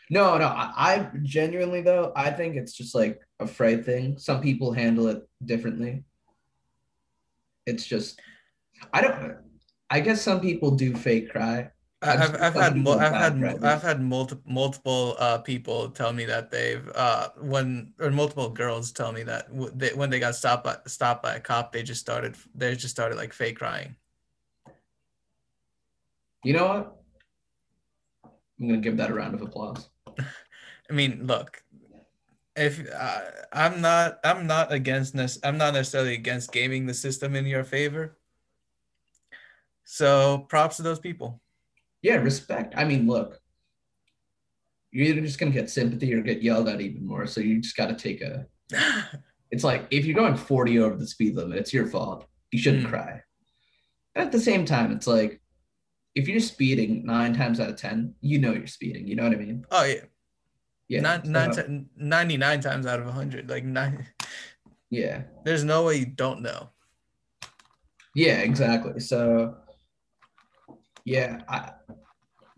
No, 0.10 0.38
no. 0.38 0.46
I, 0.46 0.72
I 0.76 1.10
genuinely 1.24 1.82
though, 1.82 2.12
I 2.16 2.30
think 2.30 2.56
it's 2.56 2.74
just 2.74 2.94
like 2.94 3.20
a 3.40 3.48
fright 3.48 3.86
thing. 3.86 4.18
Some 4.18 4.42
people 4.42 4.72
handle 4.72 5.08
it 5.08 5.28
differently. 5.44 6.04
It's 7.66 7.86
just, 7.86 8.20
I 8.94 9.02
don't. 9.02 9.38
I 9.90 10.02
guess 10.02 10.22
some 10.22 10.42
people 10.42 10.72
do 10.72 10.96
fake 10.96 11.32
cry. 11.32 11.70
I've, 12.04 12.42
I've 12.42 12.54
had 12.54 12.78
mo- 12.78 12.98
I've 12.98 13.16
had 13.16 13.44
I've 13.64 13.82
had 13.82 14.02
multiple 14.02 14.44
multiple 14.52 15.16
uh, 15.20 15.38
people 15.40 15.90
tell 15.90 16.12
me 16.12 16.26
that 16.26 16.52
they've 16.52 16.88
uh, 16.96 17.30
when 17.40 17.94
or 18.00 18.12
multiple 18.12 18.50
girls 18.50 18.92
tell 18.92 19.12
me 19.12 19.24
that 19.24 19.50
w- 19.50 19.72
they, 19.76 19.90
when 19.90 20.10
they 20.10 20.20
got 20.20 20.36
stopped 20.36 20.64
by 20.64 20.78
stopped 20.86 21.24
by 21.24 21.36
a 21.36 21.40
cop 21.40 21.72
they 21.72 21.84
just 21.84 22.02
started 22.02 22.36
they 22.56 22.76
just 22.76 22.94
started 22.94 23.18
like 23.18 23.34
fake 23.34 23.58
crying. 23.58 23.96
You 26.44 26.54
know 26.54 26.68
what? 26.68 26.98
I'm 28.60 28.68
gonna 28.68 28.82
give 28.82 28.98
that 28.98 29.10
a 29.10 29.14
round 29.14 29.34
of 29.36 29.42
applause. 29.42 29.90
I 30.18 30.94
mean, 30.94 31.26
look, 31.26 31.64
if 32.56 32.86
uh, 32.94 33.22
I'm 33.54 33.82
not 33.82 34.20
I'm 34.24 34.46
not 34.46 34.72
against 34.74 35.16
this 35.16 35.40
I'm 35.44 35.58
not 35.58 35.74
necessarily 35.74 36.14
against 36.14 36.52
gaming 36.52 36.86
the 36.86 36.94
system 36.94 37.36
in 37.36 37.46
your 37.46 37.64
favor. 37.64 38.18
So 39.86 40.46
props 40.50 40.78
to 40.78 40.84
those 40.84 41.00
people 41.00 41.42
yeah, 42.04 42.16
respect. 42.16 42.76
I 42.78 42.84
mean, 42.84 43.08
look, 43.08 43.40
you're 44.92 45.08
either 45.08 45.22
just 45.22 45.40
gonna 45.40 45.52
get 45.52 45.70
sympathy 45.70 46.14
or 46.14 46.22
get 46.22 46.44
yelled 46.44 46.70
at 46.70 46.82
even 46.82 47.08
more. 47.08 47.26
So 47.26 47.42
you 47.42 47.60
just 47.60 47.78
got 47.78 47.88
to 47.88 47.96
take 47.96 48.22
a. 48.22 48.46
it's 49.52 49.64
like 49.64 49.88
if 49.90 50.06
you're 50.06 50.16
going 50.16 50.36
40 50.36 50.80
over 50.80 50.96
the 50.96 51.08
speed 51.08 51.36
limit, 51.36 51.58
it's 51.58 51.74
your 51.74 51.88
fault. 51.88 52.28
You 52.52 52.60
shouldn't 52.60 52.86
mm. 52.86 52.90
cry. 52.90 53.22
at 54.16 54.32
the 54.32 54.40
same 54.40 54.66
time, 54.66 54.92
it's 54.92 55.08
like 55.08 55.42
if 56.14 56.28
you're 56.28 56.40
speeding 56.42 57.06
nine 57.06 57.34
times 57.34 57.60
out 57.60 57.70
of 57.70 57.78
ten, 57.78 58.14
you 58.22 58.38
know 58.38 58.54
you're 58.54 58.68
speeding. 58.68 59.08
You 59.08 59.16
know 59.16 59.24
what 59.24 59.34
I 59.34 59.38
mean? 59.38 59.66
Oh 59.72 59.84
yeah. 59.84 60.02
Yeah. 60.90 61.02
Nine, 61.02 61.26
so, 61.26 61.32
nine 61.32 61.52
t- 61.52 61.86
99 61.98 62.62
times 62.62 62.86
out 62.86 63.00
of 63.00 63.06
100. 63.06 63.50
Like 63.50 63.64
nine. 63.64 64.06
Yeah. 64.90 65.24
There's 65.44 65.64
no 65.64 65.86
way 65.86 65.96
you 65.96 66.06
don't 66.06 66.42
know. 66.42 66.70
Yeah, 68.14 68.40
exactly. 68.40 69.00
So 69.00 69.56
yeah, 71.06 71.42
I, 71.48 71.72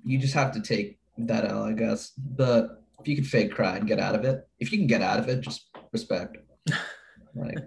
you 0.04 0.18
just 0.20 0.34
have 0.34 0.52
to 0.54 0.62
take 0.62 1.00
that 1.18 1.50
L, 1.50 1.64
I 1.64 1.74
guess. 1.74 2.12
But 2.18 2.84
if 3.00 3.08
you 3.08 3.16
can 3.16 3.26
fake 3.26 3.52
cry 3.54 3.78
and 3.78 3.88
get 3.88 4.00
out 4.00 4.16
of 4.16 4.24
it, 4.26 4.48
if 4.60 4.72
you 4.72 4.78
can 4.78 4.88
get 4.88 5.02
out 5.02 5.20
of 5.20 5.28
it, 5.30 5.42
just 5.42 5.70
respect. 5.92 6.38
Like, 7.38 7.58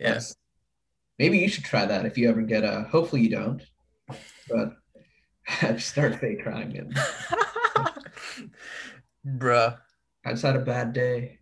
yes. 0.00 0.34
Maybe 1.16 1.38
you 1.38 1.48
should 1.48 1.62
try 1.62 1.86
that 1.86 2.06
if 2.06 2.18
you 2.18 2.28
ever 2.28 2.42
get 2.42 2.64
a. 2.64 2.88
Hopefully 2.90 3.22
you 3.22 3.30
don't, 3.30 3.62
but 4.48 4.72
start 5.80 6.16
fake 6.18 6.42
crying. 6.42 6.76
And, 6.76 6.98
Bruh. 9.38 9.78
I 10.24 10.30
just 10.30 10.42
had 10.42 10.56
a 10.56 10.60
bad 10.60 10.92
day. 10.92 11.38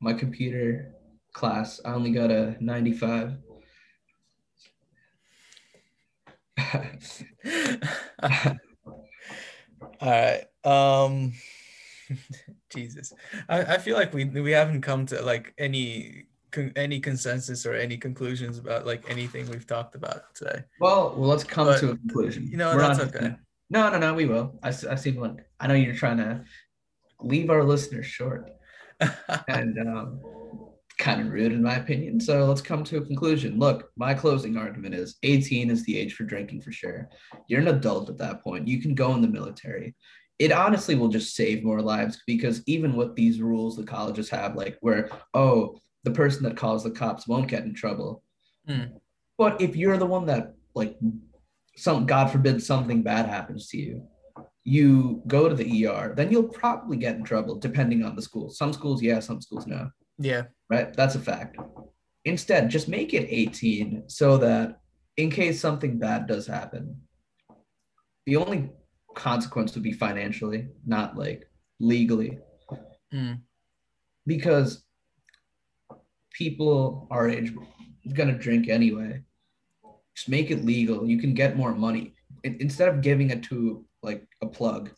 My 0.00 0.12
computer 0.12 0.94
class, 1.32 1.80
I 1.84 1.94
only 1.94 2.10
got 2.10 2.30
a 2.30 2.56
95. 2.60 3.38
All 10.00 10.10
right. 10.10 10.44
Um 10.64 11.32
Jesus. 12.70 13.12
I, 13.48 13.60
I 13.60 13.78
feel 13.78 13.96
like 13.96 14.12
we 14.12 14.24
we 14.24 14.52
haven't 14.52 14.82
come 14.82 15.06
to 15.06 15.22
like 15.22 15.54
any 15.58 16.24
any 16.76 16.98
consensus 17.00 17.66
or 17.66 17.74
any 17.74 17.96
conclusions 17.96 18.58
about 18.58 18.86
like 18.86 19.04
anything 19.08 19.48
we've 19.50 19.66
talked 19.66 19.94
about 19.94 20.34
today. 20.34 20.64
Well, 20.80 21.14
well 21.16 21.28
let's 21.28 21.44
come 21.44 21.66
but, 21.66 21.80
to 21.80 21.90
a 21.90 21.96
conclusion. 21.96 22.48
You 22.50 22.56
know, 22.56 22.74
We're 22.74 22.80
that's 22.80 23.00
okay. 23.00 23.36
No, 23.70 23.90
no, 23.90 23.98
no, 23.98 24.14
we 24.14 24.24
will. 24.24 24.58
I, 24.62 24.68
I 24.68 24.94
seem 24.94 25.16
like 25.16 25.46
I 25.60 25.66
know 25.66 25.74
you're 25.74 25.94
trying 25.94 26.16
to 26.18 26.44
leave 27.20 27.50
our 27.50 27.64
listeners 27.64 28.06
short. 28.06 28.50
and 29.48 29.78
um 29.78 30.20
kind 30.98 31.20
of 31.20 31.32
rude 31.32 31.52
in 31.52 31.62
my 31.62 31.76
opinion. 31.76 32.20
So 32.20 32.44
let's 32.44 32.60
come 32.60 32.84
to 32.84 32.98
a 32.98 33.04
conclusion. 33.04 33.58
Look, 33.58 33.90
my 33.96 34.14
closing 34.14 34.56
argument 34.56 34.94
is 34.94 35.16
18 35.22 35.70
is 35.70 35.84
the 35.84 35.96
age 35.96 36.14
for 36.14 36.24
drinking 36.24 36.62
for 36.62 36.72
sure. 36.72 37.08
You're 37.48 37.60
an 37.60 37.68
adult 37.68 38.10
at 38.10 38.18
that 38.18 38.42
point. 38.42 38.68
You 38.68 38.80
can 38.80 38.94
go 38.94 39.14
in 39.14 39.22
the 39.22 39.28
military. 39.28 39.94
It 40.38 40.52
honestly 40.52 40.94
will 40.94 41.08
just 41.08 41.34
save 41.34 41.64
more 41.64 41.80
lives 41.80 42.22
because 42.26 42.62
even 42.66 42.94
with 42.96 43.14
these 43.14 43.40
rules 43.40 43.76
the 43.76 43.84
colleges 43.84 44.28
have, 44.30 44.56
like 44.56 44.76
where, 44.80 45.08
oh, 45.34 45.78
the 46.04 46.10
person 46.10 46.42
that 46.44 46.56
calls 46.56 46.84
the 46.84 46.90
cops 46.90 47.26
won't 47.26 47.48
get 47.48 47.64
in 47.64 47.74
trouble. 47.74 48.22
Mm. 48.68 48.92
But 49.36 49.60
if 49.60 49.76
you're 49.76 49.96
the 49.96 50.06
one 50.06 50.26
that, 50.26 50.54
like, 50.74 50.96
some 51.76 52.06
God 52.06 52.30
forbid 52.30 52.62
something 52.62 53.02
bad 53.02 53.26
happens 53.26 53.68
to 53.68 53.78
you, 53.78 54.06
you 54.64 55.22
go 55.26 55.48
to 55.48 55.54
the 55.54 55.86
ER, 55.86 56.12
then 56.16 56.30
you'll 56.30 56.48
probably 56.48 56.96
get 56.96 57.16
in 57.16 57.24
trouble 57.24 57.56
depending 57.56 58.04
on 58.04 58.14
the 58.14 58.22
school. 58.22 58.50
Some 58.50 58.72
schools, 58.72 59.02
yeah, 59.02 59.20
some 59.20 59.40
schools, 59.40 59.66
no. 59.66 59.90
Yeah. 60.18 60.44
Right. 60.70 60.92
That's 60.94 61.14
a 61.14 61.20
fact. 61.20 61.56
Instead, 62.24 62.70
just 62.70 62.88
make 62.88 63.14
it 63.14 63.26
18 63.28 64.04
so 64.08 64.36
that 64.38 64.80
in 65.16 65.30
case 65.30 65.60
something 65.60 65.98
bad 65.98 66.26
does 66.26 66.46
happen, 66.46 67.00
the 68.26 68.36
only 68.36 68.70
consequence 69.14 69.74
would 69.74 69.82
be 69.82 69.92
financially, 69.92 70.68
not 70.86 71.16
like 71.16 71.48
legally. 71.80 72.38
Mm. 73.12 73.40
Because 74.26 74.84
people 76.32 77.08
our 77.10 77.28
age 77.28 77.52
are 77.56 78.14
going 78.14 78.28
to 78.28 78.38
drink 78.38 78.68
anyway. 78.68 79.22
Just 80.14 80.28
make 80.28 80.50
it 80.50 80.64
legal. 80.64 81.06
You 81.06 81.18
can 81.18 81.34
get 81.34 81.56
more 81.56 81.74
money. 81.74 82.14
Instead 82.44 82.88
of 82.88 83.00
giving 83.00 83.30
it 83.30 83.42
to 83.44 83.84
like 84.02 84.26
a 84.42 84.46
plug, 84.46 84.90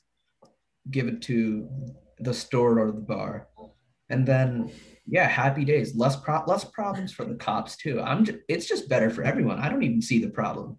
give 0.90 1.08
it 1.08 1.22
to 1.22 1.68
the 2.18 2.34
store 2.34 2.78
or 2.80 2.92
the 2.92 3.00
bar. 3.00 3.48
And 4.08 4.26
then 4.26 4.70
yeah, 5.10 5.26
happy 5.26 5.64
days. 5.64 5.96
Less 5.96 6.14
pro- 6.14 6.44
less 6.46 6.64
problems 6.64 7.12
for 7.12 7.24
the 7.24 7.34
cops 7.34 7.76
too. 7.76 8.00
I'm 8.00 8.24
just, 8.24 8.38
it's 8.48 8.68
just 8.68 8.88
better 8.88 9.10
for 9.10 9.24
everyone. 9.24 9.58
I 9.58 9.68
don't 9.68 9.82
even 9.82 10.00
see 10.00 10.20
the 10.20 10.30
problem. 10.30 10.76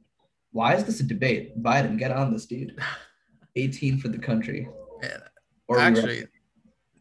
Why 0.54 0.76
is 0.76 0.86
this 0.86 1.02
a 1.02 1.04
debate? 1.04 1.62
Biden, 1.62 2.00
get 2.00 2.12
on 2.12 2.32
this, 2.32 2.46
dude. 2.46 2.80
18 3.58 3.98
for 3.98 4.08
the 4.08 4.18
country. 4.18 4.70
Yeah. 5.04 5.18
Or 5.68 5.80
actually, 5.80 6.24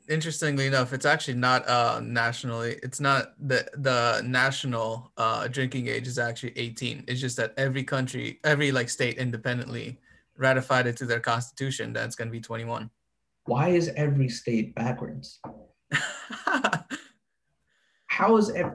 interestingly 0.08 0.66
enough, 0.66 0.92
it's 0.92 1.06
actually 1.06 1.34
not 1.34 1.66
uh 1.68 2.00
nationally. 2.02 2.80
It's 2.82 2.98
not 2.98 3.34
the 3.38 3.64
the 3.74 4.22
national 4.26 5.12
uh 5.16 5.46
drinking 5.46 5.86
age 5.86 6.08
is 6.08 6.18
actually 6.18 6.52
18. 6.56 7.04
It's 7.06 7.20
just 7.20 7.36
that 7.36 7.54
every 7.56 7.84
country, 7.84 8.40
every 8.42 8.72
like 8.72 8.88
state 8.88 9.18
independently 9.18 10.00
ratified 10.36 10.88
it 10.88 10.96
to 10.96 11.06
their 11.06 11.20
constitution 11.20 11.92
that's 11.92 12.16
going 12.16 12.28
to 12.28 12.32
be 12.32 12.40
21. 12.40 12.90
Why 13.44 13.68
is 13.68 13.92
every 13.96 14.28
state 14.28 14.74
backwards? 14.74 15.38
how 18.10 18.36
is 18.36 18.48
it? 18.50 18.66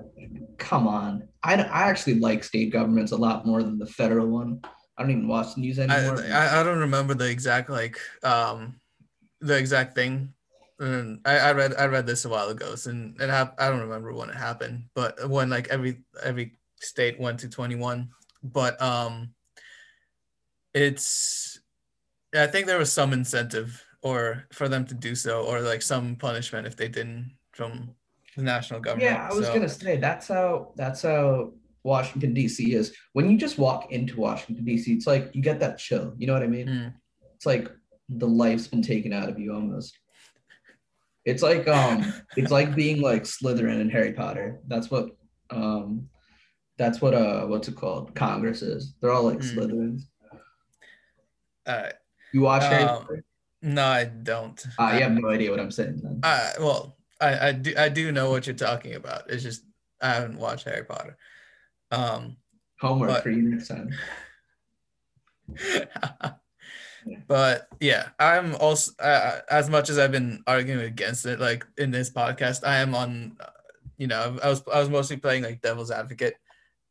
Come 0.57 0.87
on, 0.87 1.27
I, 1.43 1.55
I 1.55 1.83
actually 1.89 2.19
like 2.19 2.43
state 2.43 2.71
governments 2.71 3.11
a 3.11 3.17
lot 3.17 3.45
more 3.45 3.61
than 3.61 3.77
the 3.77 3.85
federal 3.85 4.27
one. 4.27 4.61
I 4.97 5.01
don't 5.01 5.11
even 5.11 5.27
watch 5.27 5.53
the 5.53 5.61
news 5.61 5.77
anymore. 5.77 6.23
I, 6.23 6.31
I, 6.31 6.61
I 6.61 6.63
don't 6.63 6.79
remember 6.79 7.13
the 7.13 7.29
exact 7.29 7.69
like 7.69 7.99
um 8.23 8.79
the 9.41 9.57
exact 9.57 9.93
thing. 9.93 10.33
And 10.79 11.19
I, 11.25 11.37
I 11.37 11.51
read 11.51 11.73
I 11.77 11.85
read 11.85 12.07
this 12.07 12.25
a 12.25 12.29
while 12.29 12.47
ago, 12.47 12.75
and 12.85 13.19
and 13.19 13.31
I, 13.31 13.49
I 13.59 13.69
don't 13.69 13.81
remember 13.81 14.13
when 14.13 14.29
it 14.29 14.35
happened, 14.35 14.85
but 14.95 15.29
when 15.29 15.49
like 15.49 15.67
every 15.67 16.03
every 16.23 16.57
state 16.79 17.19
went 17.19 17.41
to 17.41 17.49
21. 17.49 18.09
But 18.41 18.81
um, 18.81 19.33
it's 20.73 21.59
I 22.33 22.47
think 22.47 22.67
there 22.67 22.77
was 22.77 22.91
some 22.91 23.11
incentive 23.11 23.83
or 24.01 24.47
for 24.53 24.69
them 24.69 24.85
to 24.85 24.93
do 24.93 25.13
so, 25.13 25.43
or 25.43 25.59
like 25.59 25.81
some 25.81 26.15
punishment 26.15 26.67
if 26.67 26.77
they 26.77 26.87
didn't 26.87 27.35
from 27.51 27.95
the 28.35 28.43
national 28.43 28.79
government. 28.79 29.11
Yeah, 29.11 29.27
I 29.29 29.33
was 29.33 29.47
so. 29.47 29.53
gonna 29.53 29.69
say 29.69 29.97
that's 29.97 30.27
how 30.27 30.73
that's 30.75 31.01
how 31.01 31.53
Washington 31.83 32.33
D.C. 32.33 32.73
is. 32.73 32.95
When 33.13 33.29
you 33.29 33.37
just 33.37 33.57
walk 33.57 33.91
into 33.91 34.19
Washington 34.19 34.65
D.C., 34.65 34.91
it's 34.91 35.07
like 35.07 35.31
you 35.33 35.41
get 35.41 35.59
that 35.59 35.77
chill. 35.77 36.13
You 36.17 36.27
know 36.27 36.33
what 36.33 36.43
I 36.43 36.47
mean? 36.47 36.67
Mm. 36.67 36.93
It's 37.35 37.45
like 37.45 37.71
the 38.09 38.27
life's 38.27 38.67
been 38.67 38.81
taken 38.81 39.13
out 39.13 39.29
of 39.29 39.39
you 39.39 39.53
almost. 39.53 39.97
It's 41.25 41.41
like 41.41 41.67
um, 41.67 42.13
it's 42.37 42.51
like 42.51 42.75
being 42.75 43.01
like 43.01 43.23
Slytherin 43.23 43.81
in 43.81 43.89
Harry 43.89 44.13
Potter. 44.13 44.59
That's 44.67 44.91
what 44.91 45.15
um, 45.49 46.09
that's 46.77 47.01
what 47.01 47.13
uh, 47.13 47.45
what's 47.45 47.67
it 47.67 47.75
called? 47.75 48.15
Congress 48.15 48.61
is. 48.61 48.93
They're 48.99 49.11
all 49.11 49.23
like 49.23 49.39
mm. 49.39 49.55
Slytherins. 49.55 50.01
Uh, 51.65 51.89
you 52.33 52.41
watch 52.41 52.63
um, 52.63 52.71
Harry 52.71 52.85
Potter? 52.85 53.23
No, 53.61 53.85
I 53.85 54.05
don't. 54.05 54.63
Uh, 54.77 54.91
you 54.93 55.01
have 55.01 55.13
no 55.13 55.29
idea 55.29 55.49
what 55.49 55.59
I'm 55.59 55.71
saying. 55.71 55.99
Then. 56.03 56.19
Uh, 56.21 56.51
well, 56.59 56.94
I, 57.21 57.47
I 57.47 57.51
do 57.53 57.73
I 57.77 57.89
do 57.89 58.11
know 58.11 58.29
what 58.29 58.47
you're 58.47 58.55
talking 58.55 58.95
about. 58.95 59.29
It's 59.29 59.43
just 59.43 59.63
I 60.01 60.09
haven't 60.09 60.39
watched 60.39 60.65
Harry 60.65 60.83
Potter. 60.83 61.17
Um, 61.91 62.37
Homework 62.79 63.09
but, 63.09 63.23
for 63.23 63.29
you 63.29 63.41
next 63.41 63.69
time. 63.69 63.91
but 67.27 67.67
yeah, 67.79 68.09
I'm 68.19 68.55
also 68.55 68.91
uh, 68.99 69.39
as 69.49 69.69
much 69.69 69.89
as 69.89 69.97
I've 69.97 70.11
been 70.11 70.43
arguing 70.47 70.81
against 70.81 71.25
it, 71.25 71.39
like 71.39 71.65
in 71.77 71.91
this 71.91 72.09
podcast, 72.09 72.65
I 72.65 72.77
am 72.77 72.95
on. 72.95 73.37
Uh, 73.39 73.49
you 73.97 74.07
know, 74.07 74.37
I 74.43 74.49
was 74.49 74.61
I 74.71 74.79
was 74.79 74.89
mostly 74.89 75.17
playing 75.17 75.43
like 75.43 75.61
devil's 75.61 75.91
advocate, 75.91 76.35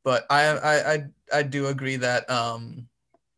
but 0.05 0.25
I 0.31 0.47
I 0.47 0.93
I, 0.93 1.05
I 1.33 1.43
do 1.43 1.67
agree 1.67 1.97
that 1.97 2.29
um 2.31 2.89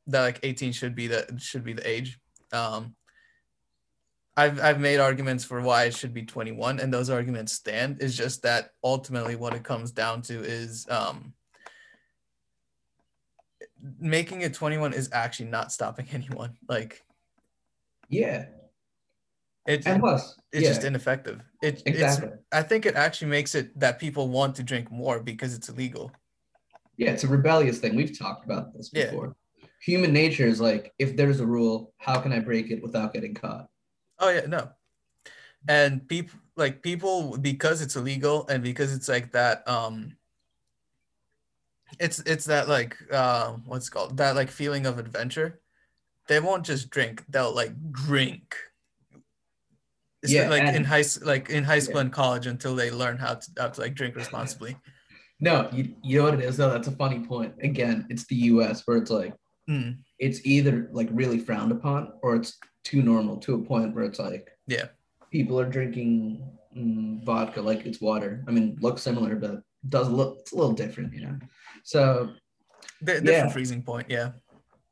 that 0.06 0.20
like 0.20 0.40
18 0.42 0.72
should 0.72 0.94
be 0.94 1.08
the 1.08 1.26
should 1.38 1.64
be 1.64 1.72
the 1.72 1.88
age. 1.88 2.18
Um, 2.52 2.95
I've 4.36 4.60
I've 4.60 4.80
made 4.80 4.98
arguments 4.98 5.44
for 5.44 5.60
why 5.62 5.84
it 5.84 5.94
should 5.94 6.12
be 6.12 6.24
21, 6.24 6.78
and 6.80 6.92
those 6.92 7.08
arguments 7.08 7.52
stand. 7.52 8.02
Is 8.02 8.16
just 8.16 8.42
that 8.42 8.70
ultimately 8.84 9.34
what 9.36 9.54
it 9.54 9.64
comes 9.64 9.92
down 9.92 10.22
to 10.22 10.40
is 10.40 10.86
um, 10.90 11.32
making 13.98 14.42
it 14.42 14.54
21 14.54 14.92
is 14.92 15.08
actually 15.12 15.48
not 15.48 15.72
stopping 15.72 16.06
anyone. 16.12 16.56
Like 16.68 17.02
Yeah. 18.08 18.46
it, 19.66 19.86
And 19.86 20.00
plus, 20.00 20.38
it's 20.52 20.62
yeah, 20.64 20.68
just 20.68 20.84
ineffective. 20.84 21.40
It, 21.62 21.82
exactly. 21.86 22.28
It's, 22.28 22.42
I 22.52 22.62
think 22.62 22.86
it 22.86 22.94
actually 22.94 23.28
makes 23.28 23.54
it 23.54 23.78
that 23.80 23.98
people 23.98 24.28
want 24.28 24.56
to 24.56 24.62
drink 24.62 24.90
more 24.90 25.20
because 25.20 25.54
it's 25.54 25.68
illegal. 25.68 26.12
Yeah, 26.96 27.10
it's 27.10 27.24
a 27.24 27.28
rebellious 27.28 27.78
thing. 27.78 27.94
We've 27.94 28.16
talked 28.18 28.44
about 28.44 28.74
this 28.74 28.88
before. 28.90 29.04
Yeah. 29.04 29.10
before. 29.10 29.36
Human 29.82 30.12
nature 30.12 30.46
is 30.46 30.60
like, 30.60 30.94
if 30.98 31.16
there's 31.16 31.40
a 31.40 31.46
rule, 31.46 31.92
how 31.98 32.18
can 32.20 32.32
I 32.32 32.40
break 32.40 32.70
it 32.70 32.82
without 32.82 33.12
getting 33.12 33.34
caught? 33.34 33.68
Oh 34.18 34.30
yeah, 34.30 34.46
no. 34.46 34.70
And 35.68 36.06
people 36.08 36.38
like 36.56 36.82
people 36.82 37.36
because 37.38 37.82
it's 37.82 37.96
illegal 37.96 38.46
and 38.48 38.62
because 38.62 38.94
it's 38.94 39.08
like 39.08 39.32
that 39.32 39.66
um 39.68 40.16
it's 41.98 42.18
it's 42.20 42.46
that 42.46 42.68
like 42.68 42.96
uh 43.12 43.52
what's 43.66 43.88
called 43.88 44.16
that 44.16 44.36
like 44.36 44.50
feeling 44.50 44.86
of 44.86 44.98
adventure. 44.98 45.60
They 46.28 46.40
won't 46.40 46.66
just 46.66 46.90
drink, 46.90 47.24
they'll 47.28 47.54
like 47.54 47.72
drink. 47.92 48.56
It's 50.22 50.32
Yeah, 50.32 50.48
like 50.48 50.62
in 50.62 50.84
high 50.84 51.04
like 51.22 51.50
in 51.50 51.64
high 51.64 51.78
school 51.78 51.98
and 51.98 52.12
college 52.12 52.46
until 52.46 52.74
they 52.74 52.90
learn 52.90 53.18
how 53.18 53.34
to, 53.34 53.50
how 53.58 53.68
to 53.68 53.80
like 53.80 53.94
drink 53.94 54.16
responsibly. 54.16 54.76
No, 55.38 55.68
you, 55.72 55.94
you 56.02 56.18
know 56.18 56.24
what 56.24 56.34
it 56.34 56.40
is 56.40 56.56
though? 56.56 56.70
That's 56.70 56.88
a 56.88 56.92
funny 56.92 57.20
point. 57.24 57.54
Again, 57.62 58.06
it's 58.08 58.26
the 58.26 58.36
US 58.36 58.82
where 58.86 58.96
it's 58.96 59.10
like 59.10 59.34
Mm, 59.68 59.98
it's 60.18 60.40
either 60.44 60.88
like 60.92 61.08
really 61.12 61.38
frowned 61.38 61.72
upon 61.72 62.12
or 62.22 62.36
it's 62.36 62.58
too 62.84 63.02
normal 63.02 63.36
to 63.38 63.54
a 63.54 63.58
point 63.58 63.94
where 63.94 64.04
it's 64.04 64.18
like 64.18 64.50
Yeah. 64.66 64.86
people 65.30 65.58
are 65.60 65.68
drinking 65.68 66.48
mm, 66.76 67.24
vodka 67.24 67.60
like 67.60 67.84
it's 67.86 68.00
water. 68.00 68.44
I 68.48 68.50
mean, 68.50 68.78
looks 68.80 69.02
similar, 69.02 69.36
but 69.36 69.62
does 69.88 70.08
look 70.08 70.38
it's 70.40 70.52
a 70.52 70.56
little 70.56 70.72
different, 70.72 71.12
you 71.12 71.22
know. 71.22 71.38
So 71.84 72.30
di- 73.04 73.20
different 73.20 73.26
Yeah. 73.26 73.48
freezing 73.48 73.82
point, 73.82 74.06
yeah. 74.08 74.32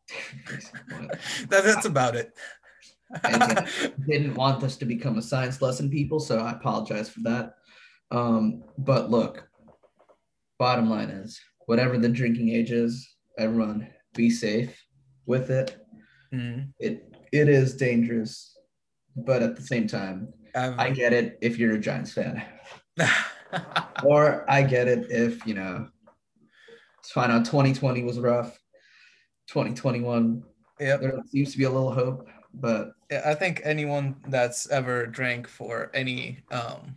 that, 1.49 1.65
that's 1.65 1.87
about 1.87 2.17
it. 2.17 2.33
And 3.23 3.67
didn't 4.07 4.35
want 4.35 4.61
this 4.61 4.77
to 4.79 4.85
become 4.85 5.19
a 5.19 5.23
science 5.23 5.63
lesson, 5.63 5.89
people. 5.91 6.21
So 6.21 6.39
I 6.39 6.53
apologize 6.53 7.09
for 7.09 7.21
that. 7.21 7.55
Um, 8.11 8.65
but 8.77 9.11
look, 9.11 9.49
bottom 10.59 10.91
line 10.91 11.09
is 11.09 11.41
whatever 11.67 11.97
the 11.97 12.09
drinking 12.09 12.51
age 12.51 12.71
is, 12.71 13.17
everyone 13.39 13.89
be 14.15 14.31
safe 14.31 14.85
with 15.27 15.51
it. 15.51 15.77
Mm. 16.33 16.73
It 16.79 17.15
it 17.33 17.49
is 17.49 17.77
dangerous, 17.77 18.57
but 19.17 19.43
at 19.43 19.57
the 19.57 19.63
same 19.63 19.87
time, 19.87 20.33
I've- 20.55 20.77
I 20.79 20.91
get 20.91 21.13
it 21.13 21.39
if 21.41 21.59
you're 21.59 21.75
a 21.75 21.79
Giants 21.79 22.13
fan, 22.13 22.43
or 24.05 24.49
I 24.51 24.63
get 24.63 24.89
it 24.89 25.11
if 25.11 25.47
you 25.47 25.55
know. 25.55 25.89
It's 27.01 27.11
fine. 27.11 27.31
Out 27.31 27.45
2020 27.45 28.03
was 28.03 28.19
rough. 28.19 28.59
2021 29.49 30.43
yeah, 30.81 30.97
there 30.97 31.23
seems 31.29 31.53
to 31.53 31.59
be 31.59 31.65
a 31.65 31.71
little 31.71 31.93
hope, 31.93 32.27
but 32.55 32.93
Yeah, 33.11 33.23
I 33.27 33.35
think 33.35 33.61
anyone 33.63 34.17
that's 34.29 34.69
ever 34.71 35.07
drank 35.07 35.47
for 35.47 35.91
any 35.95 36.43
um 36.51 36.97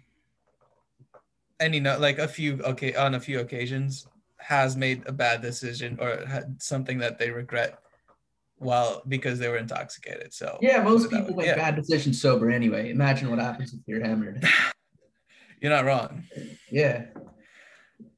any 1.60 1.80
no 1.80 1.98
like 2.00 2.20
a 2.20 2.28
few 2.28 2.62
okay 2.64 2.96
on 2.96 3.16
a 3.16 3.20
few 3.20 3.40
occasions 3.40 4.08
has 4.38 4.78
made 4.78 5.04
a 5.08 5.12
bad 5.12 5.42
decision 5.42 5.98
or 6.00 6.26
had 6.26 6.62
something 6.62 6.98
that 7.00 7.20
they 7.20 7.30
regret 7.32 7.80
while 8.60 9.02
because 9.08 9.40
they 9.40 9.48
were 9.50 9.58
intoxicated. 9.58 10.34
So 10.34 10.58
yeah, 10.62 10.82
most 10.82 11.10
that 11.10 11.12
people 11.12 11.36
way. 11.36 11.46
make 11.46 11.56
Yeah. 11.56 11.56
bad 11.56 11.76
decisions 11.76 12.22
sober 12.22 12.50
anyway. 12.50 12.90
Imagine 12.90 13.30
what 13.30 13.40
happens 13.40 13.74
if 13.74 13.80
you're 13.86 14.04
hammered. 14.04 14.44
you're 15.62 15.72
not 15.72 15.86
wrong. 15.86 16.24
Yeah, 16.72 17.06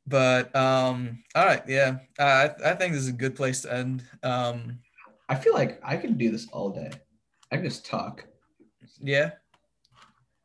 But 0.07 0.55
um 0.55 1.23
all 1.35 1.45
right, 1.45 1.63
yeah. 1.67 1.97
I 2.17 2.51
I 2.65 2.73
think 2.75 2.93
this 2.93 3.03
is 3.03 3.09
a 3.09 3.13
good 3.13 3.35
place 3.35 3.61
to 3.61 3.73
end. 3.73 4.03
Um 4.23 4.79
I 5.27 5.35
feel 5.35 5.53
like 5.53 5.79
I 5.83 5.97
could 5.97 6.17
do 6.17 6.31
this 6.31 6.47
all 6.51 6.69
day. 6.71 6.89
I 7.51 7.57
can 7.57 7.65
just 7.65 7.85
talk. 7.85 8.25
yeah. 8.99 9.31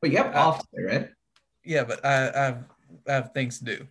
But 0.01 0.11
you 0.11 0.19
have 0.19 0.35
Uh, 0.35 0.39
off 0.39 0.59
today, 0.71 0.83
right? 0.97 1.09
Yeah, 1.65 1.85
but 1.85 2.05
I, 2.05 2.29
I 2.29 2.45
have 2.45 2.65
I 3.09 3.13
have 3.13 3.31
things 3.33 3.59
to 3.61 3.65
do. 3.65 3.87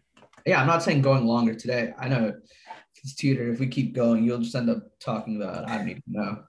Yeah, 0.46 0.60
I'm 0.62 0.68
not 0.68 0.84
saying 0.84 1.02
going 1.02 1.26
longer 1.26 1.56
today. 1.56 1.94
I 1.98 2.08
know 2.10 2.34
Tudor. 3.12 3.52
If 3.52 3.60
we 3.60 3.68
keep 3.68 3.94
going, 3.94 4.24
you'll 4.24 4.40
just 4.40 4.56
end 4.56 4.70
up 4.70 4.84
talking 5.00 5.36
about 5.36 5.70
I 5.70 5.78
don't 5.78 5.90
even 5.90 6.04
know. 6.08 6.44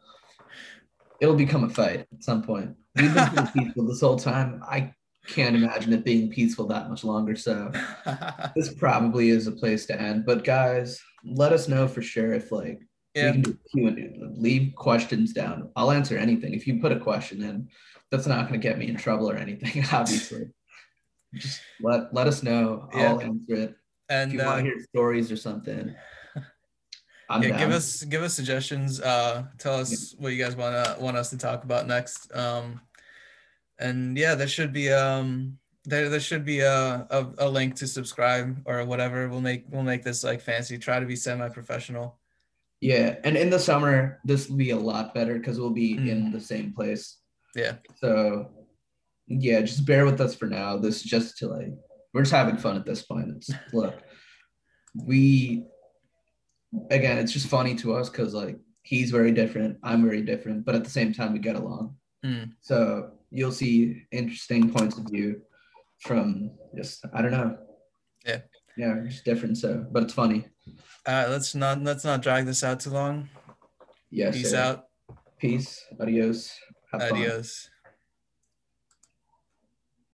It'll 1.21 1.35
become 1.35 1.65
a 1.65 1.69
fight 1.69 2.07
at 2.13 2.23
some 2.23 2.43
point. 2.43 2.77
We've 2.95 3.13
been 3.13 3.47
peaceful 3.55 3.87
this 3.87 4.01
whole 4.01 4.19
time. 4.19 4.63
I 4.63 4.93
can't 5.27 5.57
imagine 5.57 5.93
it 5.93 6.05
being 6.05 6.31
peaceful 6.31 6.67
that 6.69 6.89
much 6.89 7.03
longer. 7.03 7.35
So 7.35 7.73
this 8.57 8.73
probably 8.75 9.31
is 9.31 9.47
a 9.47 9.53
place 9.53 9.87
to 9.87 10.01
end. 10.01 10.27
But 10.27 10.45
guys, 10.45 11.01
let 11.25 11.53
us 11.53 11.69
know 11.69 11.89
for 11.89 12.03
sure 12.03 12.33
if 12.33 12.53
like 12.53 12.81
yeah. 13.15 13.27
we 13.27 13.33
can 13.33 13.43
do 13.43 13.59
Q 13.73 13.87
and 13.89 13.99
A. 13.99 14.41
Leave 14.41 14.75
questions 14.75 15.33
down. 15.33 15.71
I'll 15.77 15.91
answer 15.91 16.19
anything. 16.19 16.55
If 16.55 16.67
you 16.67 16.81
put 16.81 16.93
a 16.93 17.01
question 17.01 17.43
in, 17.43 17.69
that's 18.11 18.27
not 18.27 18.49
going 18.49 18.61
to 18.61 18.69
get 18.69 18.79
me 18.79 18.89
in 18.89 18.97
trouble 18.97 19.31
or 19.31 19.37
anything. 19.37 19.85
Obviously, 19.93 20.51
just 21.35 21.61
let 21.81 22.13
let 22.15 22.27
us 22.27 22.43
know. 22.43 22.89
I'll 22.93 23.21
answer 23.21 23.55
it. 23.55 23.77
And 24.09 24.31
If 24.31 24.35
you 24.35 24.43
uh, 24.43 24.47
want 24.47 24.59
to 24.59 24.65
hear 24.65 24.85
stories 24.91 25.33
or 25.33 25.37
something, 25.37 25.95
I'm 27.31 27.43
yeah, 27.43 27.51
down. 27.51 27.59
give 27.59 27.71
us 27.71 28.03
give 28.05 28.23
us 28.23 28.35
suggestions. 28.35 29.01
Uh, 29.01 29.45
tell 29.59 29.75
us 29.75 30.15
what 30.19 30.33
you 30.33 30.43
guys 30.43 30.57
want 30.57 30.75
to 30.75 31.03
want 31.03 31.17
us 31.17 31.31
to 31.31 31.39
talk 31.39 31.65
about 31.65 31.87
next. 31.87 32.35
Um, 32.35 32.81
and 33.79 34.17
yeah, 34.17 34.35
there 34.35 34.49
should 34.49 34.73
be 34.73 34.93
um 34.93 35.59
there 35.85 36.09
there 36.09 36.21
should 36.21 36.45
be 36.45 36.61
a, 36.61 37.07
a 37.11 37.27
a 37.39 37.49
link 37.49 37.77
to 37.77 37.87
subscribe 37.87 38.63
or 38.67 38.85
whatever. 38.85 39.29
We'll 39.29 39.41
make 39.41 39.65
we'll 39.71 39.83
make 39.83 40.03
this 40.03 40.23
like 40.25 40.41
fancy. 40.41 40.79
Try 40.79 41.01
to 41.01 41.07
be 41.07 41.17
semi 41.17 41.49
professional. 41.49 42.19
Yeah, 42.81 43.17
and 43.25 43.37
in 43.37 43.49
the 43.49 43.59
summer, 43.59 44.21
this 44.25 44.49
will 44.49 44.57
be 44.57 44.71
a 44.71 44.77
lot 44.77 45.15
better 45.15 45.39
because 45.39 45.59
we'll 45.59 45.71
be 45.71 45.97
Mm. 45.97 46.09
in 46.09 46.33
the 46.33 46.41
same 46.41 46.75
place. 46.75 47.17
Yeah. 47.57 47.77
So, 47.97 48.51
yeah, 49.27 49.63
just 49.63 49.87
bear 49.87 50.05
with 50.05 50.21
us 50.21 50.35
for 50.35 50.47
now. 50.47 50.77
This 50.77 50.97
is 50.97 51.03
just 51.05 51.39
to 51.39 51.47
like, 51.49 51.73
we're 52.13 52.23
just 52.23 52.33
having 52.35 52.59
fun 52.59 52.77
at 52.77 52.85
this 52.85 53.01
point. 53.03 53.29
It's 53.37 53.49
look, 53.73 53.95
we, 54.95 55.65
again, 56.91 57.19
it's 57.19 57.33
just 57.33 57.49
funny 57.49 57.75
to 57.77 57.95
us 57.95 58.09
because 58.09 58.35
like 58.35 58.59
he's 58.83 59.11
very 59.11 59.33
different, 59.33 59.79
I'm 59.83 60.05
very 60.05 60.23
different, 60.23 60.65
but 60.65 60.75
at 60.75 60.85
the 60.85 60.91
same 60.91 61.13
time 61.13 61.33
we 61.33 61.39
get 61.39 61.57
along. 61.57 61.97
Mm. 62.25 62.53
So 62.61 63.11
you'll 63.31 63.53
see 63.53 64.03
interesting 64.13 64.71
points 64.71 64.99
of 64.99 65.05
view 65.05 65.43
from 66.01 66.51
just 66.77 67.05
I 67.13 67.23
don't 67.23 67.33
know. 67.33 67.59
Yeah. 68.25 68.41
Yeah, 68.77 69.01
just 69.07 69.25
different. 69.25 69.59
So, 69.59 69.87
but 69.91 70.03
it's 70.03 70.15
funny. 70.15 70.49
Uh, 71.07 71.27
let's 71.29 71.55
not 71.55 71.83
let's 71.83 72.05
not 72.05 72.23
drag 72.23 72.47
this 72.47 72.65
out 72.65 72.81
too 72.81 72.91
long. 72.91 73.29
Yes. 74.11 74.37
Peace 74.37 74.51
sir. 74.51 74.59
out. 74.59 74.85
Peace. 75.39 75.85
Adios. 76.01 76.53
Have 76.93 77.03
fun. 77.03 77.13
Adios. 77.13 77.71